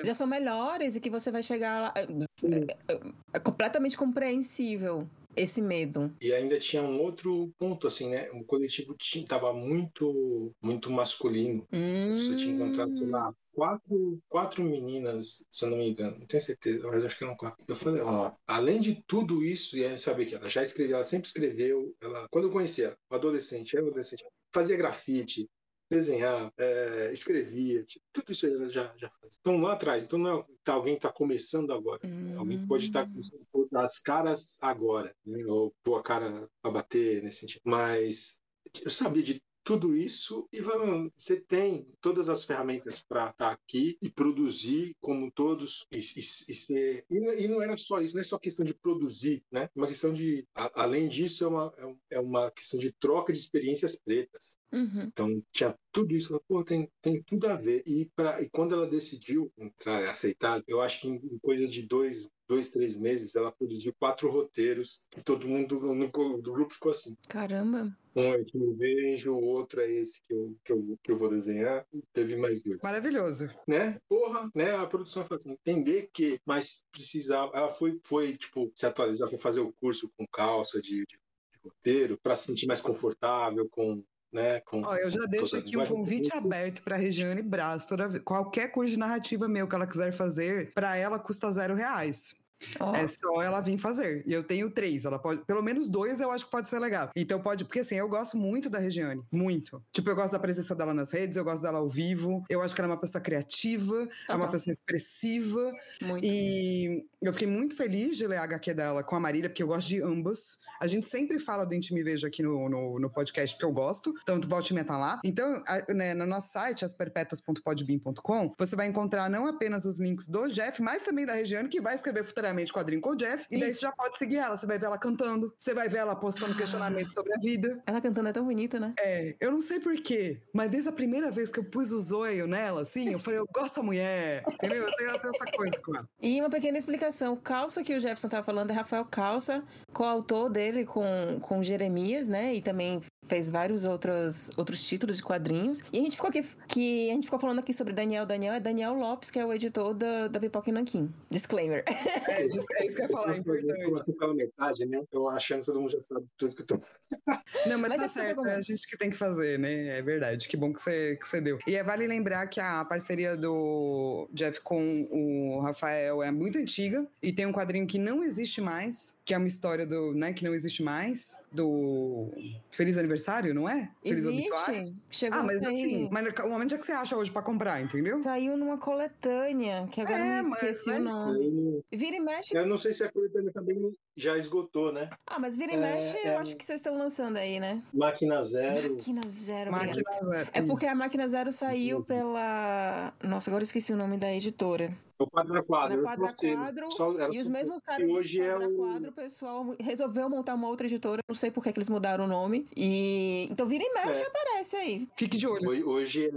[0.05, 1.95] já, são melhores e que você vai chegar lá.
[1.97, 2.97] É,
[3.35, 6.15] é completamente compreensível esse medo.
[6.21, 8.29] E ainda tinha um outro ponto, assim, né?
[8.33, 11.67] O coletivo tinha, tava muito, muito masculino.
[11.73, 12.19] Hum.
[12.19, 16.43] Você tinha encontrado, sei lá, quatro, quatro meninas, se eu não me engano, não tenho
[16.43, 17.65] certeza, mas acho que eram quatro.
[17.67, 21.29] Eu falei, ó, além de tudo isso, e sabe que ela já escreveu, ela sempre
[21.29, 25.49] escreveu, ela, quando eu conheci ela, adolescente, era adolescente, fazia grafite,
[25.93, 29.39] desenhar, é, escrevia, tipo, tudo isso ela já, já fazia.
[29.41, 32.39] Então lá atrás, então não é, tá, alguém está começando agora, hum.
[32.39, 35.45] alguém pode estar tá começando a pôr as caras agora, né?
[35.47, 38.41] ou pôr a cara para bater nesse sentido, mas
[38.83, 43.97] eu sabia de tudo isso e você tem todas as ferramentas para estar tá aqui
[44.03, 48.23] e produzir como todos e, e, e ser e, e, não era só isso não
[48.23, 52.17] é só questão de produzir né uma questão de a, além disso é uma é,
[52.17, 55.03] é uma questão de troca de experiências pretas uhum.
[55.03, 58.87] então tinha tudo isso pô, tem tem tudo a ver e para e quando ela
[58.87, 63.51] decidiu entrar aceitar eu acho que em, em coisa de dois dois, três meses, ela
[63.51, 66.09] produziu quatro roteiros e todo mundo no,
[66.43, 67.17] do grupo ficou assim.
[67.27, 67.97] Caramba!
[68.15, 71.17] Um é que eu vejo, o outro é esse que eu, que eu, que eu
[71.17, 71.87] vou desenhar.
[72.13, 72.79] Teve mais dois.
[72.83, 73.49] Maravilhoso.
[73.67, 73.99] Né?
[74.07, 74.77] Porra, né?
[74.77, 77.51] A produção foi assim, entender que, mas precisava.
[77.55, 81.59] Ela foi, foi tipo, se atualizar, foi fazer o curso com calça de, de, de
[81.65, 85.85] roteiro para se sentir mais confortável com né, com, Ó, eu já deixo aqui um
[85.85, 87.87] convite aberto para Regiane Braz.
[87.87, 92.35] Toda, qualquer curso de narrativa meu que ela quiser fazer, para ela custa zero reais.
[92.81, 92.95] Oh.
[92.95, 94.23] É só ela vir fazer.
[94.27, 95.05] E eu tenho três.
[95.05, 95.45] Ela pode.
[95.45, 97.11] Pelo menos dois eu acho que pode ser legal.
[97.17, 97.65] Então pode.
[97.65, 99.23] Porque assim, eu gosto muito da Regiane.
[99.31, 99.83] Muito.
[99.93, 102.45] Tipo, eu gosto da presença dela nas redes, eu gosto dela ao vivo.
[102.49, 105.73] Eu acho que ela é uma pessoa criativa, é uma pessoa expressiva.
[106.01, 106.25] Muito.
[106.25, 109.69] E eu fiquei muito feliz de ler a HQ dela com a Marília, porque eu
[109.69, 110.59] gosto de ambas.
[110.83, 114.13] A gente sempre fala do Intime Vejo aqui no, no, no, podcast, porque eu gosto.
[114.27, 115.21] Tanto volte e tá lá.
[115.23, 120.49] Então, a, né, no nosso site, asperpetas.podbean.com, você vai encontrar não apenas os links do
[120.49, 123.47] Jeff, mas também da Regiane, que vai escrever futuramente quadrinho com o Jeff.
[123.49, 123.65] E Isso.
[123.65, 124.57] daí você já pode seguir ela.
[124.57, 125.55] Você vai ver ela cantando.
[125.57, 126.57] Você vai ver ela postando ah.
[126.57, 127.81] questionamentos sobre a vida.
[127.87, 128.93] Ela cantando é tão bonita, né?
[128.99, 129.37] É.
[129.41, 132.83] Eu não sei porquê, mas desde a primeira vez que eu pus o zoio nela,
[132.83, 134.43] assim, eu falei, eu gosto da mulher.
[134.49, 134.85] Entendeu?
[134.85, 136.09] Eu tenho, eu tenho essa coisa com ela.
[136.21, 137.35] E uma pequena explicação.
[137.35, 141.63] O calça que o Jefferson tava falando é Rafael Calça, coautor dele dele com, com
[141.63, 142.55] Jeremias, né?
[142.55, 145.81] E também fez vários outros, outros títulos de quadrinhos.
[145.93, 148.27] E a gente ficou aqui, que a gente ficou falando aqui sobre Daniel.
[148.27, 151.13] Daniel é Daniel Lopes, que é o editor da, da Pipoca e Nanquim.
[151.31, 151.85] Disclaimer.
[151.87, 151.93] É,
[152.43, 153.81] é isso que eu ia falar, é importante.
[153.81, 155.03] Eu pela metade, né?
[155.13, 156.81] Eu achando que todo mundo já sabe tudo que eu tô...
[157.67, 159.99] Não, mas, mas tá é certo, é a gente que tem que fazer, né?
[159.99, 160.49] É verdade.
[160.49, 161.59] Que bom que você, que você deu.
[161.67, 167.07] E é, vale lembrar que a parceria do Jeff com o Rafael é muito antiga
[167.23, 170.45] e tem um quadrinho que não existe mais, que é uma história do, né, que
[170.45, 172.31] não existe mais, do
[172.71, 173.91] Feliz Aniversário, não é?
[174.03, 174.53] Feliz existe.
[174.53, 174.97] Obituário.
[175.11, 178.23] Chegou ah, mas assim, mas o momento é que você acha hoje pra comprar, entendeu?
[178.23, 181.85] Saiu numa coletânea, que agora é, não esqueci mas, o nome.
[181.93, 182.57] Vira e mexe.
[182.57, 183.79] Eu não sei se a coletânea também
[184.17, 185.09] já esgotou, né?
[185.27, 187.83] Ah, mas vira e é, mexe, é, eu acho que vocês estão lançando aí, né?
[187.93, 188.93] Máquina Zero.
[188.93, 190.51] Máquina Zero, Máquina Zero.
[190.53, 193.13] É porque a Máquina Zero saiu pela.
[193.23, 194.95] Nossa, agora esqueci o nome da editora.
[195.19, 196.03] O quadro quadro.
[196.03, 196.27] Quadra
[196.57, 196.91] quadro.
[196.91, 198.77] Só, e os mesmos caras hoje do quadra é o...
[198.77, 201.23] quadro, o pessoal resolveu montar uma outra editora.
[201.29, 202.67] Não sei por que, eles mudaram o nome.
[202.77, 204.27] E então vira e mexe é.
[204.27, 205.09] aparece aí.
[205.17, 205.89] Fique de olho.
[205.89, 206.29] Hoje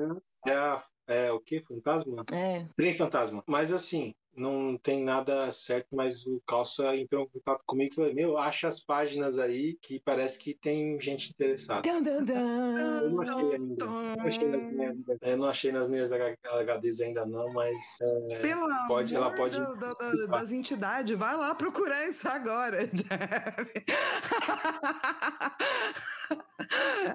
[0.45, 1.61] é, é, a, é o que?
[1.61, 2.23] Fantasma?
[2.31, 2.65] É.
[2.75, 3.43] Trem Fantasma.
[3.47, 8.13] Mas assim, não tem nada certo, mas o Calça entrou em contato comigo e falou:
[8.13, 11.81] Meu, acha as páginas aí que parece que tem gente interessada.
[11.81, 13.85] Dun, dun, dun, eu não achei ainda.
[13.85, 17.97] Não achei nas minhas, eu não achei nas minhas HDs ainda, não, mas.
[18.29, 19.59] É, Pelo pode, ela pode.
[19.59, 19.89] Da, da,
[20.27, 22.89] das entidades, vai lá procurar isso agora,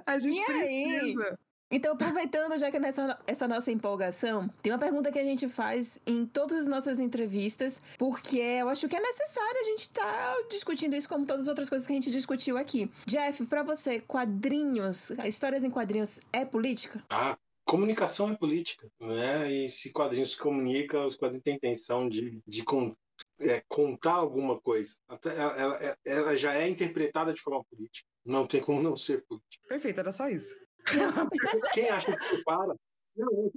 [0.05, 1.29] A gente e precisa.
[1.29, 1.50] Aí?
[1.71, 5.99] Então, aproveitando já que nessa essa nossa empolgação, tem uma pergunta que a gente faz
[6.05, 10.35] em todas as nossas entrevistas, porque eu acho que é necessário a gente estar tá
[10.49, 12.91] discutindo isso como todas as outras coisas que a gente discutiu aqui.
[13.05, 17.01] Jeff, para você, quadrinhos, histórias em quadrinhos é política?
[17.09, 19.49] Ah, comunicação é política, né?
[19.49, 22.63] E se quadrinhos se comunica, os quadrinhos têm intenção de, de
[23.39, 24.95] é, contar alguma coisa.
[25.25, 28.07] Ela, ela, ela já é interpretada de forma política.
[28.25, 29.67] Não tem como não ser política.
[29.67, 30.53] Perfeito, era só isso.
[31.73, 32.75] Quem acha que separa,
[33.15, 33.51] não,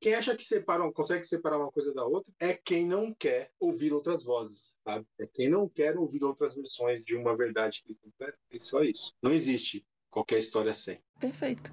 [0.00, 3.92] quem acha que separa, consegue separar uma coisa da outra é quem não quer ouvir
[3.92, 5.04] outras vozes, sabe?
[5.20, 8.38] É quem não quer ouvir outras versões de uma verdade completa.
[8.50, 9.12] É só isso.
[9.20, 11.00] Não existe qualquer história sem.
[11.18, 11.72] Perfeito.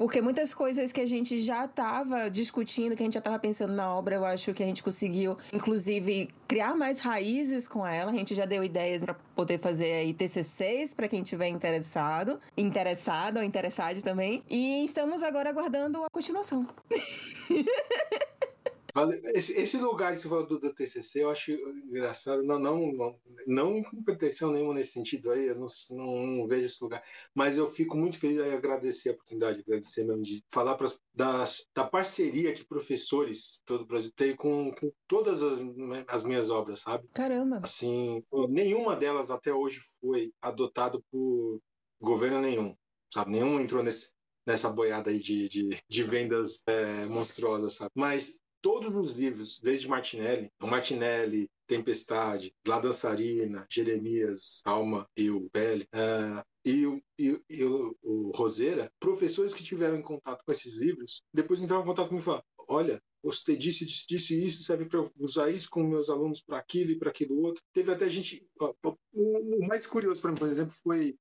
[0.00, 3.74] Porque muitas coisas que a gente já estava discutindo, que a gente já estava pensando
[3.74, 8.10] na obra, eu acho que a gente conseguiu, inclusive, criar mais raízes com ela.
[8.10, 13.36] A gente já deu ideias para poder fazer aí TCCs para quem tiver interessado, interessado
[13.36, 14.42] ou interessado também.
[14.48, 16.66] E estamos agora aguardando a continuação.
[19.34, 22.42] Esse, esse, lugar que você falou do, do, TCC, eu acho engraçado.
[22.42, 26.66] Não, não, não, não com pretensão nenhuma nesse sentido aí, eu não, não, não, vejo
[26.66, 27.02] esse lugar.
[27.34, 31.44] Mas eu fico muito feliz e agradecer a oportunidade, agradecer mesmo de falar pra, da,
[31.74, 35.60] da parceria que professores todo o Brasil tem com, com todas as,
[36.08, 37.08] as minhas obras, sabe?
[37.14, 37.60] Caramba!
[37.62, 41.60] Assim, nenhuma delas até hoje foi adotado por
[42.00, 42.74] governo nenhum,
[43.12, 43.32] sabe?
[43.32, 44.12] Nenhum entrou nesse,
[44.46, 47.90] nessa boiada aí de, de, de vendas é, monstruosas, sabe?
[47.94, 55.86] Mas todos os livros, desde Martinelli, Martinelli, Tempestade, La Dançarina, Jeremias, Alma e o Pele,
[55.94, 60.76] uh, e, o, e, e o, o, Roseira, professores que tiveram em contato com esses
[60.78, 64.86] livros, depois entraram em contato comigo e falaram: olha, você disse, disse, disse isso, serve
[64.86, 67.62] para usar isso com meus alunos para aquilo e para aquilo outro.
[67.72, 68.46] Teve até gente.
[68.58, 68.74] Ó,
[69.12, 71.16] o, o mais curioso para mim, por exemplo, foi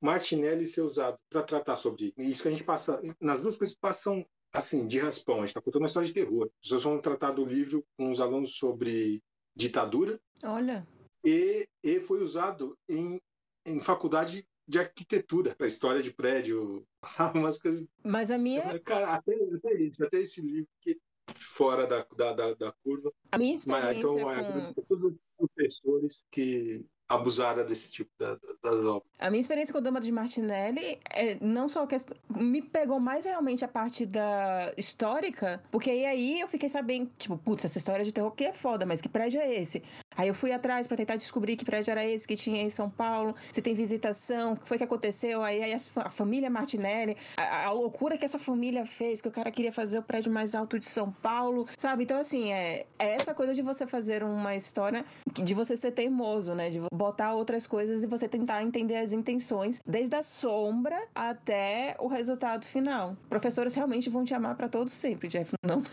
[0.00, 3.00] Martinelli ser usado para tratar sobre isso que a gente passa.
[3.20, 5.36] Nas duas coisas passam assim, de raspão.
[5.36, 6.44] A gente está contando uma história de terror.
[6.44, 9.22] As pessoas vão tratar do livro com os alunos sobre
[9.56, 10.20] ditadura.
[10.44, 10.86] Olha.
[11.24, 13.20] E, e foi usado em,
[13.64, 16.86] em faculdade de arquitetura, para história de prédio,
[17.34, 17.88] umas coisas.
[18.04, 18.78] Mas a minha.
[18.80, 20.98] Cara, até, até, isso, até esse livro que
[21.34, 23.12] fora da, da, da, da curva.
[23.30, 24.24] A minha experiência.
[24.24, 24.82] Mas, então, com...
[24.82, 29.10] todos os professores que abusara desse tipo da, das obras.
[29.18, 32.16] A minha experiência com o Dama de Martinelli é não só a questão.
[32.28, 37.36] Me pegou mais realmente a parte da histórica, porque aí, aí eu fiquei sabendo, tipo,
[37.36, 39.82] putz, essa história de terror que é foda, mas que prédio é esse?
[40.16, 42.88] Aí eu fui atrás para tentar descobrir que prédio era esse que tinha em São
[42.88, 47.16] Paulo, se tem visitação, o que foi que aconteceu, aí, aí a, a, família Martinelli,
[47.36, 50.54] a, a, loucura que essa família fez, que o cara queria fazer o prédio mais
[50.54, 52.04] alto de São Paulo, sabe?
[52.04, 56.54] Então, assim, é, é essa coisa de você fazer uma história, de você ser teimoso,
[56.54, 56.70] né?
[56.70, 62.06] De botar outras coisas e você tentar entender as intenções, desde a sombra até o
[62.06, 63.16] resultado final.
[63.28, 65.82] Professores realmente vão te amar para todos sempre, Jeff, não?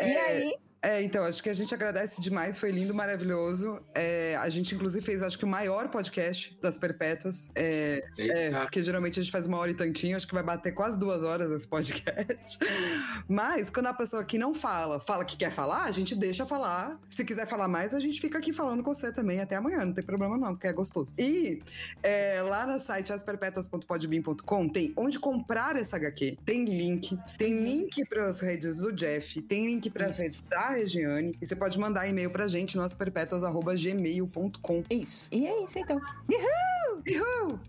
[0.00, 0.12] É...
[0.12, 3.80] E aí, é, então, acho que a gente agradece demais, foi lindo, maravilhoso.
[3.94, 7.50] É, a gente, inclusive, fez, acho que o maior podcast das Perpétuas.
[7.54, 10.72] É, é, porque geralmente a gente faz uma hora e tantinho, acho que vai bater
[10.72, 12.58] quase duas horas esse podcast.
[13.28, 16.96] Mas, quando a pessoa aqui não fala, fala que quer falar, a gente deixa falar.
[17.10, 19.92] Se quiser falar mais, a gente fica aqui falando com você também até amanhã, não
[19.92, 21.12] tem problema não, porque é gostoso.
[21.18, 21.60] E
[22.04, 28.24] é, lá no site asperpetuas.podbean.com tem onde comprar essa HQ, tem link, tem link para
[28.26, 31.36] as redes do Jeff, tem link para as redes da Regiane.
[31.40, 34.84] E você pode mandar e-mail pra gente, nosso perpétuas.gmail.com.
[34.90, 35.28] Isso.
[35.30, 35.96] E é isso, então.
[36.28, 37.02] Uhul!
[37.46, 37.60] Uhul!